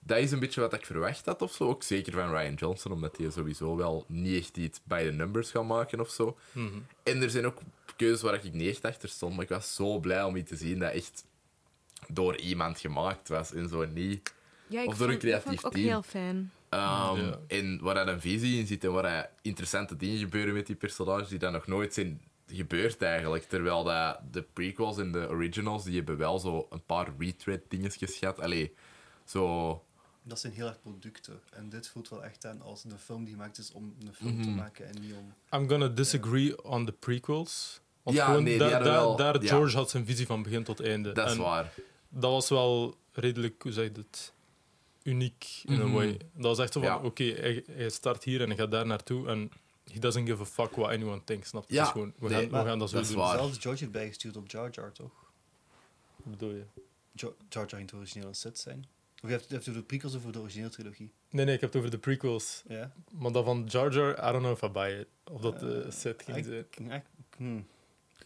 [0.00, 1.64] Dat is een beetje wat ik verwacht had of zo.
[1.68, 5.50] Ook zeker van Ryan Johnson, omdat hij sowieso wel niet echt iets bij de numbers
[5.50, 6.36] gaat maken of zo.
[6.52, 6.78] Mhm.
[7.02, 7.58] En er zijn ook
[7.96, 10.56] keuzes waar ik niet echt achter stond, maar ik was zo blij om iets te
[10.56, 11.24] zien dat echt
[12.08, 14.32] door iemand gemaakt was en zo niet.
[14.66, 15.86] Ja, ik Of door een vond- dat vond creatief ik ook team.
[15.86, 16.52] heel fijn.
[16.68, 17.38] Ehm, Ja.
[17.48, 20.76] En waar hij een visie in zit en waar hij interessante dingen gebeuren met die
[20.76, 23.44] personages die dan nog nooit zijn gebeurd eigenlijk.
[23.44, 28.16] Terwijl dat de prequels en de originals, die hebben wel zo een paar retread dingetjes
[28.16, 28.40] gehad.
[28.40, 28.74] Allee,
[29.24, 29.82] zo...
[30.22, 31.40] Dat zijn heel erg producten.
[31.50, 34.32] En dit voelt wel echt aan als de film die gemaakt is om een film
[34.34, 34.42] Mhm.
[34.42, 35.34] te maken en niet om...
[35.60, 37.80] I'm gonna disagree on the prequels.
[38.02, 39.48] Want Ja, gewoon nee, die daar, daar, ja.
[39.48, 41.12] George had zijn visie van begin tot einde.
[41.12, 41.72] Dat is En waar.
[42.08, 44.32] dat was wel redelijk, hoe zeg je het,
[45.08, 45.92] uniek in a Mhm.
[45.94, 46.16] way.
[46.34, 46.98] Dat was echt zo van, Ja.
[46.98, 49.50] oké, hij, hij start hier en hij gaat daar naartoe en
[49.92, 51.74] he doesn't give a fuck what anyone thinks, snap je?
[51.74, 53.16] Ja, Het gewoon, we, nee, gaan, maar we gaan dat zo dat doen.
[53.16, 53.38] waar.
[53.38, 55.12] Zelfs George heeft bijgestuurd op Jar Jar, toch?
[56.16, 56.64] Wat bedoel je?
[57.12, 58.86] Jo- Jar Jar in de originele set zijn.
[59.22, 61.10] Of je hebt, je hebt het over de prequels of over de originele trilogie?
[61.30, 62.62] Nee, nee, ik heb het over de prequels.
[62.68, 62.92] Ja?
[63.12, 65.06] Maar dat van Jar Jar, I don't know if I buy it.
[65.32, 67.04] Of dat Eh, de set ging zijn.
[67.36, 67.66] Hmm.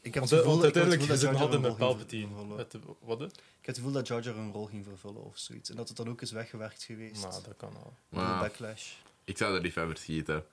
[0.04, 1.94] Ik heb Want, het gevoel want dat- het uiteindelijk zit dat altijd een met rol
[1.94, 2.66] ging Palpatine.
[2.68, 3.20] de, wat?
[3.20, 5.70] Ik heb het gevoel dat Jar Jar een rol ging vervullen of zoiets.
[5.70, 7.22] En dat het dan ook is weggewerkt geweest.
[7.22, 7.94] Nou, dat kan al.
[8.08, 8.92] Maar backlash.
[9.24, 10.44] ik zou er niet van verschieten.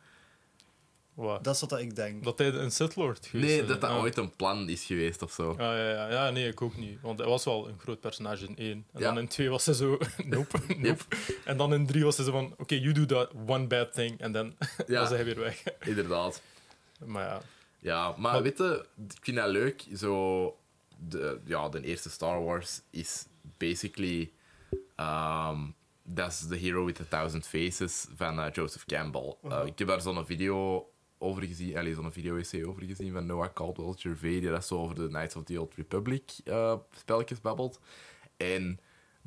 [1.13, 1.43] Wat?
[1.43, 2.23] Dat is wat ik denk.
[2.23, 3.97] Dat hij een Sith Lord geweest Nee, dat dat Ah.
[3.97, 5.51] ooit een plan is geweest of zo.
[5.51, 7.01] Ah, ja, ja, ja, nee, ik ook niet.
[7.01, 8.85] Want hij was wel een groot personage in één.
[8.93, 9.07] En Ja.
[9.07, 9.97] dan in twee was hij zo...
[10.25, 11.03] nope, nope.
[11.45, 12.53] En dan in drie was hij zo van...
[12.57, 14.19] Oké, you do that one bad thing.
[14.19, 14.55] En dan
[14.87, 15.63] Ja, was hij weer weg.
[15.79, 16.41] inderdaad.
[17.05, 17.41] maar ja.
[17.81, 19.85] Ja, maar Maar- weet je, ik vind dat leuk.
[19.95, 20.57] Zo,
[20.97, 23.25] de, ja, de eerste Star Wars is
[23.57, 24.31] basically.
[24.97, 29.35] Um, dat is The Hero with a Thousand Faces van eh, Joseph Campbell.
[29.43, 33.53] Eh, ik heb daar zo'n video over gezien, allee, zo'n video-essay over gezien van Noah
[33.53, 37.79] Caldwell Gervais, die dat zo over de Knights of the Old Republic eh, spelletjes babbelt.
[38.37, 38.79] En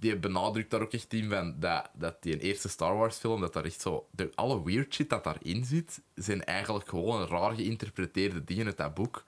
[0.03, 3.41] die benadrukt daar ook echt in van dat, dat die een eerste Star Wars film,
[3.41, 4.09] dat daar echt zo...
[4.11, 8.95] De, alle weird shit dat daarin zit, zijn eigenlijk gewoon raar geïnterpreteerde dingen uit dat
[8.95, 9.25] boek.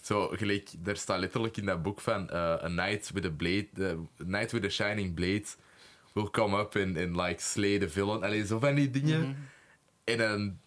[0.00, 3.68] Zo, gelijk, er staat letterlijk in dat boek van eh, a knight with a blade,
[3.76, 3.90] eh,
[4.20, 5.46] a knight with a shining blade
[6.12, 8.22] will come up and, and like slay the villain.
[8.22, 9.48] Allee, zo van die dingen.
[10.04, 10.58] En dan,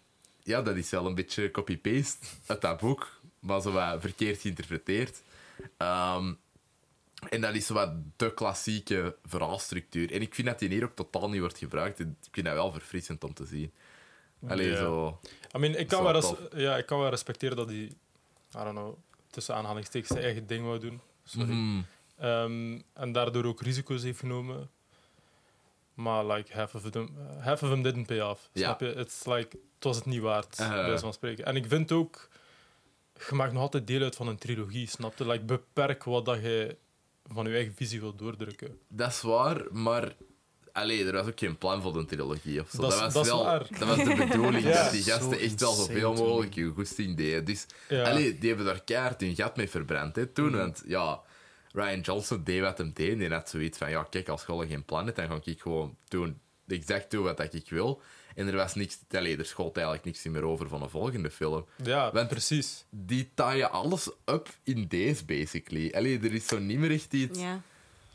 [0.42, 5.22] ja, dat is wel een beetje copy-paste uit dat boek, maar zo wat verkeerd geïnterpreteerd.
[5.76, 6.32] Ehm,
[7.28, 10.12] en dat is wat de klassieke verhaalstructuur.
[10.12, 12.00] En ik vind dat die hier ook totaal niet wordt gebruikt.
[12.00, 13.72] Ik vind dat wel verfrissend om te zien.
[14.48, 14.76] Allee, Ja.
[14.76, 15.20] zo...
[15.56, 17.76] I mean, ik kan, wel res- ja, ik kan wel respecteren dat hij...
[17.76, 17.92] I
[18.50, 18.96] don't know,
[19.30, 21.00] tussen aanhalingstekens zijn eigen ding wou doen.
[21.24, 21.52] Sorry.
[21.52, 21.82] Mhm.
[22.18, 24.70] Ehm, en daardoor ook risico's heeft genomen.
[25.94, 28.48] Maar like, half of them, half of them didn't pay off.
[28.52, 28.64] Ja.
[28.64, 28.86] Snap je?
[28.94, 30.68] It's like, het was het niet waard, Uh.
[30.86, 31.44] bij van spreken.
[31.44, 32.28] En ik vind ook,
[33.28, 35.26] je maakt nog altijd deel uit van een trilogie, snap je?
[35.26, 36.76] Like, beperk wat dat je
[37.24, 38.78] van je eigen visie wil doordrukken.
[38.88, 40.14] Dat is waar, maar...
[40.72, 42.80] Allee, er was ook geen plan voor de trilogie of zo.
[42.80, 43.66] Dat was wel, waar.
[43.78, 44.82] dat was de bedoeling, Ja.
[44.82, 47.44] dat die gasten Zo echt wel zoveel mogelijk je goesting deden.
[47.44, 48.02] Dus, Ja.
[48.10, 50.48] allee, die hebben daar keihard hun gat mee verbrand hè, toen.
[50.48, 50.56] Mhm.
[50.56, 51.20] Want ja,
[51.72, 53.18] Ryan Johnson deed wat hem deed.
[53.18, 55.96] Die had zoiets van, ja, kijk, als je geen plan hebt, dan ga ik gewoon
[56.08, 58.02] doen, exact doen wat ik wil.
[58.34, 58.98] En er was niks...
[59.10, 61.66] Allee, er schoot eigenlijk niks meer over van een volgende film.
[61.84, 62.84] Ja, Want- precies.
[62.90, 65.92] Die taaien alles up in deze, basically.
[65.94, 67.60] Allee, er is zo niet meer echt iets Ja.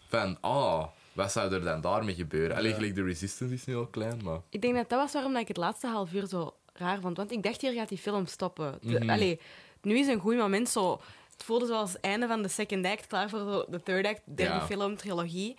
[0.08, 2.58] van, ah, wat zou er dan daarmee gebeuren?
[2.58, 2.76] Alleen Ja.
[2.76, 4.40] gelijk de Resistance is nu al klein, maar...
[4.50, 7.18] Ik denk dat dat was waarom dat ik het laatste half uur zo raar vond.
[7.18, 8.78] Want ik dacht, hier gaat die film stoppen.
[8.82, 9.10] De- Mhm.
[9.10, 9.40] allee,
[9.82, 10.70] nu is een goed moment.
[10.70, 11.02] Zo,
[11.32, 14.54] het voelde zoals het einde van de second act, klaar voor de third act, derde
[14.54, 14.66] Ja.
[14.66, 15.58] film, trilogie.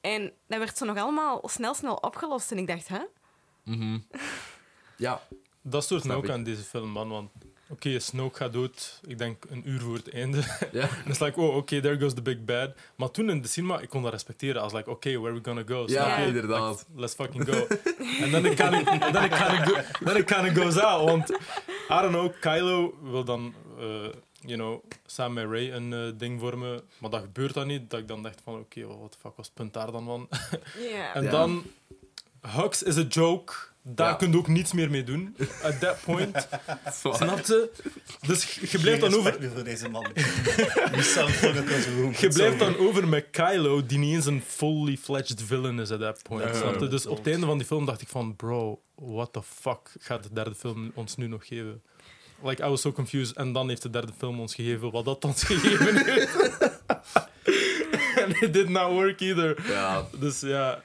[0.00, 2.50] En dat werd zo nog allemaal snel, snel opgelost.
[2.52, 2.98] En ik dacht, hè?
[3.64, 3.98] Mhm.
[4.96, 5.22] Ja,
[5.62, 6.30] Dat stoort me ook ik.
[6.30, 7.08] aan deze film, man.
[7.08, 7.30] Want
[7.68, 10.36] oké, Snoke gaat dood, ik denk een uur voor het einde.
[10.72, 10.80] ja.
[10.82, 12.70] En het is like, oh, oké, there goes the big bad.
[12.96, 14.62] Maar toen in de cinema, ik kon dat respecteren.
[14.62, 15.84] Als like, oké, where are we gonna go?
[15.86, 16.86] Ja, inderdaad.
[16.88, 17.66] Like, let's fucking go.
[18.20, 18.74] En dan it kind
[20.48, 21.10] of go, goes out.
[21.10, 23.84] Want, I don't know, Kylo wil dan, eh,
[24.40, 26.82] you know, samen met Ray een eh, ding vormen.
[26.98, 27.90] Maar dat gebeurt dan niet.
[27.90, 30.28] Dat ik dan dacht van, oké, wat fuck was het punt daar dan van?
[30.90, 31.14] Ja.
[31.14, 31.62] En dan,
[32.48, 33.52] Hux is a joke.
[33.84, 34.14] Daar Ja.
[34.14, 35.36] kun je ook niets meer mee doen.
[35.62, 36.48] At that point.
[37.00, 37.14] Zwaar.
[37.14, 37.70] Snap je?
[38.26, 39.50] Dus je blijft dan over...
[39.54, 40.06] voor deze man.
[42.20, 46.00] Je blijft dan over met Kylo, die niet eens een fully fledged villain is at
[46.00, 46.44] that point.
[46.48, 46.88] Ja, snap je?
[46.88, 50.22] Dus op het einde van die film dacht ik van, bro, what the fuck gaat
[50.22, 51.82] de derde film ons nu nog geven?
[52.42, 53.36] Like, I was so confused.
[53.36, 56.36] En dan heeft de derde film ons gegeven wat dat ons gegeven heeft.
[58.16, 59.62] En it did not work either.
[59.68, 60.82] Ja, Dus ja...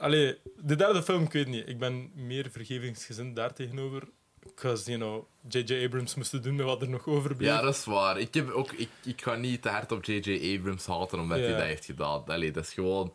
[0.00, 1.68] Allee, de derde film, ik weet niet.
[1.68, 4.02] Ik ben meer vergevingsgezind daar tegenover.
[4.02, 5.84] Ik Because, you know, J.J.
[5.84, 7.48] Abrams moest doen met wat er nog overbleef.
[7.48, 8.18] Ja, dat is waar.
[8.20, 10.56] Ik, heb ook, ik, ik ga niet te hard op J.J.
[10.58, 11.56] Abrams haten omdat hij Ja.
[11.56, 12.24] dat heeft gedaan.
[12.26, 13.14] Allee, dat is gewoon...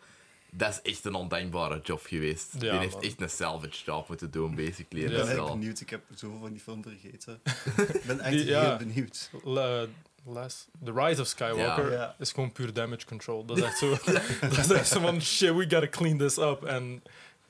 [0.52, 2.54] Dat is echt een ondenkbare job geweest.
[2.54, 5.04] Ja, die heeft echt een salvage job moeten doen, basically.
[5.06, 5.80] Ik in ben echt benieuwd.
[5.82, 7.42] Ik heb zoveel van die film vergeten.
[7.94, 8.78] Ik ben echt Die- heel ja.
[8.78, 9.30] benieuwd.
[9.44, 9.86] La-
[10.26, 11.97] last, The Rise of Skywalker Ja.
[11.97, 12.15] Ja.
[12.19, 13.45] is gewoon puur damage control.
[13.45, 13.89] Dat is echt zo,
[14.41, 16.63] dat is echt zo van, shit, we gotta clean this up.
[16.63, 17.03] En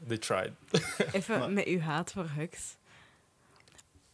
[0.07, 0.51] they tried.
[1.11, 2.75] Even Maar- met uw haat voor Hux.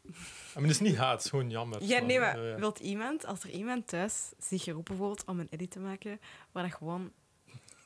[0.06, 0.14] I
[0.60, 1.84] mean, het is niet haat, het is gewoon jammer.
[1.84, 2.56] Ja, nee, maar Ja, ja.
[2.56, 6.20] wilt iemand, als er iemand thuis zich geroepen voelt om een edit te maken,
[6.52, 7.12] waar dat gewoon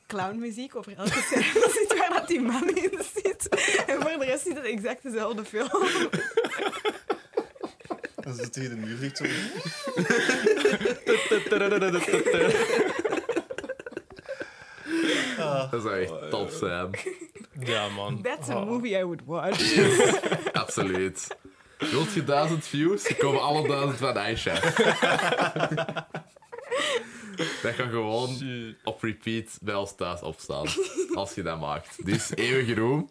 [0.06, 3.48] clownmuziek over elke scène zit, waar dat die man in zit,
[3.86, 5.68] en voor de rest is het exact dezelfde film.
[8.26, 9.24] Dan zit hij in de muur vliegt zo.
[15.38, 16.90] Ah, Dat zou echt top zijn.
[17.60, 18.22] Ja, man.
[18.22, 18.66] That's a Ah.
[18.66, 19.76] movie I would watch.
[20.52, 21.36] Absoluut.
[21.78, 23.02] Wilt je duizend views?
[23.02, 24.54] Dan komen alle duizend van Aisha.
[27.62, 28.36] dat gaat gewoon
[28.84, 30.66] op repeat bij ons thuis opstaan.
[31.14, 32.06] Als je dat maakt.
[32.06, 33.10] Dus eeuwige roem.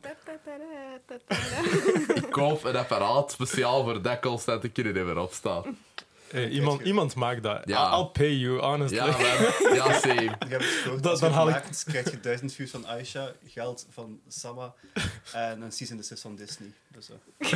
[2.16, 5.78] Ik koop een apparaat speciaal voor dat constant te kunnen hebben opstaan.
[6.28, 7.62] Hey, iemand, iemand maakt dat.
[7.66, 7.98] Ja.
[7.98, 8.98] I'll pay you, honestly.
[8.98, 9.16] Ja, man.
[9.76, 10.22] Ja, same.
[10.22, 11.04] ik heb het gehoord.
[11.04, 14.20] Dat- Als je dan haal ik- maakt, krijg je duizend views van Aisha, geld van
[14.28, 14.74] Sama
[15.34, 16.72] en een season desist van Disney.
[16.92, 17.16] Dus, eh.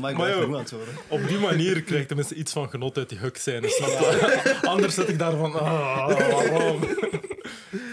[0.00, 0.26] maar ik joh.
[0.32, 0.94] genoeg aan het worden.
[1.08, 3.36] Op die manier krijg je tenminste iets van genot uit die huk.
[3.36, 4.58] Snap je?
[4.62, 6.80] Anders zit ik daar van, ah, waarom?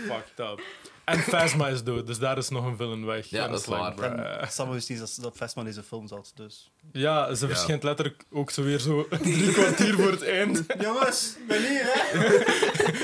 [0.07, 0.61] Fucked up.
[1.11, 3.25] En Phasma is dood, dus daar is nog een villain weg.
[3.25, 3.93] Ja, En dat is like, waar.
[3.93, 4.09] bruh.
[4.59, 6.71] En niet dat, dat Vestman deze film zat, dus...
[6.91, 10.63] Ja, ze verschijnt letterlijk ook zo weer zo drie kwartier voor het eind.
[10.79, 12.19] Jongens, ben hier, hè?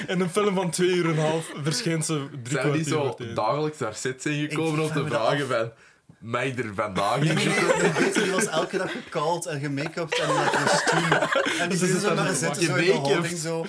[0.13, 2.87] In een film van twee uur en een half verschijnt ze drie Zijn kwartier niet
[2.89, 3.35] voor zo het eind.
[3.35, 5.71] dagelijks naar sets ingekomen Ik om te vraag me dat vragen van...
[6.19, 10.49] Mij er vandaag in die, die, die was elke dag gekald en gemake-upt en naar
[10.49, 11.11] kostuum.
[11.59, 13.65] En die Ze zit zit zo daar maar zo zitten, zo in de houding zo.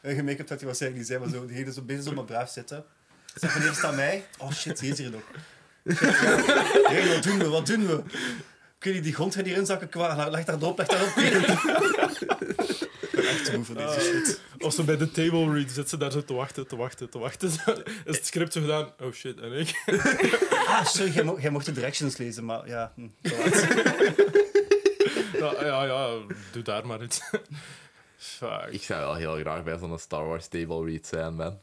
[0.00, 2.24] Eh, Gemake-upt had hij waarschijnlijk niet zijn, maar zo, die hele zo bezig zo maar
[2.24, 2.84] braaf zitten.
[3.34, 4.26] Zeg, wanneer staat mij?
[4.38, 5.22] Oh shit, die is hier nog.
[6.88, 8.02] Hey, wat doen we, wat doen we?
[8.78, 9.88] Kun je die grond gaan hierin zakken?
[9.92, 11.08] Nou, leg daar erop, leg daarop.
[11.16, 14.40] Ik ben echt moe van deze shit.
[14.58, 17.18] Of zo bij de table read zit ze daar zo te wachten, te wachten, te
[17.18, 17.48] wachten.
[18.04, 18.92] Is het script zo gedaan?
[19.00, 19.82] Oh shit, en ik?
[20.66, 23.08] Ah, sorry, jij, mo- jij mocht de directions lezen, maar ja, hm.
[25.38, 26.18] Ja, ja, ja,
[26.52, 27.20] doe daar maar iets.
[28.16, 28.66] Fuck.
[28.70, 31.60] Ik zou wel heel graag bij zo'n Star Wars table read zijn, man.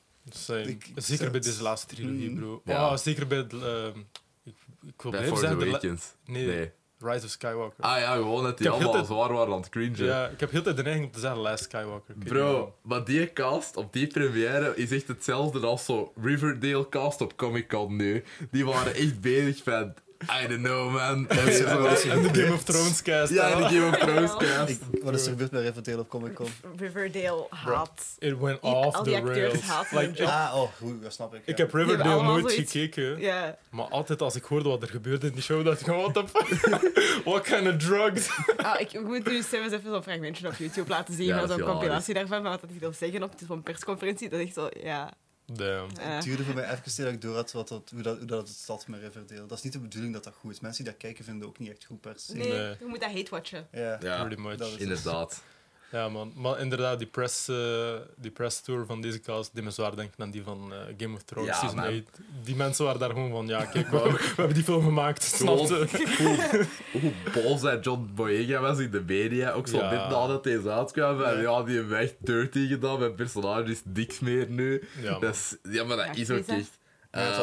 [0.67, 2.35] Ik- zeker ik- bij deze laatste trilogie, Mm.
[2.35, 2.61] bro.
[2.65, 2.89] Ja.
[2.91, 3.37] Oh, zeker bij...
[3.37, 3.97] ehm,
[4.43, 4.55] ik,
[4.87, 6.13] ik wil Bij blijven Awakens.
[6.25, 6.71] Nee.
[7.01, 7.83] Rise of Skywalker.
[7.83, 10.05] Ah ja, gewoon dat die allemaal tijd- zwaar waren aan het cringen.
[10.05, 12.15] Ja, ik heb heel de tijd de neiging om te zeggen Last Skywalker.
[12.15, 17.37] Bro, maar die cast op die première is echt hetzelfde als zo Riverdale cast op
[17.37, 18.23] Comic Con nu.
[18.51, 19.93] Die waren echt bezig van,
[20.23, 21.27] I don't know man.
[21.29, 22.41] En is- wat er de?
[22.41, 23.33] Game of Thrones cast.
[23.39, 24.69] ja, de Game of Thrones cast.
[24.69, 26.47] Ik, wat is er gebeurd bij Riverdale op Comic Con?
[26.77, 28.05] Riverdale haat.
[28.19, 29.91] It went off al the rails.
[29.91, 30.27] Like, ik.
[30.27, 31.41] Ah, oh, goed, dat snap ik.
[31.45, 33.19] ik heb Riverdale nooit gekeken.
[33.19, 33.57] Ja.
[33.69, 36.13] Maar altijd als ik hoorde wat er gebeurde in die show, dacht ik van, what
[36.13, 36.91] the fuck?
[37.25, 38.27] What kind of drugs?
[38.57, 41.25] Ah, ik moet u zelfs even zo'n fragmentje op YouTube laten zien.
[41.25, 44.29] Ja, dat zo'n compilatie daarvan, van wat hij wil zeggen op zo'n persconferentie.
[44.29, 45.13] Dat is echt zo, ja.
[45.57, 45.83] Eh.
[46.15, 48.47] Het duurde voor mij even dat ik door had wat dat, hoe, dat, hoe dat
[48.47, 49.45] het zat met Riverdale.
[49.45, 50.59] Dat is niet de bedoeling dat dat goed is.
[50.59, 52.35] Mensen die dat kijken vinden ook niet echt goed per se.
[52.37, 52.75] Nee, Nee.
[52.79, 53.67] je moet dat hate-watchen.
[53.71, 53.97] Ja.
[54.01, 54.77] Ja, Pretty much.
[54.77, 55.43] inderdaad.
[55.91, 56.33] Ja, man.
[56.35, 60.23] Maar inderdaad, die press, eh, die press tour van deze cast, die me zwaar denken
[60.23, 61.85] aan die van eh, Game of Thrones Ja, Season man.
[61.85, 62.19] 8.
[62.43, 65.57] Die mensen waren daar gewoon van, ja, kijk, we, we hebben die film gemaakt, snap
[65.57, 65.87] je?
[66.17, 69.51] hoe, hoe boos hij John Boyega was in de media.
[69.51, 69.89] Ook zo Ja.
[69.89, 71.17] net nadat deze uitkwam.
[71.19, 71.63] Van, Ja.
[71.63, 72.99] die heeft echt dirty gedaan.
[72.99, 74.83] Mijn personage is niks meer nu.
[75.01, 75.19] Ja, man.
[75.21, 76.47] dat is, ja, maar dat Ja, is ook echt...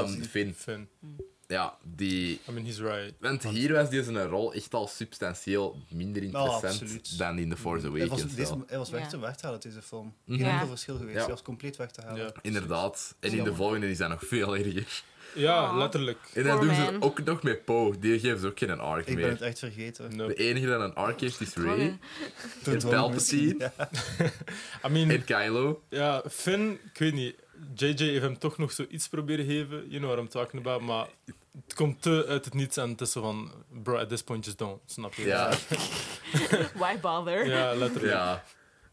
[0.06, 0.54] Niet- Finn.
[0.54, 0.88] Finn.
[1.48, 2.40] Ja, die...
[2.48, 3.12] I mean, he's right.
[3.20, 7.18] Want hier was deze rol echt al substantieel minder interessant absoluut.
[7.18, 8.22] dan in The Force Hij Awakens.
[8.22, 8.64] was, deze, wel.
[8.66, 9.08] hij was weg Ja.
[9.08, 10.14] te weg te halen, deze film.
[10.24, 10.36] Mhm.
[10.38, 10.52] Geen Ja.
[10.52, 11.14] enkel verschil geweest.
[11.16, 11.22] Ja.
[11.22, 12.22] Hij was compleet weg te halen.
[12.24, 12.32] Ja.
[12.42, 13.14] Inderdaad.
[13.20, 13.56] En in de Jammer.
[13.56, 15.02] volgende is dat nog veel erger.
[15.34, 16.18] Ja, letterlijk.
[16.34, 17.02] En dan Poor doen ze man.
[17.02, 17.98] ook nog met Poe.
[17.98, 19.28] Die geven ze ook geen arc Ik ben meer.
[19.28, 20.16] het echt vergeten.
[20.16, 20.26] No.
[20.26, 21.76] De enige dat een arc heeft is Ray.
[21.76, 21.98] Toen
[22.64, 23.14] En het wel Palpatine.
[23.14, 23.72] misschien- Ja.
[24.88, 25.82] I mean, En Kylo.
[25.88, 27.34] ja, Finn, ik weet niet.
[27.74, 29.76] JJ heeft hem toch nog zoiets proberen geven.
[29.88, 30.80] You know what I'm talking about.
[30.82, 31.06] Maar
[31.64, 33.52] het komt te uit het niets en zo van...
[33.82, 34.80] Bro, at this point just don't.
[34.86, 35.24] Snap je?
[35.26, 35.50] Ja,
[36.82, 37.46] Why bother?
[37.46, 38.12] Ja, letterlijk.
[38.12, 38.44] ja.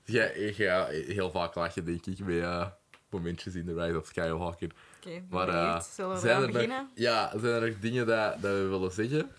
[0.06, 2.68] Ja, ik- ja, heel vaak lach je denk ik bij eh,
[3.10, 4.70] momentjes in de Rise of Skywalker.
[5.06, 6.90] Oké, Maar eh, we zijn, er nog, beginnen?
[6.96, 9.30] ja, zijn er nog dingen dat, dat we willen zeggen?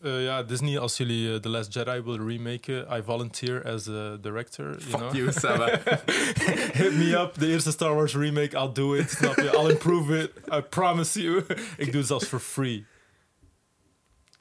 [0.00, 4.16] Eh, ja, Disney, als jullie eh, The Last Jedi willen remaken, I volunteer as a
[4.16, 4.64] director.
[4.64, 5.14] You Fuck know?
[5.14, 5.30] you.
[6.82, 9.10] Hit me up, de eerste Star Wars remake, I'll do it.
[9.10, 9.50] Snap je?
[9.52, 10.32] I'll improve it.
[10.52, 11.44] I promise you.
[11.76, 12.86] Ik doe het zelfs for free.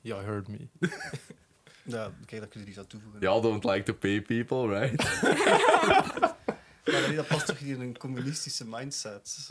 [0.02, 0.68] Yeah, I heard me.
[1.90, 3.22] Ja, kijk, dat kun je niet aan toevoegen.
[3.22, 5.22] Y'all don't like to pay people, right?
[6.92, 9.48] Maar nee, dat past toch niet in een communistische mindset?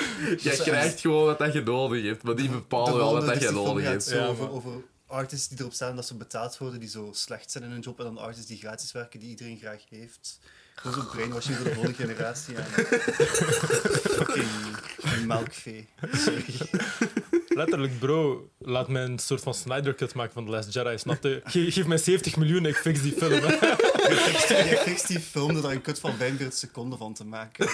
[0.38, 3.50] Jij krijgt gewoon wat dat je nodig hebt, maar die bepalen wel wat dat je
[3.50, 4.04] nodig hebt.
[4.04, 4.72] Zo over, over
[5.06, 7.98] artists die erop staan dat ze betaald worden, die zo slecht zijn in hun job,
[7.98, 10.38] en dan artists die gratis werken, die iedereen graag heeft.
[10.74, 12.54] Gewoon zo'n brainwashing voor de volgende generatie.
[12.54, 12.64] En...
[14.16, 15.88] Fucking melkvee.
[16.12, 16.44] Sorry.
[17.48, 20.98] Letterlijk, bro, laat mij een soort van Snyder Cut maken van The Last Jedi.
[20.98, 21.40] Snap je?
[21.44, 23.40] Ge- geef mij 70 miljoen, ik fix die film.
[24.70, 27.68] Je die film daar een kut van 45 seconden van te maken.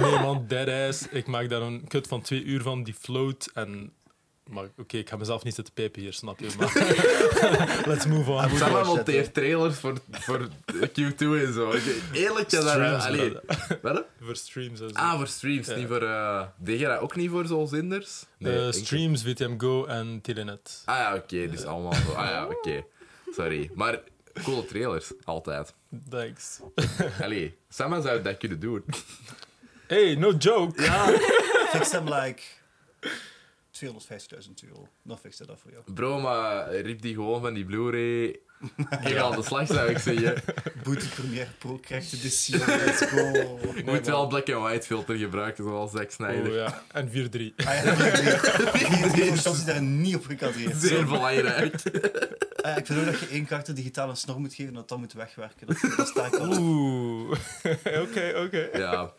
[0.00, 1.08] Nee, man, deadass.
[1.10, 3.50] Ik maak daar een cut van twee uur van, die float.
[3.54, 3.92] En...
[4.50, 6.48] Maar oké, ik ga mezelf niet zitten pijpen hier, snap je?
[6.58, 6.72] Maar...
[7.90, 8.56] Let's move on.
[8.56, 11.70] Sam wel monteert trailers voor, voor Q2 en zo.
[11.70, 11.82] Ik-
[12.12, 13.40] Eerlijk, brother.
[13.82, 14.04] wat?
[14.20, 14.94] Voor streams en zo.
[14.94, 15.76] Ah, voor streams, Ja.
[15.76, 16.02] niet voor...
[16.02, 18.24] eh deed je dat ook niet voor zo'n zinders?
[18.38, 18.72] Eh, enkel.
[18.72, 20.82] streams, VTM Go en Telenet.
[20.84, 22.12] Ah ja, oké, dus allemaal zo.
[22.12, 22.84] Ah ja, oké.
[23.36, 23.70] Sorry.
[23.74, 24.00] Maar
[24.42, 25.74] coole trailers, altijd.
[26.10, 26.60] Thanks.
[27.20, 28.84] Allee, Sam zou dat kunnen doen.
[29.86, 30.82] Hey, no joke.
[30.82, 31.06] Ja.
[31.72, 32.42] Fix hem like
[33.04, 33.88] 250.000
[34.68, 34.88] euro.
[35.02, 35.82] Dan hij dat voor jou.
[35.94, 38.38] Bro, maar riep die gewoon van die Blu-ray.
[39.04, 40.34] Ik aan de slag, zou ik zeggen.
[40.82, 42.66] Booty Premiere Pro krijgt de DC.
[42.66, 43.20] Let's go.
[43.74, 46.48] Je moet wel een black and white filter gebruiken, zoals Zack Snyder.
[46.48, 47.12] Oh ja, en 4-3.
[47.12, 48.88] Ah ja, die drie.
[49.00, 50.80] Die drie shots die daar niet op gekadreerd zijn.
[50.80, 51.74] Zeer belangrijk.
[52.64, 54.88] Ah ja, ik vind ook dat je één karakter digitale snor moet geven en dat
[54.88, 55.66] dan moet wegwerken.
[55.66, 56.58] Dat, dat sta ik al op.
[56.58, 57.30] Oeh.
[58.02, 58.68] Oké, oké.
[58.72, 59.12] Ja,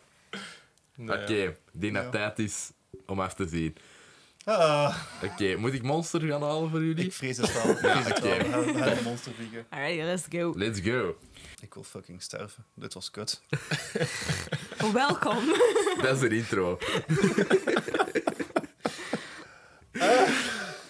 [0.94, 1.32] Nee, oké.
[1.34, 2.08] Ik denk dat Ja.
[2.08, 2.70] het tijd is
[3.06, 3.76] om even te zien.
[4.44, 7.04] Ah, Oké, moet ik Monster gaan halen voor jullie?
[7.04, 7.64] ik vrees het wel.
[7.80, 7.98] Wel.
[7.98, 8.20] oké.
[8.20, 9.66] We gaan, we gaan een monster vliegen.
[9.70, 10.52] Alright, let's go.
[10.56, 11.16] Let's go.
[11.60, 12.64] Ik wil fucking sterven.
[12.74, 13.42] Dit was kut.
[14.92, 15.44] Welkom.
[16.02, 16.78] Dat is een intro.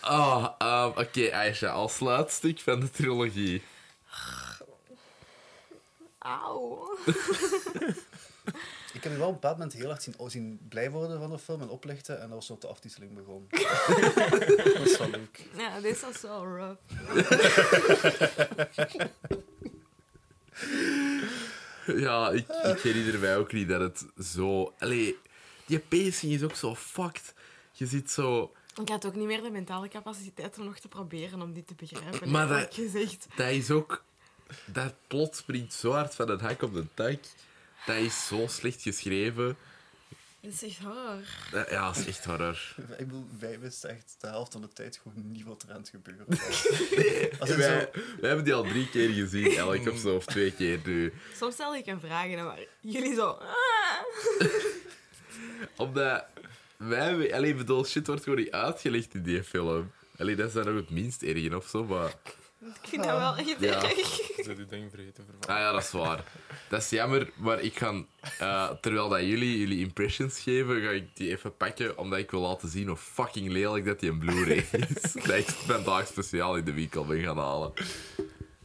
[0.09, 3.63] Oh, ehm, oké, Aisha, als sluitstuk van de trilogie.
[6.19, 6.99] Auw.
[8.93, 11.31] Ik heb je wel op een bepaald moment heel hard zien, zien blij worden van
[11.31, 12.21] de film en oplichten.
[12.21, 13.47] En dat was zo de aftiteling begon.
[14.75, 15.49] dat is wel leuk.
[15.57, 16.81] Ja, dit was zo rough.
[21.87, 24.75] Ja, ik, ik herinner mij ook niet dat het zo...
[24.79, 25.19] Allee,
[25.67, 27.35] die pacing is ook zo fucked.
[27.73, 28.53] Je ziet zo...
[28.83, 31.75] Ik had ook niet meer de mentale capaciteit om nog te proberen om dit te
[31.75, 32.31] begrijpen.
[32.31, 33.27] Maar Maar dat- gezegd.
[33.37, 34.05] Dat is ook...
[34.65, 37.19] Dat plot springt zo hard van een hak op de tak.
[37.87, 39.57] Dat is zo slecht geschreven.
[40.41, 41.23] Dat is echt horror.
[41.51, 42.75] Dat- ja, dat is echt horror.
[42.91, 45.81] Ik bedoel, wij wisten echt de helft van de tijd gewoon niet wat er aan
[45.81, 46.69] het gebeuren was.
[47.39, 47.57] Wij, zo,
[48.21, 51.13] wij hebben die al drie keer gezien, elk of zo, of twee keer nu.
[51.37, 53.29] Soms stel ik een vraag en dan waren jullie zo...
[53.29, 53.47] "Ah."
[55.77, 56.25] Omdat
[56.79, 57.35] wij...
[57.35, 59.91] Allee, ik bedoel, shit wordt gewoon niet uitgelegd in die film.
[60.19, 62.15] Allee, dat is dan nog het minst erg of zo, maar...
[62.61, 63.83] Ik vind dat wel echt Ja.
[63.83, 64.21] erg.
[64.47, 65.63] Bent je ding vergeten Ah vervangen.
[65.63, 66.25] ja, dat is waar.
[66.69, 68.05] Dat is jammer, maar ik ga...
[68.39, 72.41] eh, terwijl dat jullie jullie impressions geven, ga ik die even pakken, omdat ik wil
[72.41, 75.13] laten zien hoe fucking lelijk dat die een Blu-ray is.
[75.27, 77.73] dat ik vandaag speciaal in de winkel ben gaan halen.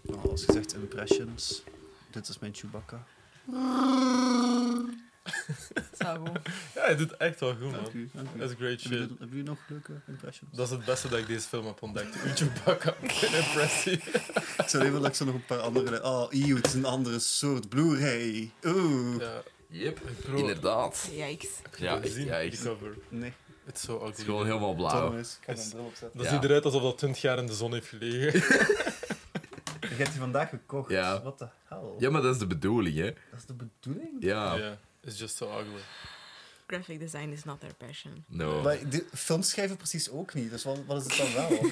[0.01, 1.63] nou, als je zegt impressions,
[2.11, 3.03] dit is mijn Chewbacca.
[5.99, 6.39] Zo goed.
[6.75, 7.91] Ja, hij doet echt wel goed, Dank man.
[7.93, 8.39] u, dank u.
[8.39, 9.09] Dat is great Hebben jullie- shit.
[9.19, 10.55] Hebben jullie nog leuke impressions?
[10.55, 12.15] Dat is het beste dat ik deze film heb ontdekt.
[12.25, 12.95] Uw Chewbacca.
[13.43, 13.93] Impressie.
[14.57, 16.03] Ik zou even dat ik zo nog een paar andere...
[16.03, 18.51] Oh, eeuw, het is een andere soort Blu-ray.
[18.65, 19.19] Oeh.
[19.19, 20.37] Ja, Yep, Bro.
[20.37, 21.09] inderdaad.
[21.11, 21.49] Yikes.
[21.49, 22.63] Ja, Heb je echt, gezien, ja, die echt.
[22.63, 22.97] cover.
[23.09, 23.33] Nee,
[23.65, 24.07] Het is zo ugly.
[24.07, 25.09] Het is gewoon helemaal blauw.
[25.09, 25.37] Thomas.
[25.41, 26.17] Ik ga mijn bril opzetten.
[26.19, 26.33] Dat Ja.
[26.33, 28.39] ziet eruit alsof dat 20 jaar in de zon heeft gelegen.
[29.81, 30.89] Je hebt die vandaag gekocht.
[30.89, 31.21] Ja.
[31.21, 31.95] Wat de hel?
[31.99, 33.05] Ja, maar dat is de bedoeling, hè.
[33.05, 34.11] Dat is de bedoeling?
[34.19, 35.81] Ja, Ja, it's just so ugly.
[36.67, 38.23] Graphic design is not their passion.
[38.27, 38.61] no.
[38.61, 41.71] Maar de films schrijven precies ook niet, dus wat, wat is het dan wel?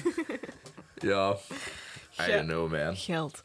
[1.02, 1.36] Ja.
[2.26, 2.96] I don't know, man.
[2.96, 3.40] Geld.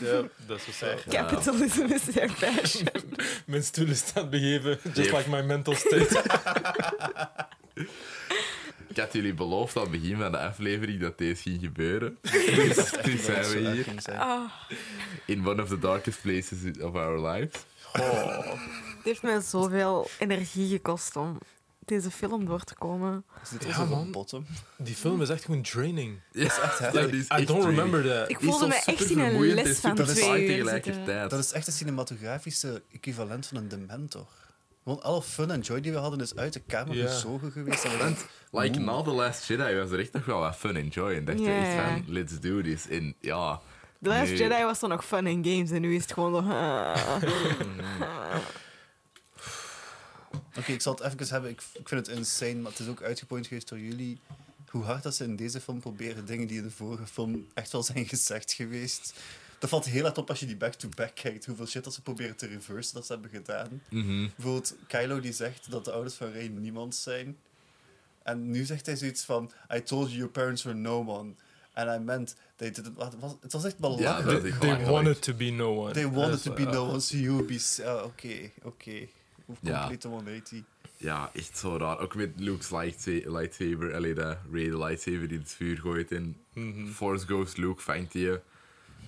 [0.00, 0.98] Ja, dat is wat zij.
[1.08, 2.88] Capitalism is their passion.
[3.46, 5.12] Mijn stoel is begeven, just Yep.
[5.16, 6.22] like my mental state.
[8.88, 12.18] Ik had jullie beloofd aan het begin van de aflevering dat deze ging gebeuren.
[12.22, 13.86] Dus nu zijn we hier.
[14.18, 14.50] Ah,
[15.26, 17.64] In one of the darkest places of our lives.
[17.92, 21.38] Het heeft mij zoveel energie gekost om
[21.78, 23.24] deze film door te komen.
[23.42, 24.10] Is dit Ja, onze man.
[24.10, 24.46] bottom?
[24.76, 26.20] Die film is echt gewoon draining.
[26.32, 27.10] Ja, echt heftig.
[27.10, 27.76] is I echt don't draining.
[27.76, 28.30] remember that.
[28.30, 31.30] Ik is voelde me echt in een les van twee saai uur tegelijkertijd.
[31.30, 34.26] Dat is echt het cinematografische equivalent van een dementor.
[34.82, 37.84] Gewoon alle fun en joy die we hadden is uit de kamer gezogen geweest.
[37.84, 38.16] En
[38.50, 41.14] Like, na The Last Jedi was er echt nog wel wat fun en joy.
[41.14, 42.88] En dacht je echt van, let's do this.
[42.88, 43.60] En ja,
[44.02, 44.36] The Last Nee.
[44.36, 46.50] Jedi was dan nog fun en games en nu is het gewoon zo...
[46.50, 47.22] ah.
[50.58, 51.50] Oké, ik zal het even hebben.
[51.50, 54.18] Ik, ik vind het insane, maar het is ook uitgepoint geweest door jullie.
[54.70, 57.72] hoe hard dat ze in deze film proberen dingen die in de vorige film echt
[57.72, 59.14] wel zijn gezegd geweest.
[59.58, 61.46] Dat valt heel hard op als je die back-to-back kijkt.
[61.46, 63.82] Hoeveel shit dat ze proberen te reversen dat ze hebben gedaan.
[63.88, 64.28] Mhm.
[64.36, 67.36] Bijvoorbeeld Kylo die zegt dat de ouders van Rey niemand zijn.
[68.22, 69.50] En nu zegt hij zoiets van...
[69.74, 71.34] I told you your parents were no one.
[71.76, 72.36] And I meant...
[72.56, 75.74] They didn't, wat was, het was echt Ja, is echt They wanted to be no
[75.74, 75.92] one.
[75.92, 77.84] They wanted to be no one, so you would be...
[77.84, 79.06] ah, Oké, oké.
[79.60, 79.78] Ja.
[79.78, 80.62] Complete 180.
[80.96, 81.98] Ja, echt zo raar.
[81.98, 83.94] Ook met Luke's lightsa- lightsaber.
[83.94, 86.12] Allee, de Ray de lightsaber die het vuur gooit.
[86.12, 86.86] En mhm.
[86.86, 88.38] Force Ghost Luke vangt die.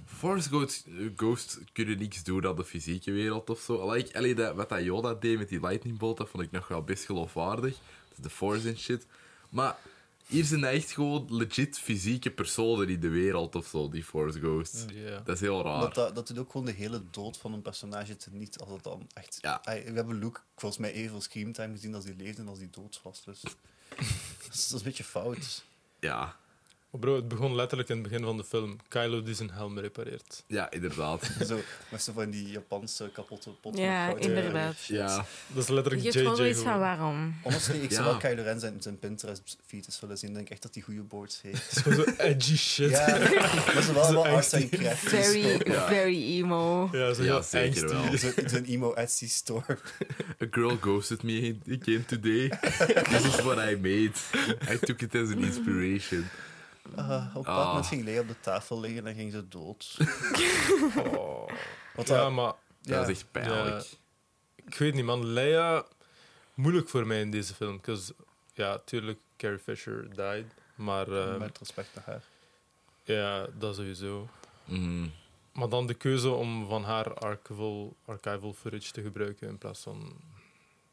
[0.04, 3.92] Force Ghost, Ghost kunnen niks doen aan de fysieke wereld of zo.
[3.92, 6.68] Like, allee, dat, wat dat Yoda deed met die lightning bolt, dat vond ik nog
[6.68, 7.76] wel best geloofwaardig.
[8.16, 9.06] De Force en shit.
[9.48, 9.76] Maar
[10.28, 14.38] hier zijn dat echt gewoon legit fysieke personen in de wereld of zo, die Force
[14.38, 14.84] Ghosts.
[15.24, 15.80] Dat is heel raar.
[15.80, 18.70] Dat, dat, dat doet ook gewoon de hele dood van een personage te niet als
[18.70, 19.38] het dan echt...
[19.40, 19.60] Ja.
[19.64, 23.00] We hebben Luke volgens mij evenveel screamtime gezien als hij leefde en als hij dood
[23.02, 23.24] was.
[23.24, 23.56] Dus dat
[23.98, 24.08] is,
[24.46, 25.64] dat is een beetje fout.
[26.00, 26.36] Ja,
[26.90, 28.76] bro, het begon letterlijk in het begin van de film.
[28.88, 30.44] Kylo die zijn helm repareert.
[30.46, 31.30] ja, inderdaad.
[31.48, 33.78] Zo, met zo van die Japanse kapotte pot.
[33.78, 34.84] Ja, inderdaad.
[34.84, 37.34] Ja, Dat is letterlijk Je hebt JJ zoiets van waarom.
[37.42, 38.10] Honestly, ik zou Ja.
[38.10, 40.28] wel Kylo Ren zijn, zijn Pinterest-feed eens willen zien.
[40.28, 41.72] Ik denk echt dat hij goede boards heeft.
[41.84, 42.90] Zo edgy shit.
[42.90, 43.06] Ja,
[43.74, 44.60] maar ze wel Zo wel angstig.
[44.62, 46.88] arts en crafty Very, very emo.
[46.92, 48.16] Ja, zo Ja, zeker wel.
[48.18, 49.78] Zo'n zo'n emo Etsy store.
[50.42, 52.48] a girl ghosted me again today.
[52.48, 54.12] This is what I made.
[54.70, 56.28] I took it as an inspiration.
[56.96, 57.34] Ah, op een Ah.
[57.34, 59.96] bepaald moment ging Leia op de tafel liggen en ging ze dood.
[61.16, 61.48] Oh.
[61.94, 62.52] Wat Ja, dat- maar
[62.82, 63.84] ja, Dat is echt pijnlijk.
[64.64, 65.26] ik weet niet, man.
[65.26, 65.84] Leia,
[66.54, 67.80] moeilijk voor mij in deze film.
[67.80, 68.14] 'cause,
[68.54, 70.46] ja, tuurlijk, Carrie Fisher died.
[70.74, 72.22] Maar eh, met respect naar haar.
[73.04, 74.28] ja, dat sowieso.
[74.64, 75.06] Mhm.
[75.52, 79.96] Maar dan de keuze om van haar archival, archival footage te gebruiken in plaats van.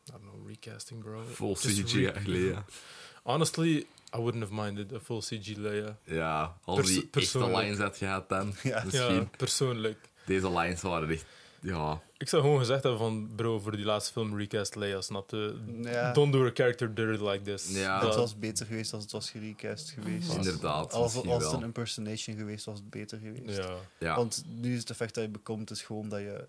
[0.08, 1.24] I don't know, recasting, bro.
[1.24, 2.66] Full Just CGI Leia.
[3.26, 5.98] Honestly, I wouldn't have minded a full CG Leia.
[6.04, 8.54] Ja, als Perso- die echte lines had gehad dan.
[8.64, 8.84] Ja.
[8.84, 9.14] Misschien.
[9.16, 9.98] Ja, persoonlijk.
[10.26, 11.26] Deze lines waren echt...
[11.62, 15.56] Ja, Ik zou gewoon gezegd hebben van, bro, voor die laatste film recast Leia, snapte?
[15.82, 16.12] Ja.
[16.14, 17.70] Don't do a character dirty like this.
[17.80, 17.94] Ja.
[17.94, 20.34] Het Dat- was beter geweest als het was gerecast geweest.
[20.34, 20.94] inderdaad.
[20.94, 23.58] Als, als het een impersonation geweest was het beter geweest.
[23.58, 23.76] ja.
[24.00, 24.16] Ja.
[24.16, 26.48] Want nu is het effect dat je bekomt is gewoon dat je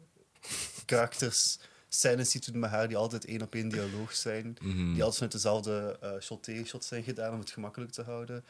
[0.85, 1.59] karakters
[1.99, 4.57] scènes ziet doen met haar die altijd één op één dialoog zijn.
[4.61, 4.93] Mhm.
[4.93, 8.45] Die altijd met dezelfde eh shot-shots zijn gedaan om het gemakkelijk te houden.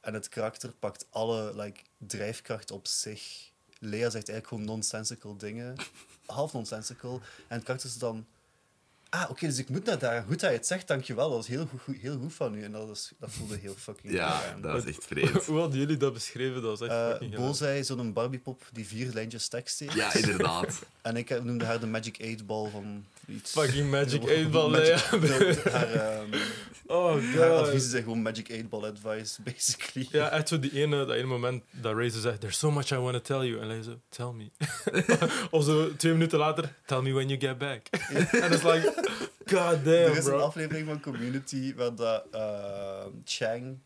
[0.00, 3.50] En het karakter pakt alle like, drijfkracht op zich.
[3.78, 5.74] Lea zegt eigenlijk gewoon nonsensical dingen.
[6.26, 7.20] Half nonsensical.
[7.48, 8.26] En het karakter is dan...
[9.14, 10.24] Ah, oké, dus ik moet naar daar.
[10.28, 11.28] Goed dat je het zegt, dankjewel.
[11.28, 12.62] Dat was heel goed, goed- heel goed van u.
[12.64, 15.44] En dat, is, dat voelde heel fucking Ja, dat is echt vreemd.
[15.44, 16.62] Hoe hadden jullie dat beschreven?
[16.62, 19.92] Dat was echt fucking Bo zei zo'n Barbiepop die vier lijntjes tekst heeft.
[19.92, 20.82] Ja, inderdaad.
[21.02, 23.52] En ik eh, noemde haar de Magic 8 Ball van iets.
[23.52, 24.94] Fucking Magic De- 8 Ball, Magic-
[25.72, 26.26] haar, ehm,
[26.86, 27.58] Oh haar god.
[27.66, 30.08] adviezen zijn gewoon Magic 8 Ball advice, basically.
[30.10, 32.96] Ja, echt zo die ene, dat ene moment dat Razor zegt, there's so much I
[32.96, 33.60] want to tell you.
[33.60, 34.50] En Leia zo, tell me.
[35.50, 37.86] of zo twee minuten later, tell me when you get back.
[37.88, 38.92] En it's like,
[39.46, 43.78] god er damn, is een aflevering van Community waar dat, eh, Chang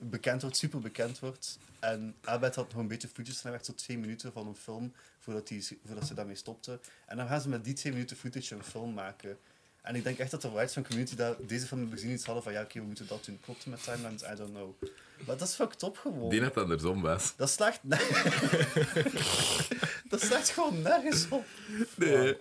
[0.00, 1.58] bekend wordt, super bekend wordt.
[1.78, 4.92] En Abed had nog een beetje footage en werd zo twee minuten van een film
[5.18, 6.80] voordat, die, voordat ze daarmee stopte.
[7.06, 9.38] En dan gaan ze met die twee minuten footage een film maken.
[9.82, 12.24] En ik denk echt dat de writers van Community dat, deze film hebben gezien iets
[12.24, 13.40] hadden van ja, oké, we moeten dat doen.
[13.40, 14.22] Klopt met timelines?
[14.22, 14.82] I don't know.
[15.26, 16.28] Maar dat is fucked up gewoon.
[16.28, 17.36] Die net andersom was.
[17.36, 17.80] Dat slaagt...
[20.10, 21.44] dat slaagt gewoon nergens op.
[21.96, 22.38] Nee.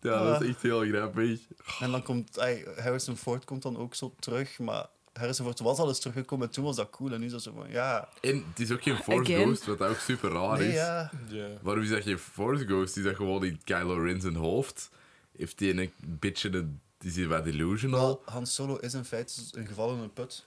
[0.00, 1.40] Ja, dat is echt heel grappig.
[1.80, 2.38] En dan komt...
[2.38, 4.86] ay, Harrison Ford komt dan ook zo terug, maar...
[5.12, 7.12] Harrison Ford was al eens teruggekomen en toen was dat cool.
[7.12, 8.08] En nu is dat zo van, ja...
[8.20, 9.42] En het is ook geen Force Again.
[9.46, 10.74] Ghost, wat ook super raar Nee, is.
[10.74, 11.10] ja.
[11.28, 11.48] Ja.
[11.62, 12.96] Waarom is dat geen Force Ghost?
[12.96, 14.90] Is dat gewoon in Kylo Ren zijn hoofd?
[15.36, 16.80] Heeft hij een beetje een...
[17.00, 18.00] Is hij wat delusional?
[18.00, 20.44] Wel, Han Solo is in feite een geval in een put.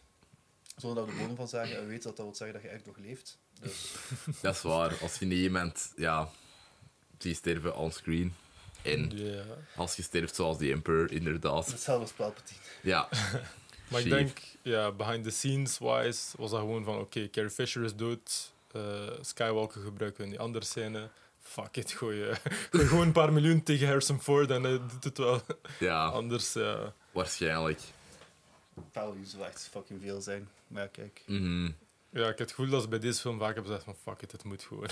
[0.78, 1.78] Zonder dat we de bodem van zagen.
[1.78, 3.38] En weet dat dat wil zeggen dat je echt nog leeft.
[3.62, 3.92] Dus
[4.42, 4.98] Dat is waar.
[5.02, 5.92] Als je niet iemand...
[5.96, 6.30] Ja...
[7.18, 8.36] Die sterven onscreen.
[8.82, 9.44] En Ja.
[9.76, 11.68] als je sterft zoals die Emperor, inderdaad.
[11.68, 12.60] hetzelfde als Palpatine.
[12.82, 13.08] Ja.
[13.88, 17.84] Maar ik denk, ja, behind the scenes wise was dat gewoon van, oké, Carrie Fisher
[17.84, 18.82] is dood, eh,
[19.22, 21.10] Skywalker gebruiken we in die andere scène.
[21.42, 22.34] Fuck it, gooi,
[22.72, 25.42] gooi gewoon een paar miljoen tegen Harrison Ford en hij doet het wel.
[25.80, 26.94] Ja, Anders, ja.
[27.12, 27.80] waarschijnlijk.
[28.92, 30.50] Values zou echt fucking veel zijn.
[30.68, 31.24] Maar ja, kijk.
[31.26, 31.72] Mhm.
[32.10, 34.22] Ja, ik heb het gevoel dat ze bij deze film vaak hebben gezegd van, fuck
[34.22, 34.90] it, het moet gewoon.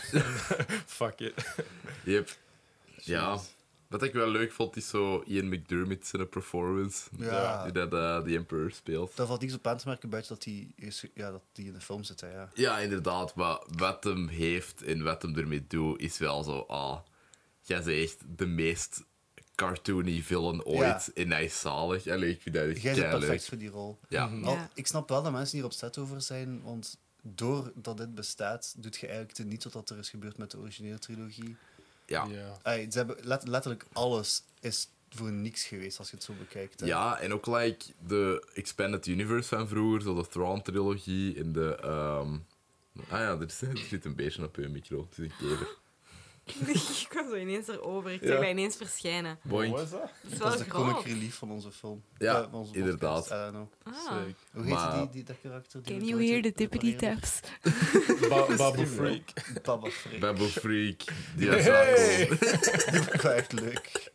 [0.99, 1.33] fuck it.
[2.03, 2.37] Yep.
[2.95, 3.39] Ja.
[3.93, 7.09] Wat ik wel leuk vond, is zo Ian McDermott zijn performance.
[7.17, 7.63] Ja.
[7.63, 9.15] Die dat eh, The Emperor speelt.
[9.15, 11.73] Daar valt niks op aan te merken buiten dat hij is- ja, dat die in
[11.73, 12.21] de film zit.
[12.21, 12.49] Hè, ja.
[12.53, 13.35] Ja, inderdaad.
[13.35, 16.59] Maar wat hem heeft en wat hem ermee doet, is wel zo...
[16.59, 16.99] Ah,
[17.61, 19.03] jij bent echt de meest
[19.55, 21.13] cartoony villain ooit.
[21.13, 22.07] En hij is zalig.
[22.07, 23.99] Allee, ik vind dat echt Jij bent perfect voor die rol.
[24.09, 24.27] Ja.
[24.27, 24.43] Mhm.
[24.43, 24.69] Al- Ja.
[24.73, 29.05] ik snap wel dat mensen hier opzet over zijn, want doordat dit bestaat, doet je
[29.07, 31.55] eigenlijk te niet wat er is gebeurd met de originele trilogie.
[32.13, 32.25] Ja.
[32.25, 32.57] Ja.
[32.63, 36.79] Ey, ze hebben let- letterlijk alles is voor niks geweest als je het zo bekijkt.
[36.79, 36.85] hè.
[36.85, 41.75] Ja, en ook like de Expanded Universe van vroeger, zo de Thrawn-trilogie en de...
[41.75, 42.33] ehm,
[43.09, 45.07] Ah ja, er, zit- er zit een beetje op je micro.
[45.09, 45.67] Het is een kever.
[47.01, 48.11] ik kwam zo ineens erover.
[48.11, 48.27] Ik Ja.
[48.27, 49.39] zag dat ineens verschijnen.
[49.41, 49.75] Boink.
[49.75, 50.01] Wat is dat?
[50.01, 51.05] Het is dat wel is de comic groot.
[51.05, 52.03] relief van onze film.
[52.17, 53.27] Ja, Eh, van onze inderdaad.
[53.29, 53.67] don't know.
[53.83, 53.93] Ah.
[54.53, 55.83] Hoe heet Maar- die, die, dat karakter?
[55.83, 57.39] Die Can you hear the tippity taps?
[58.29, 59.23] Ba Babu Freak.
[59.63, 60.19] Baba Freak.
[60.19, 61.01] Babble Freak,
[61.37, 62.27] die Hey!
[62.29, 63.35] hey.
[63.35, 64.11] Echt leuk.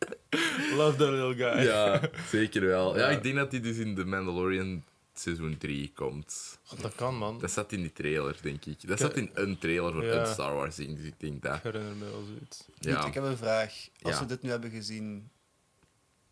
[0.75, 1.63] Love that little guy.
[1.65, 2.97] Ja, zeker wel.
[2.97, 3.17] Ja, Ja.
[3.17, 4.83] ik denk dat die dus in The Mandalorian
[5.19, 6.59] seizoen 3 komt.
[6.81, 7.39] Dat kan, man.
[7.39, 8.87] Dat zat in die trailer, denk ik.
[8.87, 10.19] Dat zat in een trailer voor Ja.
[10.21, 11.55] een Star Wars ding, dus ik denk dat.
[11.55, 12.65] Ik herinner me wel zoiets.
[12.79, 12.95] Ja.
[12.99, 13.87] Goed, ik heb een vraag.
[14.01, 14.19] Als Ja.
[14.19, 15.29] we dit nu hebben gezien,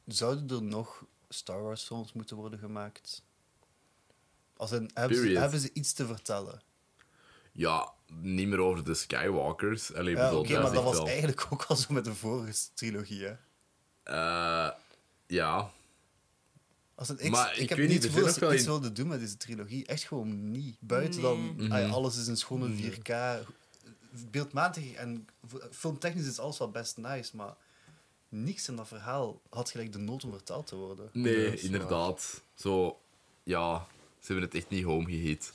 [0.06, 3.22] zouden er nog Star Wars films moeten worden gemaakt?
[4.58, 5.42] Als in, hebben, ze, Period.
[5.42, 6.62] hebben ze iets te vertellen?
[7.52, 9.94] Ja, niet meer over de Skywalkers.
[9.94, 12.14] Allee, Ja, bedoel, Oké, dat maar dat was wel- eigenlijk ook al zo met de
[12.16, 13.24] vorige trilogie.
[13.24, 13.36] Hè?
[14.04, 14.72] Eh,
[15.28, 15.72] ja,
[16.98, 19.08] Als het, ik, Maar ik, ik heb weet niet gevoel dat ze iets wilden doen
[19.08, 19.86] met deze trilogie.
[19.86, 20.78] Echt gewoon niet.
[20.80, 21.30] Buiten Nee.
[21.32, 21.72] dan, Mhm.
[21.72, 23.10] ay, alles is een schone 4K.
[24.32, 25.28] Beeldmatig en
[25.72, 27.56] filmtechnisch is alles wel best nice, maar
[28.30, 31.10] niks in dat verhaal had gelijk de nood om verteld te worden.
[31.14, 32.41] nee, inderdaad.
[32.54, 33.00] Zo,
[33.43, 33.88] ja,
[34.20, 35.54] ze hebben het echt niet home gehit.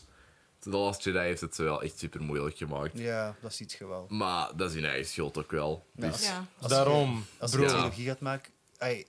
[0.58, 2.98] The Last Jedi heeft het zo wel echt super moeilijk gemaakt.
[2.98, 4.06] Ja, dat ziet je wel.
[4.08, 5.86] Maar dat is hun eigen schuld ook wel.
[5.94, 6.10] Ja.
[6.10, 6.46] Dus, Ja.
[6.58, 8.52] Als Daarom, je, als je een trilogie gaat maken...
[8.78, 9.06] ay,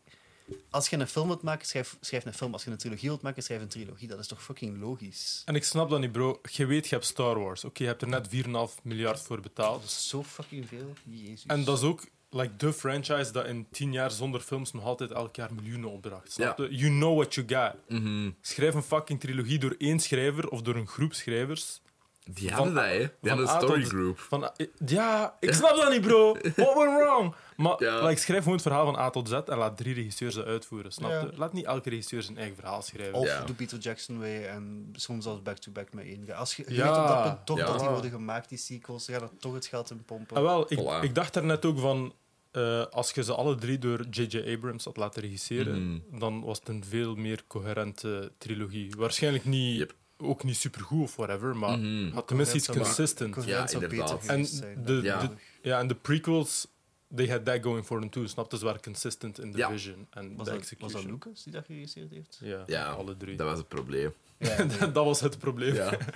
[0.70, 2.54] als je een film wilt maken, schrijf, schrijf een film.
[2.54, 4.08] Als je een trilogie wilt maken, schrijf een trilogie.
[4.08, 5.42] Dat is toch fucking logisch?
[5.46, 6.42] En ik snap dat niet, bro.
[6.52, 7.64] Je weet, je hebt Star Wars.
[7.64, 9.82] Oké, je hebt er net 4,5 miljard voor betaald.
[9.82, 10.94] Dat is zo fucking veel.
[11.04, 11.46] Jezus.
[11.46, 15.12] En dat is ook like, de franchise dat in 10 jaar zonder films nog altijd
[15.12, 16.32] elk jaar miljoenen opdracht.
[16.32, 16.76] Snap je?
[16.76, 18.00] You know what you got.
[18.00, 18.32] mhm.
[18.42, 21.82] Schrijf een fucking trilogie door één schrijver of door een groep schrijvers.
[22.26, 22.98] Die Van- hadden dat, hè?
[22.98, 24.14] Die van hadden een.
[24.18, 26.32] Van, eh, ja, ik snap dat niet, bro.
[26.56, 27.36] What went wrong?
[27.58, 28.06] Maar Ja.
[28.06, 30.92] like, schrijf gewoon het verhaal van A tot Z en laat drie regisseurs dat uitvoeren.
[30.92, 31.16] Snap je?
[31.16, 31.30] Ja.
[31.36, 33.14] Laat niet elke regisseur zijn eigen verhaal schrijven.
[33.14, 33.44] Of Ja.
[33.44, 36.36] doe Peter Jackson way en soms zelfs back-to-back met één.
[36.36, 37.66] Als je, weet op dat punt toch Ja.
[37.66, 40.38] dat die worden gemaakt, die sequels, gaan er toch het geld in pompen.
[40.38, 41.04] Ah, wel, ik, Voilà.
[41.04, 42.14] ik dacht daarnet ook van...
[42.52, 44.54] eh, als je ze alle drie door J.J.
[44.54, 46.20] Abrams had laten regisseren, Mhm.
[46.20, 48.94] dan was het een veel meer coherente trilogie.
[48.98, 49.94] Waarschijnlijk niet, Yep.
[50.24, 52.12] Ook niet supergoed of whatever, maar Mhm.
[52.14, 53.36] had tenminste iets consistent.
[53.46, 54.26] Ja, inderdaad.
[54.26, 54.42] En
[54.86, 55.22] de- Ja.
[55.22, 56.68] is de- Ja, en de prequels,
[57.16, 58.26] they had that going for them too.
[58.26, 58.58] Snap je?
[58.58, 59.70] Ze waren consistent in the Ja.
[59.70, 60.92] vision en was, de execution.
[60.92, 62.38] was dat Lucas die dat geregisseerd heeft?
[62.42, 63.38] Ja, Ja, alle drie.
[63.38, 64.14] Dat was het probleem.
[64.38, 64.78] Ja, nee.
[64.92, 65.74] dat was het probleem.
[65.74, 65.98] Ja.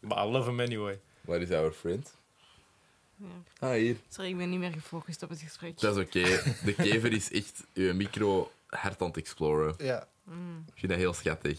[0.00, 1.00] Maar I love him anyway.
[1.20, 2.14] Waar is our friend?
[3.16, 3.26] Ja.
[3.58, 3.96] Ah, hier.
[4.08, 5.80] Sorry, ik ben niet meer gefocust op het gesprek.
[5.80, 6.22] Dat is oké.
[6.64, 9.74] De kever is echt uw micro hard aan het exploren.
[9.78, 10.64] ja, Mm.
[10.66, 11.58] Ik vind dat heel schattig.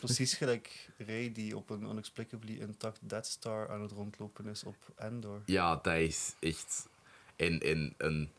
[0.00, 4.76] Precies gelijk Ray die op een unexplicably intact Death Star aan het rondlopen is op
[4.96, 5.42] Endor.
[5.44, 6.88] Ja, dat is echt...
[7.36, 8.30] En, en een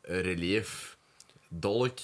[0.00, 0.98] relief
[1.48, 1.98] dolk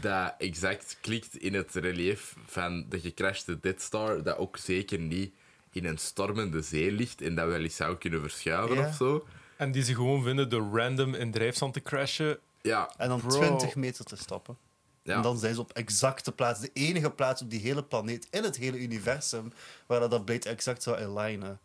[0.00, 5.34] dat exact klikt in het relief van de gecrashte Death Star, dat ook zeker niet
[5.72, 9.26] in een stormende zee ligt en dat wel eens zou kunnen verschuiven of zo.
[9.56, 12.38] En die ze gewoon vinden door random in drijfzand te crashen.
[12.62, 13.40] Ja, En dan Bro.
[13.40, 14.56] 20 meter te stappen.
[15.02, 15.16] Ja.
[15.16, 16.60] En dan zijn ze op exacte plaats.
[16.60, 19.52] De enige plaats op die hele planeet, in het hele universum,
[19.86, 21.60] waar dat, dat blade exact zou alignen.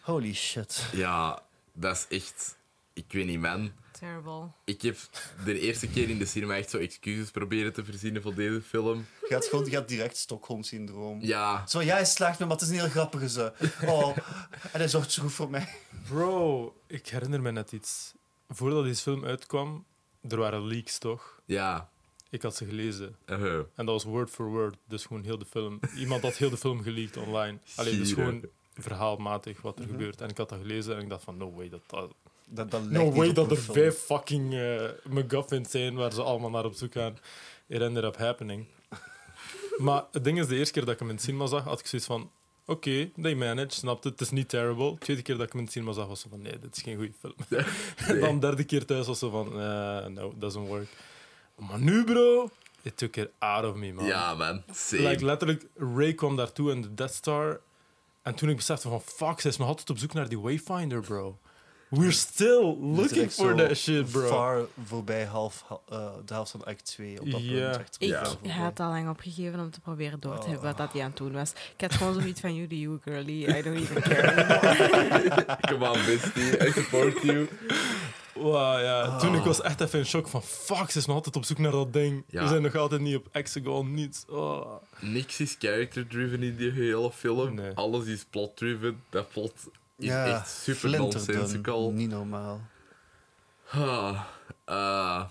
[0.00, 0.84] Holy shit.
[0.92, 2.56] ja, dat is echt...
[2.92, 3.72] Ik weet niet, man.
[3.98, 4.48] Terrible.
[4.64, 4.96] Ik heb
[5.44, 9.06] de eerste keer in de cinema echt zo excuses proberen te verzinnen voor deze film.
[9.20, 11.18] Je gaat, gewoon, je gaat direct Stockholm-syndroom.
[11.20, 13.52] Ja, Zo, ja, hij slaagt me, maar het is een heel grappige ze.
[13.86, 14.16] Oh,
[14.72, 15.68] en hij zorgt zo goed voor mij.
[16.08, 18.12] Bro, ik herinner me net iets.
[18.48, 19.84] Voordat deze film uitkwam,
[20.28, 21.40] er waren leaks toch?
[21.46, 21.90] ja.
[22.32, 23.16] Ik had ze gelezen.
[23.26, 24.76] uh En dat was word for word.
[24.88, 25.80] Dus gewoon heel de film.
[25.96, 27.58] Iemand had heel de film geleakt online.
[27.76, 30.20] Alleen dus gewoon verhaalmatig wat er gebeurt.
[30.20, 32.14] En ik had dat gelezen en ik dacht van, no way dat dat...
[32.46, 36.64] Dat, dat No way dat er vijf fucking eh MacGuffins zijn waar ze allemaal naar
[36.64, 37.18] op zoek gaan.
[37.66, 38.66] It ended up happening.
[39.78, 41.80] maar het ding is, de eerste keer dat ik hem in het cinema zag, had
[41.80, 42.30] ik zoiets van...
[42.66, 44.08] Oké, they managed, snapte.
[44.08, 44.92] Het is niet terrible.
[44.92, 46.42] De tweede keer dat ik hem in het cinema zag, was ze van...
[46.42, 47.34] Nee, dit is geen goede film.
[48.08, 49.60] En dan de derde keer thuis was ze van...
[49.60, 50.88] eh, no, doesn't work.
[51.68, 52.50] Maar nu, bro...
[52.84, 54.04] It took it out of me, man.
[54.04, 54.62] Ja, man.
[54.72, 55.08] Same.
[55.08, 57.60] Like, letterlijk, Ray kwam daartoe en de Death Star.
[58.22, 59.00] En toen ik besefte van...
[59.00, 61.38] Fuck, ze is nog altijd op zoek naar die Wayfinder, bro.
[61.88, 64.26] We're still looking for that shit, bro.
[64.28, 67.70] Far voorbij half, ha- eh, de helft van act 2 op dat Ja.
[67.70, 67.78] punt.
[67.80, 67.98] Echt
[68.42, 70.78] Ik had al lang opgegeven om te proberen door te hebben wat Oh.
[70.78, 71.50] dat hij aan het doen was.
[71.50, 73.44] Ik had gewoon zoiets van, you do you, girly.
[73.58, 75.56] I don't even care anymore.
[75.60, 76.66] Come on, bestie.
[76.68, 77.48] I support you.
[78.34, 79.18] Wow, ja.
[79.18, 81.58] Toen ik was echt even in shock van fuck, ze is nog altijd op zoek
[81.58, 82.24] naar dat ding.
[82.26, 82.42] Ja.
[82.42, 84.24] We zijn nog altijd niet op Hexagon, niets.
[84.28, 84.74] Oh.
[85.00, 87.54] Niks is character-driven in die hele film.
[87.54, 87.72] Nee.
[87.74, 89.02] Alles is plot-driven.
[89.10, 89.52] Dat plot
[89.98, 91.90] is Ja, echt super nonsensical.
[91.92, 92.60] Niet normaal.
[93.70, 94.20] Ah,
[94.64, 95.24] eh,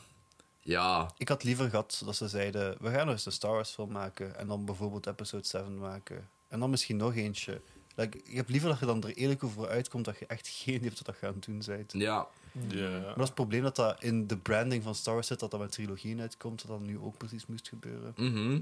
[0.60, 3.70] ja, Ik had liever gehad dat ze zeiden: we gaan nog eens een Star Wars
[3.70, 4.38] film maken.
[4.38, 6.30] En dan bijvoorbeeld episode 7 maken.
[6.48, 7.62] En dan misschien nog eentje.
[7.96, 10.74] Like, ik heb liever dat je dan er eerlijk over uitkomt dat je echt geen
[10.76, 11.92] idee hebt wat dat je aan het doen bent.
[11.94, 12.28] ja.
[12.70, 12.90] Ja.
[12.90, 15.52] Maar dat is het probleem dat dat in de branding van Star Wars zit, dat
[15.52, 18.14] dat met trilogieën uitkomt, dat dat nu ook precies moest gebeuren.
[18.16, 18.60] mhm.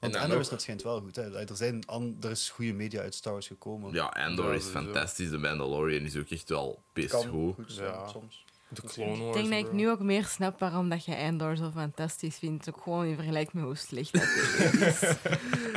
[0.00, 1.16] En Want dan Andor is dat schijnt wel goed.
[1.16, 1.46] Hè.
[1.46, 1.82] Er, zijn
[2.20, 3.92] er is goede media uit Star Wars gekomen.
[3.92, 5.30] Ja, Andor Ja, is fantastisch.
[5.30, 7.54] De Mandalorian is ook echt wel best goed.
[7.54, 8.08] goed zijn, Ja.
[8.08, 8.44] soms.
[8.68, 9.36] De Clone Ik Wars.
[9.36, 12.68] denk dat ik nu ook meer snap waarom dat je Endor zo fantastisch vindt.
[12.68, 15.00] Ook gewoon in vergelijking met hoe slecht dat is.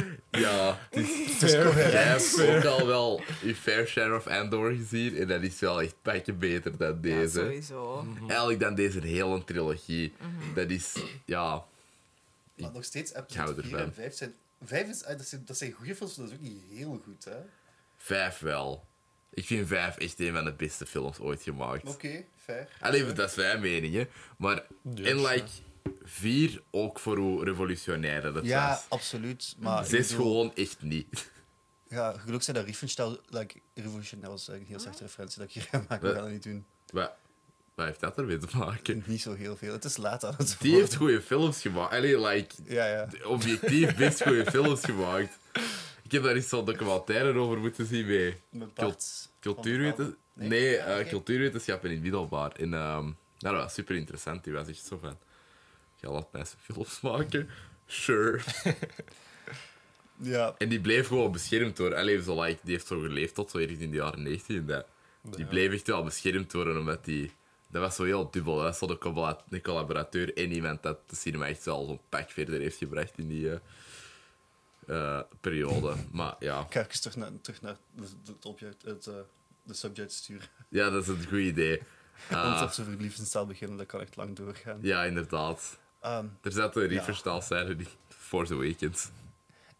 [0.39, 1.77] Ja, het is, Fair.
[1.91, 5.17] jij hebt ook al wel je fair share of Andor gezien.
[5.17, 7.39] En dat is wel echt een beetje beter dan Ja, deze.
[7.39, 8.07] sowieso.
[8.27, 10.13] Eigenlijk dan deze hele trilogie.
[10.19, 10.53] Mhm.
[10.53, 10.93] Dat is,
[11.25, 11.63] ja...
[12.55, 13.79] Maar nog steeds, episode 4 ervan.
[13.79, 14.33] en 5 zijn...
[14.65, 17.01] 5 is, eh, dat, zijn, dat zijn goede films, maar dat is ook niet heel
[17.05, 17.38] goed, hè?
[17.97, 18.86] Vijf wel.
[19.33, 21.88] Ik vind vijf echt een van de beste films ooit gemaakt.
[21.89, 22.67] Oké, fair.
[22.79, 24.07] Alleen, dat is mijn mening, hè.
[24.38, 24.63] Maar
[24.95, 25.45] in like
[26.03, 28.86] vier ook voor hoe revolutionair dat Ja, was.
[28.89, 29.55] absoluut.
[29.59, 31.29] Maar Zes bedoel, gewoon echt niet.
[31.89, 33.17] Ja, gelukkig zijn dat Riefenstahl...
[33.29, 36.07] Like, revolutionair was eigenlijk een heel slechte referentie dat ik hier ga maken.
[36.07, 36.65] We gaan dat niet doen.
[36.91, 37.11] Wat,
[37.75, 39.03] wat heeft dat ermee te maken?
[39.05, 39.73] Niet zo heel veel.
[39.73, 41.93] Het is laat aan het Die heeft goede films gemaakt.
[41.93, 43.07] Allee, like, Ja, ja.
[43.23, 45.38] objectief best goede films gemaakt.
[46.03, 48.41] Ik heb daar eens zo'n documentaire over moeten zien bij
[48.75, 50.05] Bart cultuurweten.
[50.05, 50.47] van Val.
[50.47, 51.09] Nee, Ah, eh, oké.
[51.09, 52.51] cultuurwetenschappen in het middelbaar.
[52.51, 54.43] En, ehm, nou, dat was super interessant.
[54.43, 55.17] Die was echt zo van...
[56.32, 57.50] Eens films maken.
[57.88, 58.39] Sure.
[60.18, 60.56] Ja.
[60.58, 61.98] En die bleef gewoon beschermd worden.
[61.98, 64.56] Allee, zo, like, die heeft zo geleefd tot zo ergens in de jaren 90.
[64.56, 64.86] En dat,
[65.22, 65.46] die Ja.
[65.50, 67.32] bleef echt wel beschermd worden, omdat die...
[67.68, 68.56] Dat was zo heel dubbel.
[68.56, 72.00] Dat was zo de, collabora- de collaborateur en iemand dat de cinema echt wel zo'n
[72.10, 73.58] pak verder heeft gebracht in die eh,
[74.88, 75.93] eh, periode.
[76.12, 76.60] Maar ja.
[76.62, 77.76] Ik ga even terug naar, terug naar
[78.26, 79.14] het object, het, eh,
[79.64, 80.48] de subject sturen.
[80.70, 81.78] ja, dat is een goed idee.
[82.30, 84.80] Want Ah, als ze voor liefdestaal beginnen, dat kan echt lang doorgaan.
[84.82, 85.80] ja, inderdaad.
[86.06, 89.10] Ehm, Er zat een Riefenstahl scène in Force Awakens.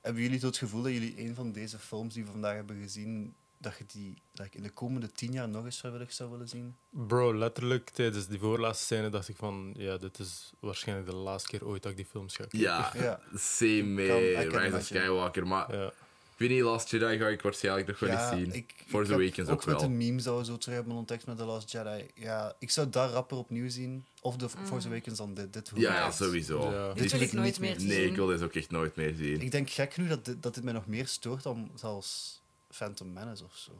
[0.02, 2.82] hebben jullie zo het gevoel dat jullie een van deze films die we vandaag hebben
[2.82, 6.48] gezien, dat je die dat in de komende tien jaar nog eens vrijwillig zou willen
[6.48, 6.76] zien?
[6.90, 11.50] Bro, letterlijk tijdens die voorlaatste scène dacht ik van, ja, dit is waarschijnlijk de laatste
[11.50, 12.60] keer ooit dat ik die films ga kijken.
[12.60, 13.20] Ja, Ja.
[13.36, 14.84] same met I can Rise of.
[14.84, 15.48] Skywalker.
[15.48, 15.94] Maar Ja.
[16.36, 18.54] Ik weet niet, Last Jedi ga ik waarschijnlijk nog wel eens zien.
[18.54, 19.90] ik, Force ik heb Awakens ook ook met wel.
[19.90, 22.06] de meme zou zo terug hebben ontdekt met The Last Jedi.
[22.16, 24.06] Ja, ik zou dat rapper opnieuw zien.
[24.22, 25.54] Of The Force Awakens dan dit.
[25.54, 26.72] dit Ja, sowieso.
[26.72, 26.94] Ja.
[26.94, 27.88] Dit Dit wil ik nooit meer zien.
[27.88, 29.42] Nee, ik wil deze ook echt nooit meer zien.
[29.42, 33.14] Ik denk gek genoeg dat dit, dat dit mij nog meer stoort dan zelfs Phantom
[33.14, 33.72] Menace of zo.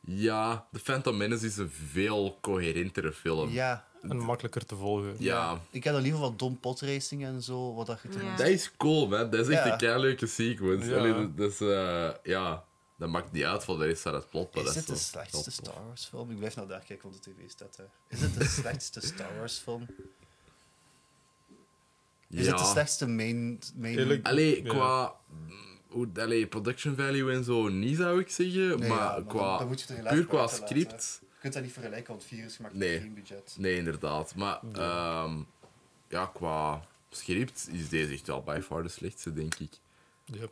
[0.00, 3.50] Ja, The Phantom Menace is een veel coherentere film.
[3.50, 5.14] Ja, En makkelijker te volgen.
[5.18, 5.60] Ja.
[5.70, 7.74] ik heb dan liever wat Dom Pot Racing en zo.
[7.74, 8.36] Wat dat je toen- Ja.
[8.36, 9.30] Dat is cool, man.
[9.30, 10.90] Dat is echt een kei leuke sequence.
[10.90, 10.98] Ja.
[10.98, 12.64] Allee, dat, dat is, eh, ja,
[12.98, 14.56] dat maakt niet uit voor de rest van het plot.
[14.56, 15.50] Is dat dit de slechtste.
[15.50, 16.30] Star Wars film?
[16.30, 17.86] Ik blijf nou daar kijken, want de tv staat daar.
[18.08, 19.86] Is dit de slechtste Star Wars film?
[22.30, 22.50] Is Ja.
[22.50, 23.58] het de slechtste main...
[23.74, 23.98] main...
[23.98, 25.50] Eerlijk- Allee, qua mm,
[25.88, 28.78] hoe, allee, production value en zo niet, zou ik zeggen.
[28.78, 31.20] Nee, maar ja, maar qua, dan- dan moet je het puur qua laten, script...
[31.42, 33.00] kunt dat niet vergelijken, want 4 is gemaakt Nee.
[33.00, 33.54] geen budget.
[33.58, 34.34] Nee, inderdaad.
[34.34, 35.22] Maar Ja.
[35.24, 35.38] ehm,
[36.08, 39.70] ja, qua script is deze echt wel by far de slechtste, denk ik.
[40.24, 40.46] Ja.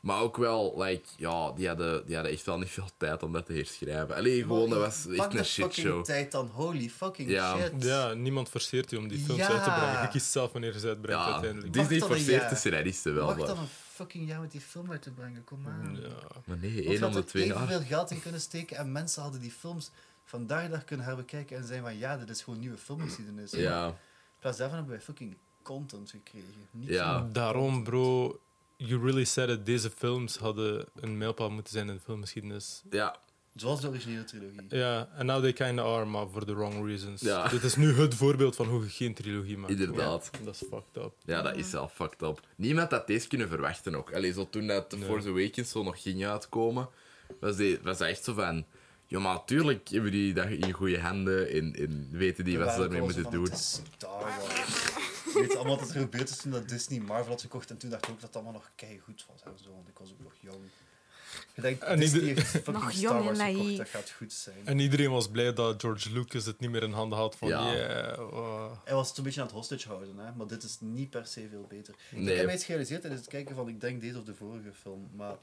[0.00, 3.32] Maar ook wel, like, ja, die hadden, die hadden echt wel niet veel tijd om
[3.32, 4.14] dat te herschrijven.
[4.14, 6.04] Allee, gewoon, dat was echt een fucking shitshow.
[6.04, 7.56] tijd dan, holy fucking Ja.
[7.58, 7.72] shit.
[7.84, 9.48] Ja, niemand forceert je om die films Ja.
[9.48, 10.02] uit te brengen.
[10.02, 11.72] Je kiest zelf wanneer je ze uitbrengt Ja, uiteindelijk.
[11.72, 13.26] Disney forceert de scenaristen wel.
[13.26, 15.98] Wacht Maar, dan een fucking jaar met die film uit te brengen, kom aan.
[16.00, 16.08] Ja.
[16.44, 17.56] maar nee, één je om de er twee jaar.
[17.56, 19.90] evenveel geld in kunnen steken en mensen hadden die films
[20.26, 23.50] vandaag dag kunnen herbekijken en zijn van ja, dit is gewoon nieuwe filmgeschiedenis.
[23.50, 23.94] Ja, In
[24.38, 26.48] plaats daarvan hebben wij fucking content gekregen.
[26.70, 27.28] Niet Ja.
[27.32, 28.40] Daarom, bro,
[28.76, 29.66] you really said it.
[29.66, 32.82] Deze films hadden een mijlpaal moeten zijn in de filmgeschiedenis.
[32.90, 33.16] ja,
[33.54, 34.66] Zoals de originele trilogie.
[34.68, 37.20] Ja, en now they kinda are, maar for the wrong reasons.
[37.20, 37.48] Ja.
[37.48, 39.72] Dit is nu het voorbeeld van hoe je geen trilogie maakt.
[39.72, 40.28] Inderdaad.
[40.32, 41.12] Ja, dat is fucked up.
[41.24, 42.40] ja, dat is wel fucked up.
[42.56, 44.12] Niemand had deze kunnen verwachten ook.
[44.14, 45.06] Allee, zo toen dat The Nee.
[45.08, 46.88] Force Awakens zo nog ging uitkomen,
[47.40, 48.64] was, die, was dat echt zo van...
[49.08, 52.82] Ja, maar natuurlijk hebben die dat in goede handen en, en weten die wat ze
[52.82, 53.50] gewoon moeten doen.
[53.50, 54.84] is Star Wars.
[55.32, 57.90] Je weet allemaal wat er gebeurd is toen dat Disney Marvel had gekocht en toen
[57.90, 58.70] dacht ik ook dat het allemaal nog
[59.04, 60.64] goed was en zo, want ik was ook nog jong.
[61.54, 64.10] Je denkt, En Disney ieder- heeft fucking Nog Star jong en Wars gekocht, dat gaat
[64.10, 64.56] goed zijn.
[64.64, 67.72] En iedereen was blij dat George Lucas het niet meer in handen had van Ja.
[67.74, 68.72] yeah, wow.
[68.84, 70.32] Hij was het een beetje aan het hostage houden, hè?
[70.36, 71.94] maar dit is niet per se veel beter.
[72.10, 74.72] Ik heb mij iets gerealiseerd tijdens het kijken van, ik denk deze of de vorige
[74.80, 75.36] film, maar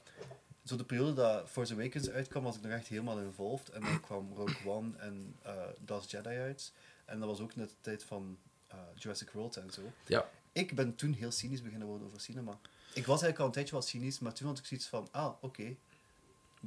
[0.64, 3.68] zo de periode dat Force Awakens uitkwam, was ik nog echt helemaal involved.
[3.68, 5.52] En dan kwam Rogue One en eh
[5.86, 6.72] Last Jedi uit.
[7.04, 9.82] En dat was ook net de tijd van eh, Jurassic World en zo.
[10.06, 10.28] Ja.
[10.52, 12.58] Ik ben toen heel cynisch beginnen worden over cinema.
[12.94, 15.32] Ik was eigenlijk al een tijdje wel cynisch, maar toen had ik zoiets van, ah,
[15.40, 15.76] oké.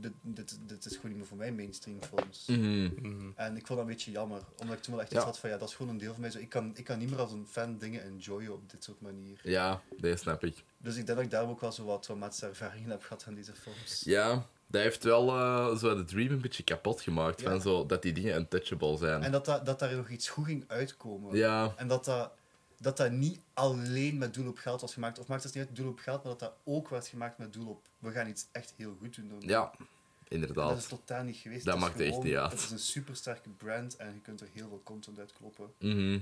[0.02, 2.45] Dit, dit, dit is gewoon niet meer voor mij mainstream films.
[2.48, 2.84] Mhm.
[3.02, 3.30] Mhm.
[3.36, 5.18] En ik vond dat een beetje jammer, omdat ik toen wel echt Ja.
[5.18, 6.32] iets had van, ja, dat is gewoon een deel van mij.
[6.32, 9.02] Zo, ik, kan, ik kan niet meer als een fan dingen enjoyen op dit soort
[9.02, 9.40] manier.
[9.44, 10.64] Ja, dat snap ik.
[10.78, 13.36] Dus ik denk dat ik daar ook wel zo wat traumatische ervaringen heb gehad aan
[13.36, 14.02] deze films.
[14.06, 17.41] Ja, dat heeft wel eh, zo de dream een beetje kapot gemaakt.
[17.41, 17.49] Ja.
[17.49, 19.24] Van zo, dat die dingen untouchable zijn.
[19.24, 21.36] En dat, dat, dat daar nog iets goed ging uitkomen.
[21.36, 22.32] Ja, En dat dat,
[22.80, 25.76] dat dat niet alleen met doel op geld was gemaakt, of maakt het niet uit
[25.76, 28.45] doel op geld, maar dat dat ook werd gemaakt met doel op we gaan iets
[28.52, 29.34] echt heel goed doen.
[29.40, 29.88] Ja, En dat
[30.28, 30.90] is inderdaad.
[30.90, 31.66] totaal niet geweest.
[31.66, 32.52] Dat Het is maakt echt niet uit.
[32.52, 35.72] Het is een supersterke brand en je kunt er heel veel content uit kloppen.
[35.80, 36.20] Mhm.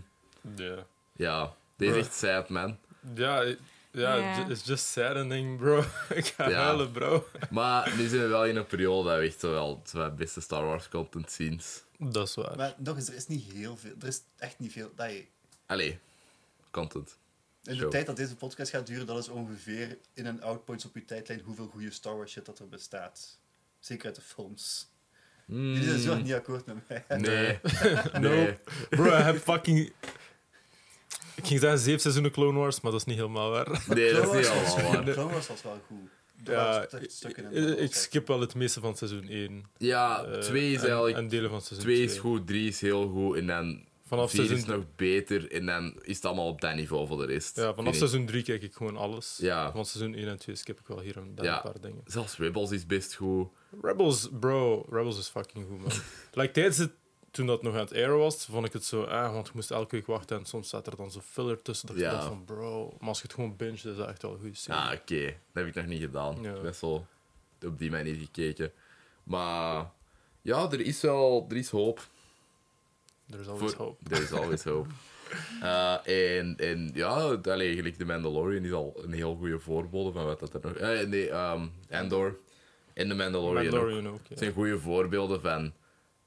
[0.55, 0.85] Ja.
[1.15, 2.77] Ja, dit is echt sad, man.
[3.13, 3.55] Ja,
[3.91, 5.79] ja, ju- it's just saddening, bro.
[6.09, 6.63] ik ga Ja.
[6.63, 7.27] huilen, bro.
[7.51, 10.65] Maar nu zijn we wel in een periode dat we echt wel wat beste Star
[10.65, 11.61] Wars content zien.
[11.99, 12.55] Dat is waar.
[12.57, 13.93] Maar nog eens, er is niet heel veel.
[14.01, 14.91] Er is echt niet veel.
[14.95, 15.25] Dat je,
[15.65, 15.99] Allee,
[16.75, 17.17] content.
[17.63, 20.95] in de tijd dat deze podcast gaat duren, dat is ongeveer in een outpoints op
[20.95, 23.39] je tijdlijn hoeveel goede Star Wars shit dat er bestaat.
[23.79, 24.87] Zeker uit de films.
[25.47, 27.03] Jullie zijn zo niet akkoord met mij.
[27.09, 27.21] Mm.
[27.21, 27.59] Nee.
[28.29, 28.57] nee.
[28.89, 29.91] Bro, I have fucking...
[31.35, 33.81] Ik ging zeggen zeven seizoenen Clone Wars, maar dat is niet helemaal waar.
[33.87, 35.13] Nee, dat is niet Clone Wars allemaal was- waar.
[35.13, 36.09] Clone Wars was wel goed.
[36.43, 39.65] Ja, ik, ik skip wel het meeste van seizoen 1.
[39.77, 41.17] Ja, Eh, twee is en- eigenlijk...
[41.17, 42.19] En delen van seizoen Twee is 2.
[42.21, 45.99] goed, drie is heel goed, en dan Vanaf vier is seizoen, nog beter, en dan
[46.01, 47.55] is het allemaal op dat niveau voor de rest.
[47.55, 49.37] ja, vanaf seizoen 3 kijk ik gewoon alles.
[49.41, 49.71] Ja.
[49.71, 51.55] Van seizoen 1 en 2 skip ik wel hier en daar Ja.
[51.55, 52.01] een paar dingen.
[52.05, 53.47] Zelfs Rebels is best goed.
[53.81, 55.91] Rebels, bro, Rebels is fucking goed, man.
[56.41, 56.91] like, tijdens het,
[57.31, 59.71] toen dat nog aan het airen was, vond ik het zo, ah, want je moest
[59.71, 61.87] elke week wachten en soms zat er dan zo filler tussen.
[61.87, 62.11] Dat ik Ja.
[62.11, 64.55] dacht van, bro, maar als je het gewoon binge, is dat echt wel een goede
[64.55, 64.81] serie.
[64.81, 65.23] Ah, oké.
[65.25, 66.41] Dat heb ik nog niet gedaan.
[66.41, 66.61] Ja.
[66.61, 67.07] Best wel
[67.65, 68.71] op die manier gekeken.
[69.23, 69.91] Maar
[70.41, 72.07] ja, er is wel er is hoop.
[73.33, 74.15] Er is always Voor- hope.
[74.15, 74.87] Er is always hoop.
[75.61, 80.25] Eh, en, en ja, allee, eigenlijk de Mandalorian is al een heel goede voorbeeld van
[80.25, 80.73] wat dat er nog...
[80.73, 82.37] eh, nee, ehm Andor
[82.93, 83.63] en de Mandalorian.
[83.63, 84.37] Mandalorian ook, Het ja.
[84.37, 85.73] zijn goede voorbeelden van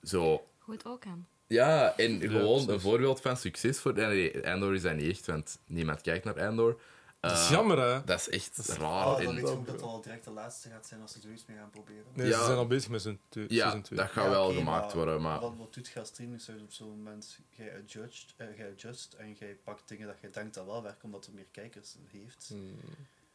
[0.02, 0.46] zo...
[0.58, 1.26] Hoe het ook kan.
[1.46, 3.94] Ja, en gewoon een voorbeeld van succes voor...
[3.94, 6.80] Nee, Andor is dat niet echt, want niemand kijkt naar Andor.
[7.20, 8.04] Dat is Eh, jammer, hè?
[8.04, 9.06] Dat is echt is- raar.
[9.06, 11.20] Oh, dan weet je dat, ook dat al direct de laatste gaat zijn als ze
[11.20, 12.04] zoiets mee gaan proberen.
[12.12, 12.38] Nee, Ja.
[12.38, 13.98] ze zijn al bezig met zijn twee- ja, season 2.
[13.98, 15.40] dat gaat Ja, wel gemaakt maar worden, maar...
[15.40, 17.38] Wat, wat doet je als streaming service op zo'n moment?
[17.50, 21.04] Jij adjust, eh, jij adjust en jij pakt dingen dat je denkt dat wel werken
[21.04, 22.46] omdat er meer kijkers heeft.
[22.48, 22.76] Hmm.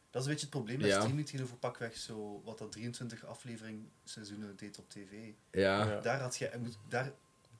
[0.09, 0.99] Dat is een beetje het probleem met Ja.
[0.99, 5.11] streaming tegenover pakweg zo wat dat 23 aflevering seizoenen deed op tv.
[5.51, 5.99] Ja, Ja.
[5.99, 6.51] Daar had je,
[6.87, 7.11] daar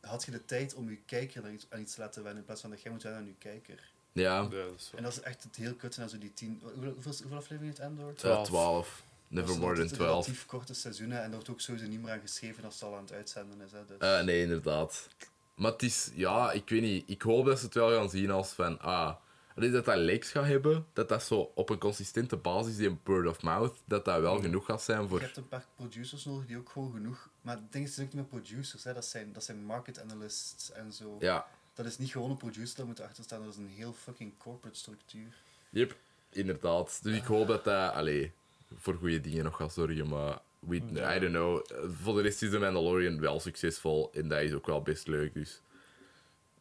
[0.01, 2.45] had je de tijd om je kijker aan iets, aan iets te laten wennen in
[2.45, 3.91] plaats van dat jij moet wennen aan je kijker.
[4.13, 4.41] Ja.
[4.41, 5.93] Ja, dat is En dat is echt het heel kut.
[5.93, 8.13] Zo die tien, hoeveel, hoeveel, hoeveel afleveringen heeft Endor?
[8.25, 9.03] Uh, 12.
[9.27, 10.25] Never Dat more than altijd 12.
[10.25, 12.95] relatief korte seizoenen en daar wordt ook sowieso niet meer aan geschreven als het al
[12.95, 13.71] aan het uitzenden is.
[13.71, 13.97] Hè, dus.
[13.97, 15.07] Eh, nee, inderdaad.
[15.55, 17.03] Maar het is, ja, ik weet niet.
[17.09, 19.15] Ik hoop dat ze het wel gaan zien als van, ah,
[19.55, 20.85] dat dat leaks gaat hebben.
[20.93, 24.65] Dat dat zo op een consistente basis, die word of mouth, dat dat wel genoeg
[24.65, 25.19] gaat zijn Je voor.
[25.21, 27.29] hebt een paar producers nodig die ook gewoon genoeg.
[27.41, 28.93] Maar het ding is, het is ook niet meer producers, hè.
[28.93, 31.15] Dat, zijn, dat zijn market analysts en zo.
[31.19, 33.43] Ja, Dat is niet gewoon een producer, daar moet achter staan.
[33.43, 35.33] Dat is een heel fucking corporate structuur.
[35.69, 35.95] yep,
[36.29, 36.99] inderdaad.
[37.03, 38.31] Dus ik hoop dat dat, allee,
[38.77, 40.07] voor goede dingen nog gaat zorgen.
[40.07, 41.15] Maar we, Ja.
[41.15, 41.65] I don't know.
[42.01, 45.33] Voor de rest is de Mandalorian wel succesvol en dat is ook wel best leuk.
[45.33, 45.61] Dus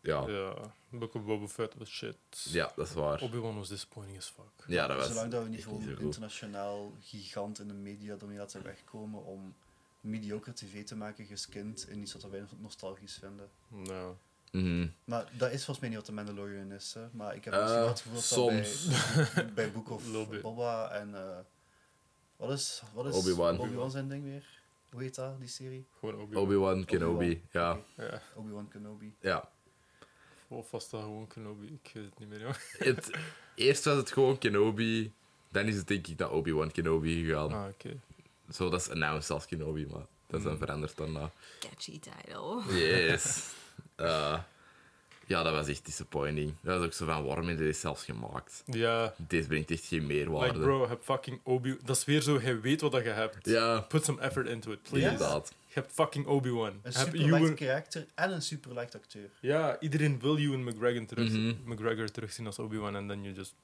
[0.01, 2.17] ja, ja, Ja, Book of Boba Fett was shit.
[2.53, 3.21] dat is waar.
[3.23, 4.65] Obi-Wan was disappointing as fuck.
[4.67, 8.39] Ja, dat was Zolang dat we niet gewoon niet internationaal gigant in de media ermee
[8.39, 9.55] laten wegkomen om
[10.01, 13.49] mediocre tv te maken geskind in iets wat wij nostalgisch vinden.
[13.69, 14.15] Nou,
[14.53, 14.87] Mhm.
[15.05, 16.95] Maar dat is volgens mij niet wat de Mandalorian is.
[16.95, 17.01] Hè.
[17.13, 18.87] Maar ik heb Eh, misschien wel het gevoel dat soms.
[18.89, 20.03] dat bij, bij Book of.
[20.43, 21.15] Boba en...
[21.15, 21.39] eh,
[22.37, 23.59] wat is, wat is Obi-Wan.
[23.59, 24.45] Obi-Wan zijn ding weer?
[24.91, 25.87] Hoe heet dat, die serie?
[25.99, 26.43] gewoon Obi-Wan.
[26.43, 27.83] Obi-Wan Kenobi, Obi-Wan.
[27.97, 28.05] ja.
[28.05, 29.15] Ja, Obi-Wan Kenobi.
[29.21, 29.49] ja.
[30.49, 31.67] of was dat gewoon Kenobi?
[31.67, 32.55] Ik weet het niet meer, joh.
[32.89, 33.11] Het,
[33.55, 35.13] eerst was het gewoon Kenobi,
[35.49, 37.53] dan is het denk ik naar Obi-Wan Kenobi gegaan.
[37.53, 38.01] Ah, oké.
[38.51, 41.31] Zo, dat is announced als Kenobi, maar dat is dan veranderd daarna.
[41.59, 42.63] Catchy title.
[42.79, 43.25] Yes.
[44.03, 44.39] Eh,
[45.27, 46.55] ja, dat was echt disappointing.
[46.63, 48.63] Dat was ook zo van, waarom heb je dit zelfs gemaakt?
[48.67, 50.47] Ja, Deze brengt echt geen meerwaarde.
[50.53, 51.77] like bro, heb fucking Obi...
[51.85, 53.47] Dat is weer zo, hij weet wat dat je hebt.
[53.49, 55.07] Ja, Put some effort into it, please.
[55.11, 55.55] inderdaad.
[55.67, 56.67] Je hebt fucking Obi-Wan.
[56.67, 59.31] Een Heb super Ewan- light karakter en een super light acteur.
[59.41, 61.55] Ja, iedereen wil Ewan McGregor, terug, Mhm.
[61.65, 63.55] McGregor terugzien als Obi-Wan en dan je just...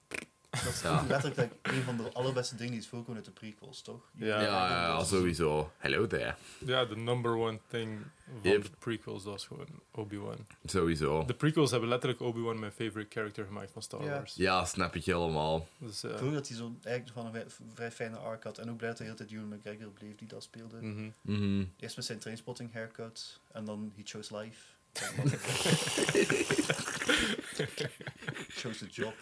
[0.51, 1.05] Dat is Ja.
[1.09, 4.11] letterlijk like, een van de allerbeste dingen die is voorkomen uit de prequels, toch?
[4.15, 4.27] Ja.
[4.27, 5.73] Ja, ja, ja, sowieso.
[5.77, 6.35] Hello there.
[6.67, 8.01] Ja, de number one thing
[8.43, 8.63] van Yep.
[8.63, 10.47] de prequels, is gewoon Obi-Wan.
[10.65, 11.25] Sowieso.
[11.25, 14.05] De prequels hebben letterlijk Obi-Wan mijn favorite character gemaakt van Star.
[14.05, 14.35] Wars.
[14.35, 15.69] Ja, snap ik helemaal.
[15.79, 18.59] Dus, eh, Ik geloof dat hij zo eigenlijk van een vrij, vrij fijne arc had.
[18.59, 20.77] En ook blij dat hij de hele tijd Ewan McGregor bleef die dat speelde.
[20.83, 21.11] mhm.
[21.21, 21.65] Mhm.
[21.77, 24.61] Eerst met zijn trainspotting haircut en dan He Chose Life.
[28.59, 29.15] Chose a job.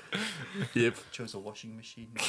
[0.72, 0.96] Yep.
[1.10, 2.08] Chose a washing machine.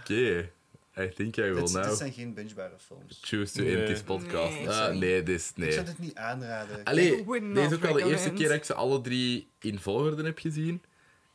[0.00, 0.50] Oké.
[0.98, 3.18] I think I will dit, dit now zijn geen bingebare films.
[3.22, 3.76] choose to Nee.
[3.76, 4.54] end this podcast.
[4.54, 4.68] Nee.
[4.70, 5.48] Ah, nee, dit is...
[5.50, 5.72] Ik Nee.
[5.72, 6.84] zou dit niet aanraden.
[6.84, 10.24] Allee, dit is ook al de eerste keer dat ik ze alle drie in volgorde
[10.24, 10.82] heb gezien.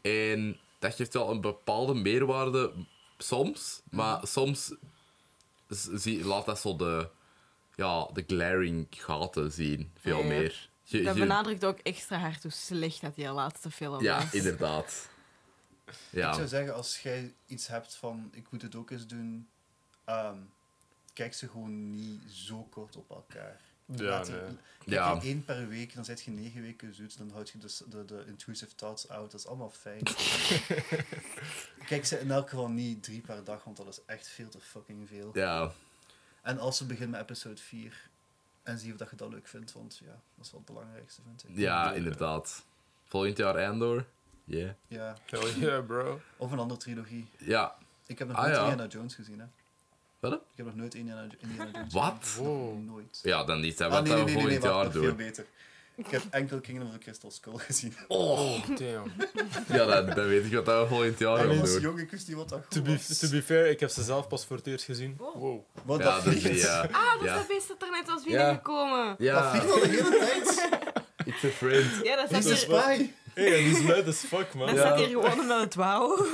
[0.02, 2.72] En dat geeft wel een bepaalde meerwaarde
[3.18, 4.74] soms, maar soms
[5.70, 7.10] z- zie, laat dat zo de,
[7.76, 10.30] ja, de glaring gaten zien, veel Ja, ja.
[10.30, 10.70] meer.
[10.90, 14.34] Je- Dat je- benadrukt ook extra hard hoe slecht dat die laatste film ja, was.
[14.34, 15.10] inderdaad.
[15.86, 19.50] Ik Ja, zou zeggen, als jij iets hebt van ik moet het ook eens doen,
[20.06, 20.38] ehm,
[21.14, 23.62] kijk ze gewoon niet zo kort op elkaar.
[23.86, 24.40] Ja, Laat nee.
[24.40, 25.14] Kijk Ja.
[25.14, 28.06] je één per week, dan zit je negen weken zoet, dan houd je dus de,
[28.06, 29.32] de intrusive thoughts out.
[29.32, 30.02] Dat is allemaal fijn.
[31.88, 34.60] kijk ze in elk geval niet drie per dag, want dat is echt veel te
[34.60, 35.30] fucking veel.
[35.34, 35.72] ja,
[36.42, 38.10] En als ze beginnen met episode 4,
[38.68, 41.22] en zie of dat je dat leuk vindt, want ja, dat is wel het belangrijkste,
[41.26, 41.58] vind ik.
[41.58, 42.66] ja, inderdaad.
[43.04, 44.06] Volgend jaar Andor.
[44.44, 44.70] Yeah.
[44.88, 46.22] Ja, Hell yeah, bro.
[46.38, 47.28] of een andere trilogie.
[47.38, 47.76] Ja.
[48.06, 48.62] Ik heb nog Ah, nooit ja.
[48.62, 49.46] Indiana Jones gezien, hè.
[50.20, 50.32] Wat?
[50.32, 50.38] hè?
[50.38, 52.18] Ik heb nog nooit Indiana, Indiana Jones Wat?
[52.22, 52.46] gezien.
[52.46, 52.86] Wow.
[52.86, 53.20] Nooit.
[53.24, 53.80] Ja, dan niet.
[53.80, 55.16] Wat Ah, nee, dat nee, we nee, nee, volgend nee, jaar nog veel doen.
[55.16, 55.46] beter.
[55.98, 57.96] Ik heb enkel Kingdom of the Crystal Skull gezien.
[58.08, 59.12] Oh, Damn.
[59.78, 61.82] ja, dan, dan weet ik wat dat we volgend jaar als doen.
[61.82, 63.18] jong, ik wist niet wat dat goed To be, was.
[63.18, 65.16] to be fair, ik heb ze zelf pas voor het eerst gezien.
[65.18, 65.36] Wow.
[65.42, 65.60] Wow.
[65.84, 66.56] Wat Ja, dat dat is vliegt.
[66.56, 66.82] die, ja.
[66.92, 67.36] Ah, dat is Ja.
[67.36, 68.30] dat beest dat er net was Ja.
[68.30, 69.06] binnengekomen.
[69.08, 70.70] Dat Ja, vliegt al de hele tijd.
[71.36, 71.92] it's a friend.
[72.04, 73.10] Ja, dat a hier, spy.
[73.34, 74.68] Hey, en die is mad as fuck, man.
[74.68, 74.82] dat Ja.
[74.86, 76.18] staat hier gewoon met het wauw.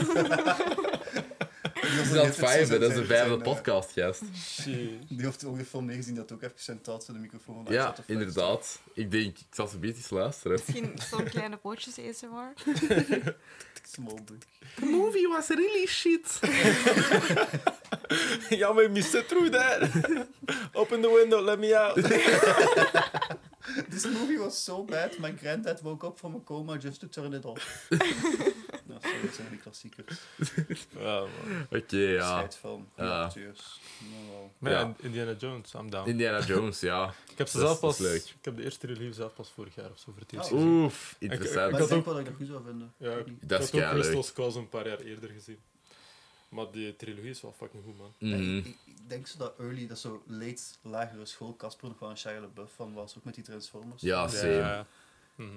[1.94, 3.92] Die Dat vijfde, dat is de vijfde podcast.
[4.36, 4.66] Shit.
[5.08, 7.74] Die heeft ook de film meegezien dat ook even zijn taal voor de microfoon van
[7.74, 8.80] Ja, inderdaad.
[8.94, 10.52] Ik denk, ik zal ze een beetje eens luisteren.
[10.66, 12.54] Misschien zo'n kleine pootjes ASMR.
[13.92, 14.46] Small dick.
[14.76, 16.40] The movie was really shit.
[18.60, 19.90] Y'all made me sit through that.
[20.74, 21.96] Open the window, let me out.
[23.90, 27.34] This movie was so bad, my granddad woke up from a coma just to turn
[27.34, 27.90] it off.
[29.26, 30.20] Dat zijn die klassiekers.
[31.00, 31.30] Ja, man.
[31.82, 32.28] Oké, ja.
[32.38, 33.24] Scheidfilm, goede Ja.
[33.24, 33.80] acteurs.
[34.58, 34.94] Maar Ja.
[35.00, 36.10] Indiana Jones, I'm down.
[36.10, 37.14] Indiana Jones, ja.
[37.32, 38.00] ik heb ze zelf pas...
[38.00, 40.58] Ik heb de eerste release zelf pas vorig jaar of zo voor het eerst Oh.
[40.58, 40.84] gezien.
[40.84, 41.72] Oef, Maar interessant.
[41.74, 42.94] ik had denk ook- wel dat ik dat goed zou vinden.
[42.98, 43.90] Ja, ik, ik Dat is had ook.
[43.90, 45.60] Crystal Skulls een paar jaar eerder gezien.
[46.50, 48.14] Maar die trilogie is wel fucking goed, man.
[48.20, 48.58] Mhm.
[48.58, 48.76] Ik, ik
[49.08, 52.72] denk zo dat early, dat zo late, lagere school, Casper nog wel een Shia LaBeouf
[52.76, 54.02] van was, ook met die Transformers.
[54.02, 54.52] Ja, same.
[54.52, 54.86] Ja.
[55.36, 55.50] Mhm.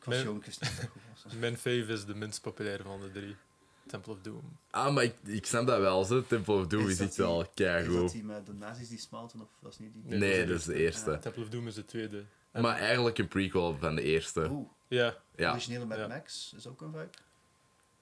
[0.00, 1.32] Ik was Mijn- jong, ik wist niet dat dat goed was.
[1.34, 3.36] Mijn fave is de minst populaire van de drie.
[3.86, 4.56] Temple of Doom.
[4.70, 6.24] Ah, maar ik, ik snap dat wel, zo.
[6.26, 8.12] Temple of Doom Is is, echt die- wel Is dat keigoed.
[8.12, 10.02] die met de nazi's die smelten, of dat is niet die?
[10.04, 11.18] Nee, Nee, dat dat is is de eerste.
[11.18, 12.24] Temple of Doom is de tweede.
[12.52, 14.48] En- Maar eigenlijk een prequel van de eerste.
[14.50, 16.06] Oeh, Ja, Ja, originele Mad Ja.
[16.06, 17.08] Max is ook een vibe.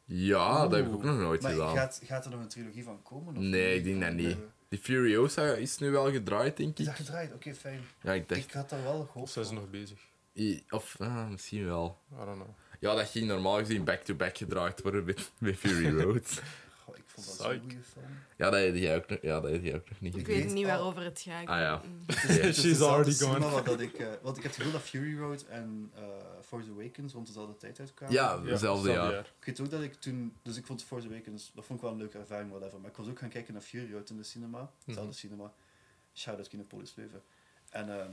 [0.05, 1.77] ja dat heb ik ook nog nooit Maar gedaan.
[1.77, 3.37] gaat, gaat er nog een trilogie van komen?
[3.37, 4.37] Of Nee, ik denk dat niet.
[4.69, 6.87] Die Furiosa is nu wel gedraaid, denk Is ik.
[6.87, 7.33] dat gedraaid?
[7.35, 7.81] Oké, fijn.
[8.03, 8.41] Ja, ik dacht...
[8.41, 9.31] Ik had daar wel gehoopt.
[9.31, 9.57] zijn ze op.
[9.61, 10.01] nog bezig?
[10.70, 11.98] Of, ah, misschien wel.
[12.12, 12.48] I don't know.
[12.81, 16.43] Ja, dat ging normaal gezien back-to-back gedraaid worden met, met Fury Road.
[16.85, 18.05] Goh, ik vond dat zo'n goede film.
[18.36, 20.52] ja, dat heb jij ook, nog- ja, dat heb jij ook nog niet Ik weet
[20.52, 20.70] niet Oh.
[20.70, 21.47] waarover het gaat.
[21.47, 21.82] Ah, ja.
[21.85, 21.98] Mm.
[22.47, 23.51] Het She's already gone.
[23.51, 26.02] wat dat ik, eh, want ik heb het gevoel dat Fury Road en eh,
[26.47, 28.15] Force Awakens rond dezelfde tijd uitkwamen.
[28.15, 29.19] Ja, hetzelfde jaar.
[29.39, 31.94] Ik weet ook dat ik toen, dus ik vond Force Awakens, dat vond ik wel
[31.94, 32.81] een leuke ervaring, whatever.
[32.81, 35.12] Maar ik was ook gaan kijken naar Fury Road in de cinema, hetzelfde Mhm.
[35.19, 35.52] cinema.
[36.15, 37.23] Shout-out Kinopolis Leuven.
[37.70, 38.10] En ehm,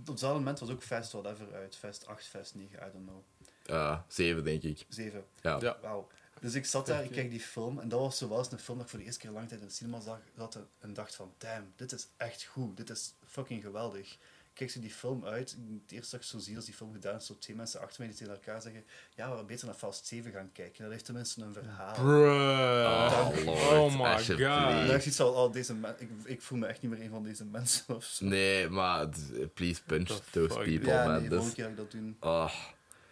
[0.00, 3.22] op hetzelfde moment was ook Fast whatever uit, Fast 8, Fast 9, I don't know.
[3.70, 4.84] Uh, zeven, denk ik.
[4.88, 5.24] 7.
[5.40, 5.58] Ja.
[5.60, 5.78] Ja.
[5.82, 6.08] Wauw.
[6.40, 8.86] Dus ik zat daar, ik kijk die film en dat was zoals een film dat
[8.86, 11.34] ik voor de eerste keer lang tijd in de cinema zag, zat en dacht van,
[11.38, 14.16] damn, dit is echt goed, dit is fucking geweldig.
[14.54, 16.92] Ik kijk ze die film uit, het eerste dat ik zo zie als die film
[16.92, 19.66] gedaan is, zo twee mensen achter mij die tegen elkaar zeggen, ja, we hadden beter
[19.66, 21.94] naar Fast 7 gaan kijken, dat heeft tenminste een verhaal.
[21.94, 23.32] Bruh.
[23.36, 25.06] Oh, Lord, oh my god.
[25.06, 27.94] ik al, deze men- ik, ik voel me echt niet meer een van deze mensen
[27.96, 28.24] of zo.
[28.24, 29.08] Nee, maar
[29.54, 30.64] please punch The those fuck?
[30.64, 31.28] people, ja, man.
[31.28, 32.16] nee, is, keer dat ik dat doen.
[32.20, 32.50] oh,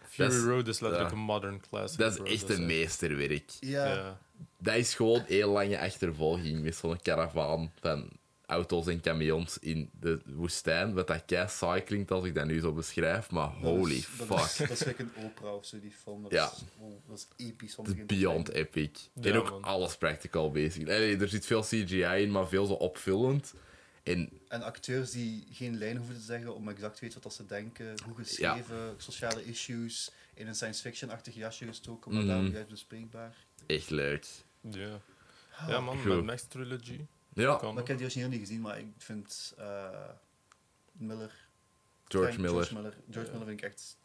[0.09, 1.17] Fury Road is letterlijk ja.
[1.17, 1.99] een modern classic.
[1.99, 2.23] dat bro.
[2.23, 3.51] is echt een meesterwerk.
[3.59, 4.19] Ja, Ja.
[4.57, 8.09] Dat is gewoon heel lange achtervolging met zo'n karavaan van
[8.53, 10.93] auto's en camions in de woestijn.
[10.93, 14.07] Wat dat kei saai klinkt als ik dat nu zo beschrijf, maar dat holy is-
[14.17, 14.37] dat fuck.
[14.39, 16.23] Is, dat is gelijk een opera of zo, die film.
[16.23, 16.45] Dat Ja.
[16.51, 17.75] is, oh, dat is episch.
[18.05, 18.91] beyond epic.
[19.13, 19.63] Ja, en ook man.
[19.63, 20.83] alles practical bezig.
[20.83, 23.53] Allee, er zit veel CGI in, maar veel zo opvullend.
[24.03, 27.33] En En acteurs die geen lijn hoeven te zeggen om exact te weten wat dat
[27.33, 32.29] ze denken, hoe geschreven, sociale issues, in een science fiction-achtig jasje gestoken, maar Mhm.
[32.29, 33.35] daarom juist bespreekbaar.
[33.65, 34.25] echt leuk.
[34.71, 34.99] Ja.
[35.67, 36.23] Ja, man, Goed.
[36.25, 36.99] Max Trilogy.
[37.33, 39.89] Ja, Kan ik heb die origineel niet gezien, maar ik vind eh,
[40.91, 41.47] Miller,
[42.07, 42.65] George Frank- Miller.
[42.65, 43.37] George Miller, George Ja.
[43.37, 43.97] Miller vind ik echt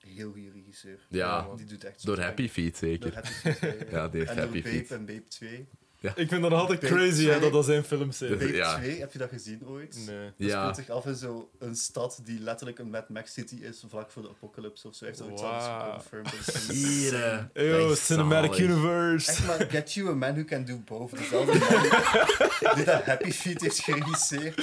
[0.00, 1.06] een heel goede regisseur.
[1.08, 3.14] Ja, die doet echt door Happy Feet Door zeker.
[3.14, 4.90] Happy Feet, ja, die heeft en door Happy Feet.
[4.90, 5.68] en Babe 2.
[6.00, 8.30] Ik vind dat nog altijd crazy hè, dat dat zijn films zijn.
[8.30, 8.76] Babe Ja.
[8.78, 9.96] 2, heb je dat gezien ooit?
[10.06, 10.24] Nee.
[10.24, 10.60] Dat Ja.
[10.72, 14.10] speelt zich af in zo een stad die letterlijk een Mad Max City is, vlak
[14.10, 15.04] voor de apocalypse of zo.
[15.04, 15.82] Heeft dat iets anders Wow.
[15.82, 16.68] geconfirmed.
[16.72, 17.48] Hier.
[17.52, 18.70] Eeuw, Cinematic zalig.
[18.70, 19.30] Universe.
[19.30, 21.10] Echt maar, get you a man who can do both.
[21.18, 21.82] Dezelfde man
[22.76, 24.56] die dat Happy Feet heeft geregisseerd,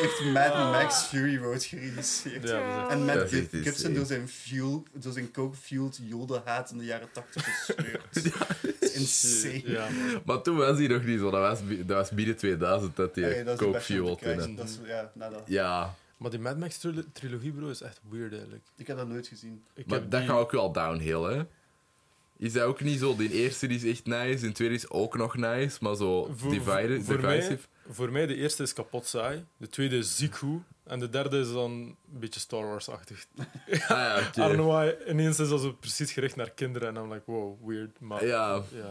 [0.00, 2.48] heeft Mad Max Fury Road geregisseerd.
[2.48, 7.08] Ja, En Matt echt Gibson door zijn, fuel, door zijn coke-fueled Yoda-haat in de jaren
[7.12, 8.02] 80 gesleurd.
[9.00, 9.62] Insane.
[9.64, 9.88] Ja.
[10.24, 11.30] Maar toen was hij nog niet zo.
[11.30, 14.56] Dat was, dat was binnen 2000 dat hij Hey, de coke fuel toen.
[14.56, 15.34] Dat is, ja, nou.
[15.46, 18.64] Ja, Maar die Mad Max trilo- trilogie, bro, is echt weird eigenlijk.
[18.76, 19.62] Ik heb dat nooit gezien.
[19.74, 21.42] Ik maar heb dat die- gaat ook wel downhill, hè?
[22.36, 23.16] Is dat ook niet zo?
[23.16, 27.04] Die eerste is echt nice, de tweede is ook nog nice, maar zo Voor- divided,
[27.04, 27.66] voor mij- divisive.
[27.90, 29.44] Voor mij, de eerste is kapot saai.
[29.56, 30.62] De tweede is ziek goed.
[30.84, 33.26] En de derde is dan een beetje Star Wars-achtig.
[33.36, 35.10] Ah ja, I don't know why.
[35.10, 36.88] Ineens is dat precies gericht naar kinderen.
[36.88, 38.00] En I'm like, wow, weird.
[38.00, 38.62] Maar Ja.
[38.72, 38.90] ja.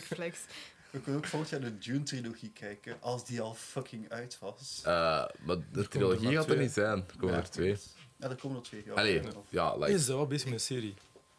[0.00, 0.38] Flex.
[0.90, 4.80] Ik wil ook volgend jaar de Dune-trilogie kijken, als die al fucking uit was.
[4.84, 4.90] Eh,
[5.38, 6.98] maar de er trilogie maar gaat er niet zijn.
[6.98, 7.76] Er komen Ja, er twee.
[8.16, 8.82] Ja, er komen er twee.
[8.86, 10.94] Ja, Allee, ja, like, is wel bezig met een serie.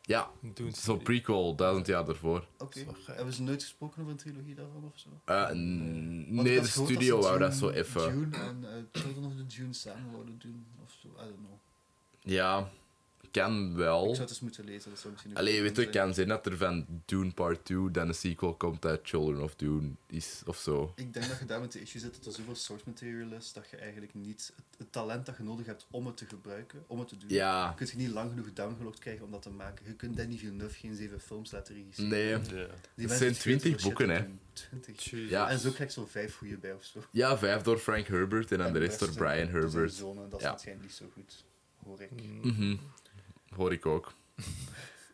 [0.09, 2.47] Ja, Een Dune zo'n prequel, duizend jaar daarvoor.
[2.57, 2.79] Oké.
[2.79, 3.15] Gek.
[3.15, 5.09] Hebben ze nooit gesproken over een trilogie daarvan of zo?
[5.25, 8.01] Eh, n- Want ik nee, had de gehoord studio ze wou dat Dune- zo even.
[8.13, 11.07] Dune en eh, Children of the Dune samen wouden doen of zo.
[11.07, 11.57] I don't know.
[12.19, 12.69] Ja,
[13.31, 13.99] kan wel.
[14.01, 14.89] Ik zou het eens moeten lezen.
[14.89, 18.07] Dat zou misschien Allee, weet je, kan zijn dat er van Dune Part 2 dan
[18.07, 20.93] een sequel komt dat Children of Dune is of zo.
[20.95, 23.53] Ik denk dat je daar met de issue zit dat er zoveel source material is
[23.53, 26.99] dat je eigenlijk niet het, talent dat je nodig hebt om het te gebruiken, om
[26.99, 27.29] het te doen.
[27.29, 29.85] Ja, Je kunt je niet lang genoeg downgelogged krijgen om dat te maken.
[29.87, 32.09] Je kunt Danny Villeneuve geen zeven films laten regisseren.
[32.09, 32.27] nee.
[32.29, 32.37] Ja.
[32.37, 34.23] Die zijn die veel te 20 veel shit boeken, hè.
[34.25, 34.39] doen.
[34.53, 35.03] 20.
[35.03, 35.29] Jeez.
[35.29, 35.49] Ja.
[35.49, 36.99] En zo krijg je zo vijf goede bij of zo.
[37.11, 39.93] Ja, vijf door Frank Herbert en dan En de rest door rest Brian Herbert.
[39.93, 40.51] zonen, dat is Ja.
[40.51, 41.45] waarschijnlijk niet zo goed,
[41.85, 42.09] hoor ik.
[42.43, 42.75] Mhm.
[43.55, 44.13] Hoor ik ook.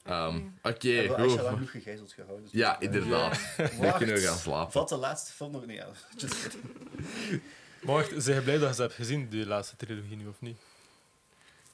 [0.03, 1.53] Ehm, Oké, We hebben Aisha lang goed.
[1.57, 2.43] genoeg gegijzeld gehouden.
[2.43, 3.39] dus Ja, is- inderdaad.
[3.57, 3.97] Nu Wacht.
[3.97, 4.73] kunnen we gaan slapen.
[4.73, 5.77] Wat de laatste film nog niet?
[5.79, 5.87] Ja.
[7.81, 10.41] Maar wacht, zijn je blij dat je ze hebt gezien, die laatste trilogie nu, of
[10.41, 10.57] niet?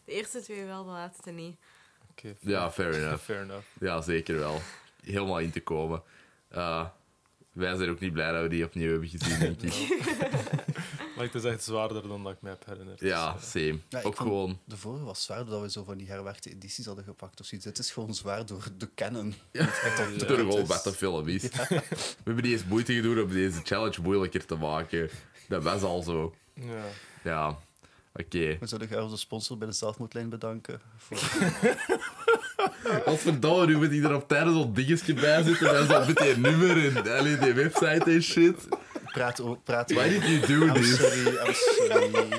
[0.06, 1.56] De eerste twee wel, de laatste niet.
[2.12, 3.24] Oké, Ja, fair enough.
[3.24, 3.66] fair enough.
[3.80, 4.62] Ja, zeker wel.
[5.04, 6.04] Helemaal in te komen.
[6.48, 6.86] Eh,
[7.52, 9.74] wij zijn ook niet blij dat we die opnieuw hebben gezien, denk ik.
[11.22, 13.00] Maar het is echt zwaarder dan dat ik me heb herinnerd.
[13.00, 13.80] Ja, Dus, eh, same.
[13.90, 14.60] Ja, ook gewoon...
[14.66, 17.68] De vorige was zwaar doordat we zo van die herwerkte edities hadden gepakt of zoiets.
[17.68, 19.34] Het is gewoon zwaar door de canon.
[19.52, 20.18] Ja, Echt al Ja.
[20.18, 21.42] door gewoon wat film is.
[21.42, 21.82] We
[22.24, 25.10] hebben niet eens moeite gedaan om deze challenge moeilijker te maken.
[25.48, 26.36] Dat was al zo.
[26.54, 26.84] ja.
[27.24, 27.48] Ja,
[28.14, 28.58] oké.
[28.60, 30.82] We zouden graag onze sponsor bij de zelfmoordlijn bedanken.
[30.98, 31.18] Voor...
[33.06, 35.78] Als verdomme, nu moet ik er op tijdens zo'n dingetje bij zitten.
[35.78, 38.68] En zo met die nummer en allee, die website en shit.
[39.12, 40.96] Praat, o- praat Why did you do I'm this?
[40.96, 42.30] sorry, I'm sorry.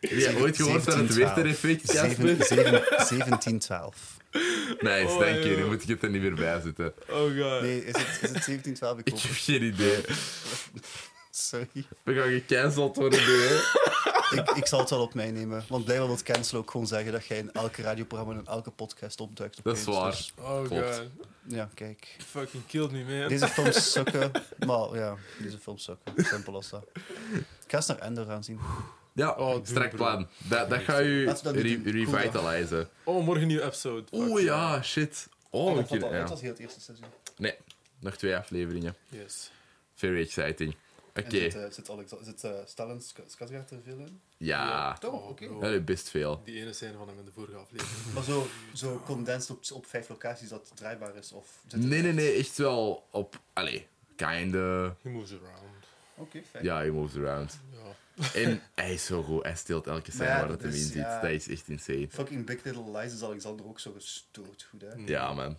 [0.00, 1.16] Heb jij ooit gehoord van het 1712.
[1.16, 2.26] Werther-effect, Casper?
[2.28, 4.16] Zeven- zeven- 1712.
[4.80, 5.56] Nice, Oh, dank je.
[5.56, 6.92] Nu moet ik het er niet meer bij zitten.
[7.08, 7.60] Oh god.
[7.62, 8.98] Nee, is het, is het 1712?
[8.98, 10.00] Ik Ik heb geen idee.
[11.30, 11.68] Sorry.
[12.02, 13.56] We gaan gecanceld worden nu, hè.
[14.30, 15.64] Ik, ik zal het wel op mij nemen.
[15.68, 18.70] Want blijkbaar wil cancelen ook gewoon zeggen dat jij in elke radioprogramma en in elke
[18.70, 19.60] podcast opduikt.
[19.64, 19.98] Dat is opeens.
[19.98, 20.10] waar.
[20.10, 20.96] Dus, Oh Klopt.
[20.96, 21.06] god.
[21.46, 22.16] ja, kijk.
[22.26, 23.28] Fucking killed me, man.
[23.28, 24.30] Deze films sukken.
[24.66, 26.24] Maar ja, deze films sukken.
[26.24, 26.86] Simpel als dat.
[27.34, 28.58] Ik ga eens naar Ender gaan zien.
[29.12, 29.96] Ja, Oh, doe, strak bro.
[29.96, 30.28] plan.
[30.48, 32.04] Dat, dat gaat je Laten we dat niet re- doen.
[32.04, 32.88] Cool, revitalizen.
[33.04, 34.04] Oh, morgen een nieuwe episode.
[34.12, 35.28] Oeh Fuck ja, shit.
[35.50, 36.26] Oh, kunnen- was ja.
[36.28, 37.06] was heel het eerste seizoen.
[37.36, 37.54] Nee,
[38.00, 38.94] nog twee afleveringen.
[39.08, 39.50] Yes.
[39.94, 40.76] Very exciting.
[41.18, 44.20] Oké, En zit, eh, zit, Alex, zit uh, Stellan Sk- Skarsgård er veel in?
[44.36, 44.98] ja.
[44.98, 45.12] Toch?
[45.12, 45.58] Oh, Oké.
[45.60, 46.40] Dat is best veel.
[46.44, 48.14] Die ene scène van hem in de vorige aflevering.
[48.14, 51.32] Maar zo, zo condensed op, op vijf locaties dat draaibaar is?
[51.32, 53.40] Of zit Nee, nee, nee, echt wel op.
[53.52, 53.86] Allee,
[54.16, 54.96] kinda.
[55.02, 55.76] He moves around.
[56.14, 56.64] Oké, fijn.
[56.64, 57.58] Ja, he moves around.
[57.72, 58.30] Ja.
[58.34, 60.86] En hij is zo goed, hij steelt elke scène ja, waar het dat hem in
[60.86, 60.94] zit.
[60.94, 61.20] ja.
[61.20, 62.08] Dat is echt insane.
[62.10, 64.92] Fucking Big Little Lies is Alexander ook zo gestoord goed, hè?
[65.06, 65.56] Ja, man.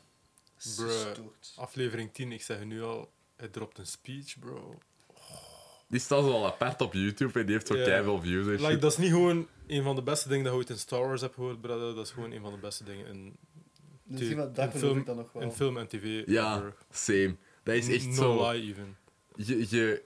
[0.76, 1.18] Bruh.
[1.56, 4.78] Aflevering 10, ik zeg je nu al, hij dropt een speech, bro.
[5.90, 7.84] Die staat zo al apart op YouTube en die heeft zo Ja.
[7.84, 10.60] keiveel views en Like, dat is niet gewoon een van de beste dingen dat je
[10.60, 11.96] ooit in Star Wars hebt gehoord, brother.
[11.96, 13.36] Dat is gewoon een van de beste dingen in,
[14.04, 15.42] Dus Die- in film- ik dan nog wel.
[15.44, 16.24] in film en tv.
[16.26, 17.36] Ja, same.
[17.64, 18.52] Dat is echt no zo...
[18.52, 18.98] lie, even.
[19.36, 20.02] Je, je,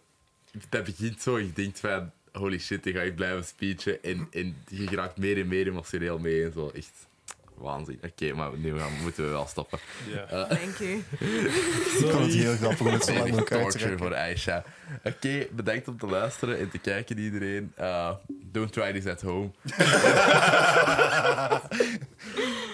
[0.69, 2.11] dat begint zo, je denkt van...
[2.31, 4.03] Holy shit, ik ga ik blijven speechen.
[4.03, 6.69] En, en je raakt meer en meer emotioneel mee en zo.
[6.69, 7.07] Echt
[7.64, 7.99] waanzin.
[8.03, 9.80] Oké, maar nu gaan, moeten we wel stoppen.
[10.07, 10.26] Ja.
[10.45, 10.94] Dank u.
[11.99, 14.07] Ik vond het heel grappig om het zo lang Even elkaar te torture trekken.
[14.07, 14.64] voor Aisha.
[15.03, 17.73] Oké, bedankt om te luisteren en te kijken iedereen.
[17.80, 19.52] Uh, don't try this at home.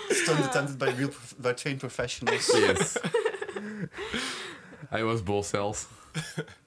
[0.09, 2.45] Stunt attempted by, real, prof- by trained professionals.
[2.47, 2.95] Yes.
[4.89, 5.85] Hij was Bo zelfs.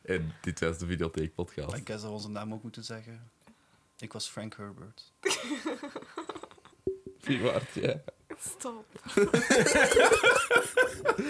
[0.03, 1.77] En dit was de Videotheek podcast.
[1.77, 3.31] I guess dat we onze naam ook moeten zeggen.
[3.99, 5.13] Ik was Frank Herbert.
[7.33, 8.03] Wie waard jij?
[8.39, 8.85] Stop.